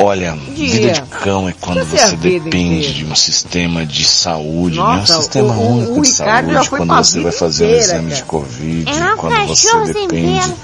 Olha, 0.00 0.32
Dia. 0.54 0.70
vida 0.70 0.92
de 0.92 1.02
cão 1.02 1.48
é 1.48 1.54
quando 1.60 1.78
Essa 1.80 2.08
você 2.10 2.16
depende 2.16 2.76
inteira. 2.76 2.92
de 2.94 3.04
um 3.04 3.14
sistema 3.16 3.84
de 3.84 4.04
saúde, 4.04 4.76
né? 4.78 4.82
Nossa, 4.84 5.18
um 5.18 5.20
sistema 5.22 5.54
o- 5.56 5.72
único 5.76 5.98
o 5.98 6.02
de 6.02 6.08
saúde, 6.08 6.68
quando 6.70 6.94
você 6.94 7.20
vai 7.20 7.32
fazer 7.32 7.64
um 7.64 7.68
inteira, 7.68 7.84
exame 7.84 8.08
de 8.08 8.14
cara. 8.14 8.26
Covid, 8.26 8.90
É 8.90 9.12
um 9.12 9.16
quando 9.16 9.46
você 9.48 9.92
depende 9.92 10.54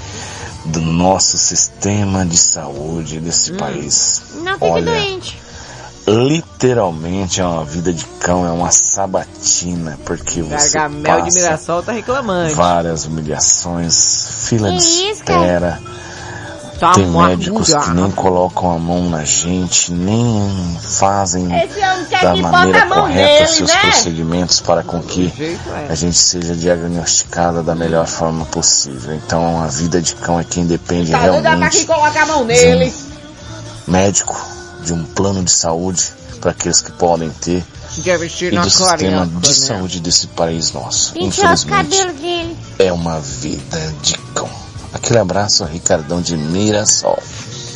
do 0.66 0.80
nosso 0.80 1.36
sistema 1.36 2.24
de 2.24 2.36
saúde 2.36 3.18
desse 3.20 3.52
Hum. 3.52 3.56
país. 3.56 4.22
Não 4.42 4.56
Olha, 4.60 4.84
doente. 4.84 5.36
literalmente 6.06 7.40
é 7.40 7.44
uma 7.44 7.64
vida 7.64 7.92
de 7.92 8.04
cão, 8.20 8.46
é 8.46 8.50
uma 8.50 8.70
sabatina, 8.70 9.98
porque 10.04 10.42
você 10.42 10.78
Gargamel 10.78 11.16
de 11.16 11.22
passa 11.24 11.38
Mirassol 11.38 11.82
tá 11.82 11.92
reclamando. 11.92 12.54
várias 12.54 13.04
humilhações, 13.06 14.28
fila 14.48 14.70
Que 14.70 14.78
de 14.78 14.84
isso, 14.84 15.24
cara? 15.24 15.40
espera. 15.42 15.80
Tá 15.82 16.03
Tem 16.94 17.06
uma 17.06 17.28
médicos 17.28 17.72
que 17.72 17.90
nem 17.90 18.10
colocam 18.10 18.70
a 18.72 18.78
mão 18.78 19.08
na 19.08 19.24
gente, 19.24 19.92
nem 19.92 20.78
fazem 20.80 21.48
da 22.20 22.36
maneira 22.36 22.86
correta 22.86 23.30
nele, 23.30 23.44
os 23.44 23.50
seus 23.50 23.70
né? 23.70 23.80
procedimentos 23.80 24.60
para 24.60 24.82
com 24.82 25.00
que 25.00 25.32
é. 25.38 25.86
a 25.88 25.94
gente 25.94 26.16
seja 26.16 26.54
diagnosticada 26.54 27.62
da 27.62 27.74
melhor 27.74 28.06
forma 28.06 28.44
possível. 28.46 29.14
Então 29.14 29.62
a 29.62 29.66
vida 29.68 30.02
de 30.02 30.14
cão 30.16 30.38
é 30.38 30.44
quem 30.44 30.66
depende 30.66 31.12
Tá 31.12 31.18
realmente 31.18 31.78
quem 31.78 31.86
coloca 31.86 32.22
a 32.22 32.26
mão 32.26 32.44
nele. 32.44 32.92
médico, 33.86 34.36
de 34.82 34.92
um 34.92 35.04
plano 35.04 35.42
de 35.42 35.50
saúde 35.50 36.12
para 36.40 36.50
aqueles 36.50 36.80
que 36.80 36.92
podem 36.92 37.30
ter 37.30 37.64
e 37.96 38.02
do 38.50 38.70
sistema 38.70 39.26
de 39.40 39.54
saúde 39.54 40.00
desse 40.00 40.26
país 40.28 40.72
nosso. 40.72 41.16
Infelizmente, 41.16 42.12
dele. 42.14 42.56
é 42.78 42.92
uma 42.92 43.20
vida 43.20 43.94
de 44.02 44.18
cão. 44.34 44.63
Aquele 45.04 45.18
abraço, 45.18 45.66
Ricardão 45.66 46.22
de 46.22 46.34
Mirassol. 46.34 47.18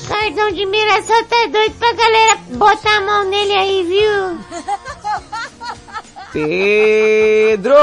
Cardão 0.08 0.50
de 0.50 0.64
Mirassol 0.64 1.24
tá 1.28 1.46
doido 1.52 1.74
pra 1.78 1.92
galera 1.92 2.38
botar 2.54 2.96
a 2.96 3.00
mão 3.02 3.28
nele 3.28 3.52
aí, 3.52 3.84
viu? 3.84 4.38
Pedro! 6.32 7.74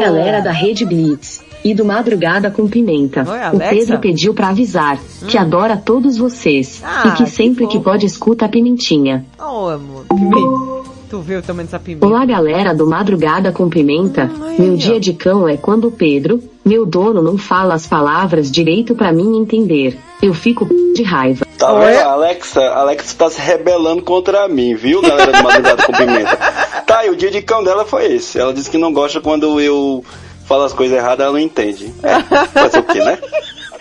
Galera 0.00 0.40
da 0.40 0.50
Rede 0.50 0.86
Blitz 0.86 1.44
e 1.62 1.74
do 1.74 1.84
Madrugada 1.84 2.50
com 2.50 2.66
Pimenta. 2.66 3.20
Oi, 3.28 3.38
o? 3.54 3.58
Pedro 3.68 3.98
pediu 3.98 4.32
pra 4.32 4.48
avisar 4.48 4.98
que 5.28 5.36
adora 5.36 5.76
todos 5.76 6.16
vocês 6.16 6.80
Ah, 6.82 7.02
e 7.04 7.10
que 7.10 7.24
que 7.24 7.30
sempre 7.30 7.66
que 7.66 7.78
pode 7.78 8.06
escuta 8.06 8.46
a 8.46 8.48
pimentinha. 8.48 9.26
Oh, 9.38 9.68
amor. 9.68 10.06
Pimenta. 10.08 10.95
Tu 11.08 11.20
viu 11.20 11.38
o 11.38 11.42
tamanho 11.42 11.66
dessa 11.66 11.78
pimenta? 11.78 12.04
Olá 12.04 12.24
galera 12.24 12.74
do 12.74 12.84
Madrugada 12.84 13.52
com 13.52 13.68
Pimenta. 13.70 14.28
Meu 14.58 14.76
dia 14.76 14.98
de 14.98 15.12
cão 15.12 15.48
é 15.48 15.56
quando 15.56 15.86
o 15.86 15.92
Pedro, 15.92 16.42
meu 16.64 16.84
dono, 16.84 17.22
não 17.22 17.38
fala 17.38 17.74
as 17.74 17.86
palavras 17.86 18.50
direito 18.50 18.94
pra 18.96 19.12
mim 19.12 19.38
entender. 19.38 19.96
Eu 20.20 20.34
fico 20.34 20.66
de 20.94 21.04
raiva. 21.04 21.46
Tá 21.56 21.72
vendo? 21.74 22.00
A 22.00 22.12
Alexa, 22.12 22.60
a 22.60 22.80
Alexa 22.80 23.14
tá 23.16 23.30
se 23.30 23.40
rebelando 23.40 24.02
contra 24.02 24.48
mim, 24.48 24.74
viu, 24.74 25.00
galera 25.00 25.30
do 25.30 25.44
Madrugada 25.44 25.82
com 25.84 25.92
Pimenta? 25.92 26.38
Tá, 26.86 27.04
e 27.04 27.10
o 27.10 27.16
dia 27.16 27.32
de 27.32 27.42
cão 27.42 27.64
dela 27.64 27.84
foi 27.84 28.12
esse. 28.12 28.38
Ela 28.38 28.54
disse 28.54 28.70
que 28.70 28.78
não 28.78 28.92
gosta 28.92 29.20
quando 29.20 29.60
eu 29.60 30.04
falo 30.44 30.62
as 30.62 30.72
coisas 30.72 30.96
erradas, 30.96 31.24
ela 31.24 31.32
não 31.32 31.40
entende. 31.40 31.92
É, 32.00 32.22
fazer 32.46 32.78
o 32.78 32.84
quê, 32.84 33.00
né? 33.02 33.18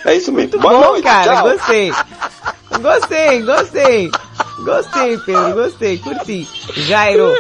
É 0.06 0.16
isso 0.16 0.32
mesmo. 0.32 0.60
Boa 0.60 0.74
Bom, 0.74 0.82
noite, 0.88 1.04
cara, 1.04 1.36
tchau. 1.36 1.52
gostei. 1.52 1.94
Gostei, 2.82 3.42
gostei. 3.44 4.12
Gostei, 4.64 5.18
Pedro, 5.18 5.54
gostei, 5.54 5.98
curti. 5.98 6.48
Jairo, 6.88 7.34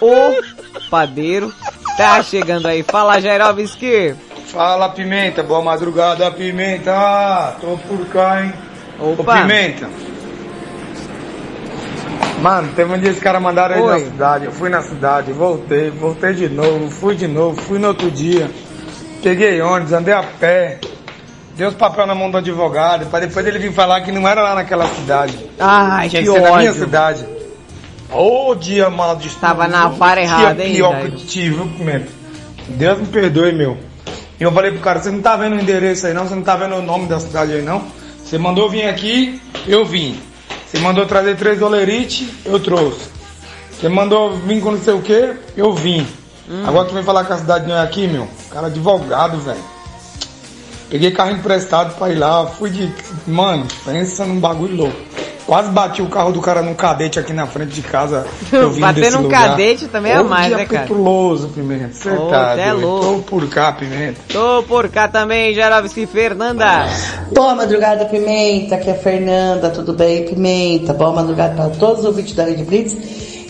o 0.00 0.88
padeiro, 0.90 1.52
tá 1.96 2.22
chegando 2.22 2.66
aí. 2.66 2.82
Fala, 2.82 3.20
Jairovski. 3.20 4.14
Fala 4.46 4.88
Pimenta, 4.88 5.42
boa 5.42 5.62
madrugada 5.62 6.30
Pimenta, 6.30 7.56
tô 7.60 7.76
por 7.86 8.06
cá, 8.06 8.44
hein? 8.44 8.52
Opa. 8.98 9.22
Ô 9.22 9.42
Pimenta. 9.42 9.88
Mano, 12.40 12.72
teve 12.74 12.92
um 12.92 12.98
dia 12.98 13.10
que 13.10 13.16
os 13.16 13.22
caras 13.22 13.42
mandaram 13.42 13.82
Oi. 13.82 13.92
na 13.92 13.98
cidade, 13.98 14.44
eu 14.44 14.52
fui 14.52 14.68
na 14.68 14.80
cidade, 14.80 15.32
voltei, 15.32 15.90
voltei 15.90 16.32
de 16.34 16.48
novo, 16.48 16.88
fui 16.88 17.16
de 17.16 17.26
novo, 17.26 17.60
fui 17.60 17.80
no 17.80 17.88
outro 17.88 18.10
dia, 18.10 18.48
peguei 19.22 19.60
ônibus, 19.60 19.92
andei 19.92 20.14
a 20.14 20.22
pé, 20.22 20.78
dei 21.58 21.66
os 21.66 21.74
papel 21.74 22.06
na 22.06 22.14
mão 22.14 22.30
do 22.30 22.38
advogado, 22.38 23.06
pra 23.06 23.18
depois 23.18 23.44
ele 23.44 23.58
vir 23.58 23.72
falar 23.72 24.00
que 24.02 24.12
não 24.12 24.28
era 24.28 24.40
lá 24.40 24.54
naquela 24.54 24.86
cidade. 24.86 25.36
Ai, 25.58 26.08
Tinha 26.08 26.22
que 26.22 26.28
que 26.28 26.32
ser 26.34 26.40
na 26.40 26.56
minha 26.56 26.70
ódio. 26.70 26.84
cidade. 26.84 27.26
Ô 28.12 28.54
dia 28.54 28.88
mal 28.88 29.16
de 29.16 29.28
Tava 29.30 29.66
na 29.66 29.88
vara 29.88 30.22
errada, 30.22 30.64
hein, 30.64 30.76
pior 30.76 30.96
que 31.10 31.26
tive, 31.26 31.56
viu? 31.56 32.06
Deus 32.68 33.00
me 33.00 33.06
perdoe, 33.06 33.52
meu. 33.52 33.76
E 34.38 34.42
eu 34.44 34.52
falei 34.52 34.70
pro 34.70 34.80
cara, 34.80 35.00
você 35.00 35.10
não 35.10 35.20
tá 35.20 35.36
vendo 35.36 35.56
o 35.56 35.60
endereço 35.60 36.06
aí 36.06 36.14
não, 36.14 36.28
você 36.28 36.34
não 36.36 36.42
tá 36.42 36.54
vendo 36.56 36.76
o 36.76 36.82
nome 36.82 37.06
da 37.06 37.18
cidade 37.18 37.52
aí 37.52 37.62
não. 37.62 37.82
Você 38.24 38.38
mandou 38.38 38.70
vir 38.70 38.84
aqui, 38.88 39.42
eu 39.66 39.84
vim. 39.84 40.16
Você 40.64 40.78
mandou 40.78 41.06
trazer 41.06 41.36
três 41.36 41.58
dolerite, 41.58 42.32
eu 42.44 42.60
trouxe. 42.60 43.00
Você 43.72 43.88
mandou 43.88 44.36
vir 44.36 44.60
com 44.62 44.70
não 44.70 44.78
sei 44.78 44.94
o 44.94 45.02
que, 45.02 45.34
eu 45.56 45.72
vim. 45.72 46.06
Agora 46.64 46.86
tu 46.86 46.94
vem 46.94 47.02
falar 47.02 47.24
que 47.24 47.32
a 47.32 47.36
cidade 47.38 47.66
não 47.66 47.76
é 47.76 47.82
aqui, 47.82 48.06
meu. 48.06 48.28
Cara 48.48 48.68
advogado, 48.68 49.38
velho. 49.38 49.77
Peguei 50.90 51.10
carro 51.10 51.32
emprestado 51.32 51.94
pra 51.96 52.10
ir 52.10 52.14
lá, 52.16 52.46
fui 52.46 52.70
de. 52.70 52.92
Mano, 53.26 53.66
pensa 53.84 54.24
num 54.24 54.40
bagulho 54.40 54.76
louco. 54.76 54.96
Quase 55.44 55.70
bati 55.70 56.02
o 56.02 56.08
carro 56.10 56.30
do 56.30 56.42
cara 56.42 56.60
num 56.60 56.74
cadete 56.74 57.18
aqui 57.18 57.32
na 57.32 57.46
frente 57.46 57.70
de 57.72 57.80
casa. 57.80 58.26
Eu 58.52 58.68
vim 58.72 58.82
Bater 58.82 59.10
num 59.12 59.22
lugar. 59.22 59.48
cadete 59.50 59.88
também 59.88 60.12
é 60.12 60.22
mais, 60.22 60.52
né, 60.54 60.66
cara? 60.66 60.82
petuloso, 60.82 61.48
Pimenta. 61.48 61.94
Você 61.94 62.10
Ô, 62.10 62.26
tá 62.28 62.54
é. 62.58 62.70
Tô 62.72 63.22
por 63.26 63.48
cá, 63.48 63.72
Pimenta. 63.72 64.20
Tô 64.28 64.62
por 64.64 64.90
cá 64.90 65.08
também, 65.08 65.54
Jarovski 65.54 66.04
Fernanda. 66.06 66.86
Boa 67.34 67.54
madrugada, 67.54 68.04
Pimenta. 68.04 68.74
Aqui 68.74 68.90
é 68.90 68.92
a 68.92 68.96
Fernanda. 68.98 69.70
Tudo 69.70 69.94
bem, 69.94 70.26
Pimenta? 70.26 70.92
Boa 70.92 71.12
madrugada 71.14 71.54
para 71.54 71.70
todos 71.70 72.00
os 72.00 72.04
ouvintes 72.04 72.34
da 72.34 72.44
Rede 72.44 72.64
Blitz 72.64 72.94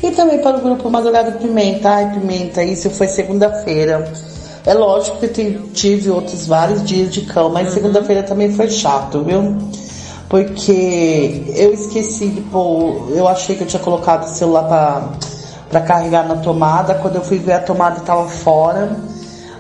e 0.01 0.11
também 0.13 0.39
para 0.39 0.57
o 0.59 0.61
grupo 0.61 0.89
Madrugada 0.89 1.33
Pimenta. 1.33 1.89
Ai, 1.89 2.13
Pimenta, 2.13 2.63
isso 2.63 2.91
foi 2.91 3.09
segunda-feira. 3.09 4.09
É 4.69 4.75
lógico 4.75 5.17
que 5.17 5.41
eu 5.41 5.63
tive 5.73 6.11
outros 6.11 6.47
vários 6.47 6.85
dias 6.85 7.11
de 7.11 7.23
cão, 7.23 7.49
mas 7.49 7.73
segunda-feira 7.73 8.23
também 8.23 8.53
foi 8.53 8.69
chato, 8.69 9.23
viu? 9.23 9.57
Porque 10.29 11.55
eu 11.57 11.73
esqueci 11.73 12.29
de 12.29 12.43
pôr. 12.43 13.11
Eu 13.17 13.27
achei 13.27 13.57
que 13.57 13.63
eu 13.63 13.67
tinha 13.67 13.83
colocado 13.83 14.25
o 14.25 14.29
celular 14.29 14.65
pra, 14.65 15.09
pra 15.71 15.81
carregar 15.81 16.29
na 16.29 16.37
tomada. 16.37 16.97
Quando 16.97 17.17
eu 17.17 17.23
fui 17.23 17.39
ver 17.39 17.55
a 17.55 17.61
tomada 17.61 18.01
tava 18.01 18.29
fora. 18.29 18.95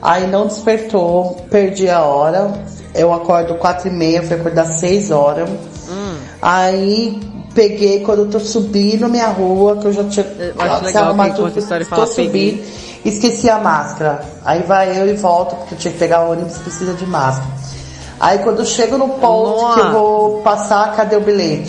Aí 0.02 0.26
não 0.26 0.46
despertou, 0.46 1.38
perdi 1.50 1.88
a 1.88 2.02
hora. 2.02 2.52
Eu 2.94 3.10
acordo 3.10 3.54
quatro 3.54 3.88
e 3.88 3.90
meia, 3.90 4.22
fui 4.22 4.36
acordar 4.36 4.66
seis 4.66 5.10
horas. 5.10 5.48
Aí 6.42 7.18
peguei 7.54 8.00
quando 8.00 8.18
eu 8.18 8.30
tô 8.30 8.38
subindo 8.38 9.08
minha 9.08 9.28
rua, 9.28 9.78
que 9.78 9.86
eu 9.86 9.92
já 9.94 10.04
tinha 10.04 10.26
Eu 10.38 10.54
acho 10.58 10.78
se 10.80 10.84
legal 10.84 11.04
arrumar 11.04 11.30
conta 11.30 11.50
tudo, 11.50 11.86
tô 11.88 12.06
subindo. 12.06 12.62
Esqueci 13.04 13.48
a 13.48 13.58
máscara. 13.58 14.20
Aí 14.44 14.62
vai 14.62 14.98
eu 14.98 15.08
e 15.08 15.14
volto, 15.14 15.56
porque 15.56 15.74
eu 15.74 15.78
tinha 15.78 15.92
que 15.92 15.98
pegar 15.98 16.24
o 16.24 16.32
ônibus, 16.32 16.58
precisa 16.58 16.94
de 16.94 17.06
máscara. 17.06 17.50
Aí 18.20 18.38
quando 18.40 18.60
eu 18.60 18.64
chego 18.64 18.98
no 18.98 19.08
ponto 19.10 19.74
que 19.74 19.80
eu 19.80 19.92
vou 19.92 20.42
passar, 20.42 20.94
cadê 20.96 21.16
o 21.16 21.20
bilhete? 21.20 21.68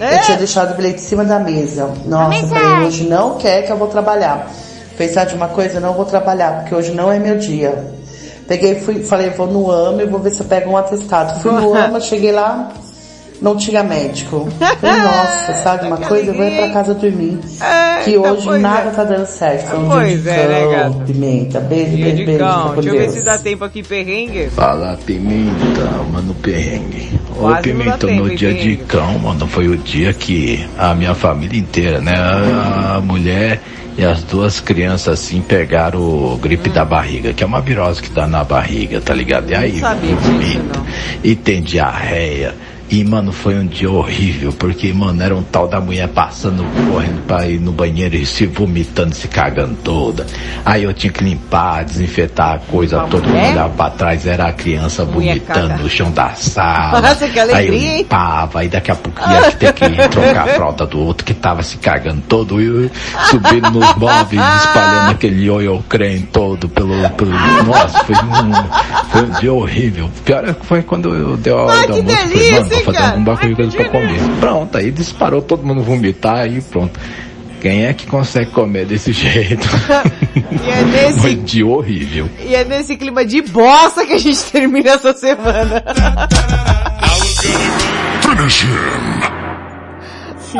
É? 0.00 0.16
Eu 0.16 0.22
tinha 0.22 0.36
deixado 0.36 0.72
o 0.72 0.74
bilhete 0.74 0.96
em 0.96 1.04
cima 1.04 1.24
da 1.24 1.38
mesa. 1.38 1.90
Nossa, 2.06 2.38
eu 2.38 2.48
falei, 2.48 2.86
hoje 2.86 3.04
não 3.04 3.36
quer 3.36 3.62
que 3.62 3.70
eu 3.70 3.76
vou 3.76 3.88
trabalhar. 3.88 4.50
Pensar 4.96 5.24
de 5.24 5.34
uma 5.34 5.48
coisa, 5.48 5.78
não 5.78 5.94
vou 5.94 6.04
trabalhar, 6.04 6.60
porque 6.60 6.74
hoje 6.74 6.92
não 6.92 7.12
é 7.12 7.18
meu 7.18 7.38
dia. 7.38 7.84
Peguei, 8.48 8.80
fui, 8.80 9.04
falei, 9.04 9.30
vou 9.30 9.46
no 9.46 9.70
AMA 9.70 10.02
e 10.02 10.06
vou 10.06 10.18
ver 10.18 10.30
se 10.30 10.40
eu 10.40 10.46
pego 10.46 10.70
um 10.70 10.76
atestado. 10.76 11.40
Fui 11.40 11.52
no 11.52 11.72
AMA, 11.76 12.00
cheguei 12.00 12.32
lá, 12.32 12.72
não 13.40 13.56
tinha 13.56 13.82
médico. 13.82 14.48
Falei, 14.80 14.96
nossa, 15.02 15.52
sabe 15.62 15.86
uma 15.86 15.96
coisa? 15.96 16.30
Eu 16.30 16.34
vou 16.34 16.44
ir 16.46 16.56
pra 16.56 16.68
casa 16.70 16.94
dormir. 16.94 17.38
que 18.04 18.16
hoje 18.16 18.42
pois 18.44 18.62
nada 18.62 18.88
é. 18.88 18.92
tá 18.92 19.04
dando 19.04 19.26
certo. 19.26 19.76
Um 19.76 19.88
Pois 19.88 20.22
dia 20.22 20.32
é, 20.32 20.66
de 20.66 20.94
né, 20.94 21.04
pimenta. 21.06 21.60
Beijo, 21.60 21.96
Dia 21.96 22.04
beijo, 22.04 22.16
de 22.18 22.24
beijo. 22.26 22.38
cão. 22.38 22.62
fica 22.62 22.74
com 22.74 22.80
Deixa 22.80 22.88
eu 22.88 22.92
ver 23.00 23.06
Deus. 23.06 23.14
se 23.14 23.24
dá 23.24 23.38
tempo 23.38 23.64
aqui, 23.64 23.82
perrengue. 23.82 24.50
Fala 24.50 24.98
pimenta, 25.04 25.84
mano, 26.12 26.34
perrengue. 26.34 27.20
Ô 27.38 27.62
pimenta, 27.62 28.06
no 28.06 28.28
dia 28.34 28.48
perrengue? 28.50 28.76
de 28.76 28.82
cão, 28.84 29.18
mano, 29.18 29.46
foi 29.46 29.68
o 29.68 29.76
dia 29.76 30.12
que 30.12 30.66
a 30.78 30.94
minha 30.94 31.14
família 31.14 31.58
inteira, 31.58 32.00
né? 32.00 32.14
A, 32.16 32.96
a 32.96 33.00
mulher 33.00 33.60
e 33.98 34.04
as 34.04 34.22
duas 34.22 34.60
crianças 34.60 35.20
assim 35.20 35.40
pegaram 35.40 35.98
o 36.00 36.38
gripe 36.40 36.68
da 36.70 36.84
barriga, 36.84 37.32
que 37.32 37.42
é 37.42 37.46
uma 37.46 37.60
virose 37.60 38.00
que 38.02 38.10
dá 38.10 38.26
na 38.26 38.44
barriga, 38.44 39.00
tá 39.00 39.12
ligado? 39.14 39.50
E 39.50 39.54
aí, 39.54 39.80
vomita, 39.80 40.80
e 41.24 41.34
tem 41.34 41.62
diarreia. 41.62 42.54
E, 42.90 43.04
mano, 43.04 43.30
foi 43.30 43.56
um 43.56 43.66
dia 43.66 43.88
horrível, 43.88 44.52
porque, 44.52 44.92
mano, 44.92 45.22
era 45.22 45.34
um 45.34 45.44
tal 45.44 45.68
da 45.68 45.80
mulher 45.80 46.08
passando, 46.08 46.64
correndo 46.90 47.24
pra 47.24 47.46
ir 47.46 47.60
no 47.60 47.70
banheiro 47.70 48.16
e 48.16 48.26
se 48.26 48.46
vomitando, 48.46 49.14
se 49.14 49.28
cagando 49.28 49.76
toda. 49.84 50.26
Aí 50.64 50.82
eu 50.82 50.92
tinha 50.92 51.12
que 51.12 51.22
limpar, 51.22 51.84
desinfetar 51.84 52.54
a 52.54 52.58
coisa 52.58 52.98
toda, 53.02 53.10
quando 53.10 53.28
mulher? 53.28 53.52
olhava 53.52 53.74
pra 53.74 53.90
trás 53.90 54.26
era 54.26 54.48
a 54.48 54.52
criança 54.52 55.04
vomitando 55.04 55.84
no 55.84 55.88
chão 55.88 56.10
da 56.10 56.30
sala. 56.30 56.98
Nossa, 57.00 57.28
que 57.28 57.38
alegria, 57.38 57.60
aí 57.60 57.92
eu 57.92 57.96
limpava, 57.98 58.58
aí 58.58 58.68
daqui 58.68 58.90
a 58.90 58.96
pouco 58.96 59.20
ia 59.20 59.52
ter 59.52 59.72
que 59.72 60.08
trocar 60.08 60.48
a 60.48 60.54
fralda 60.54 60.84
do 60.84 60.98
outro 60.98 61.24
que 61.24 61.32
tava 61.32 61.62
se 61.62 61.76
cagando 61.76 62.22
todo, 62.22 62.60
e 62.60 62.90
subindo 63.30 63.70
nos 63.70 63.94
móveis, 63.94 64.42
espalhando 64.64 65.10
aquele 65.14 65.44
ioiô 65.44 65.80
creme 65.88 66.22
todo 66.32 66.68
pelo, 66.68 67.08
pelo... 67.10 67.30
Nossa, 67.64 68.02
foi 68.02 68.16
um, 68.16 69.08
foi 69.10 69.22
um 69.22 69.30
dia 69.38 69.52
horrível. 69.52 70.10
Pior 70.24 70.44
é 70.48 70.52
que 70.52 70.66
foi 70.66 70.82
quando 70.82 71.14
eu 71.14 71.36
dei 71.36 71.52
a 71.52 71.56
hora 71.56 71.86
do 71.86 71.92
almoço, 71.92 72.16
mano, 72.50 72.79
vou 72.84 72.94
fazer 72.94 72.98
cara. 72.98 73.10
algum 73.12 73.24
bagulho 73.24 73.56
coisa 73.56 73.76
pra 73.76 73.88
comer. 73.88 74.20
Pronto, 74.40 74.78
aí 74.78 74.90
disparou 74.90 75.42
todo 75.42 75.64
mundo 75.66 75.82
vomitar, 75.82 76.38
aí 76.38 76.60
pronto. 76.60 76.98
Quem 77.60 77.84
é 77.84 77.92
que 77.92 78.06
consegue 78.06 78.50
comer 78.52 78.86
desse 78.86 79.12
jeito? 79.12 79.68
E 80.64 80.70
é 80.70 80.82
nesse, 80.82 81.28
um 81.28 81.44
dia 81.44 81.66
horrível. 81.66 82.28
e 82.46 82.54
é 82.54 82.64
nesse 82.64 82.96
clima 82.96 83.24
de 83.24 83.42
bosta 83.42 84.06
que 84.06 84.14
a 84.14 84.18
gente 84.18 84.42
termina 84.44 84.90
essa 84.92 85.12
semana. 85.12 85.84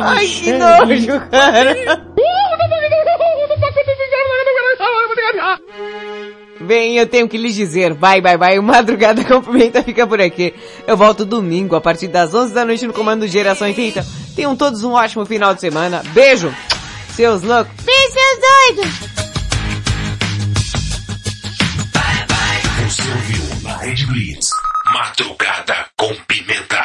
Ai, 0.02 0.26
que 0.26 0.52
nojo, 0.52 1.20
cara. 1.30 1.74
Bem, 6.60 6.96
eu 6.98 7.06
tenho 7.06 7.26
que 7.26 7.38
lhes 7.38 7.54
dizer, 7.54 7.94
vai, 7.94 8.20
vai, 8.20 8.36
vai, 8.36 8.58
madrugada 8.60 9.24
com 9.24 9.40
pimenta 9.40 9.82
fica 9.82 10.06
por 10.06 10.20
aqui. 10.20 10.54
Eu 10.86 10.94
volto 10.94 11.24
domingo 11.24 11.74
a 11.74 11.80
partir 11.80 12.08
das 12.08 12.34
11 12.34 12.52
da 12.52 12.66
noite 12.66 12.86
no 12.86 12.92
comando 12.92 13.26
Gerações 13.26 13.74
Rita. 13.74 14.04
Tenham 14.36 14.54
todos 14.54 14.84
um 14.84 14.92
ótimo 14.92 15.24
final 15.24 15.54
de 15.54 15.60
semana. 15.62 16.02
Beijo, 16.12 16.54
seus 17.16 17.42
loucos. 17.42 17.72
Beijo, 17.82 18.12
seus 18.12 18.76
doidos. 18.76 19.10
Você 22.90 23.02
ouviu 23.08 23.62
na 23.62 23.76
Rede 23.78 24.04
Blitz, 24.06 24.50
Madrugada 24.92 25.86
com 25.96 26.14
Pimenta. 26.26 26.79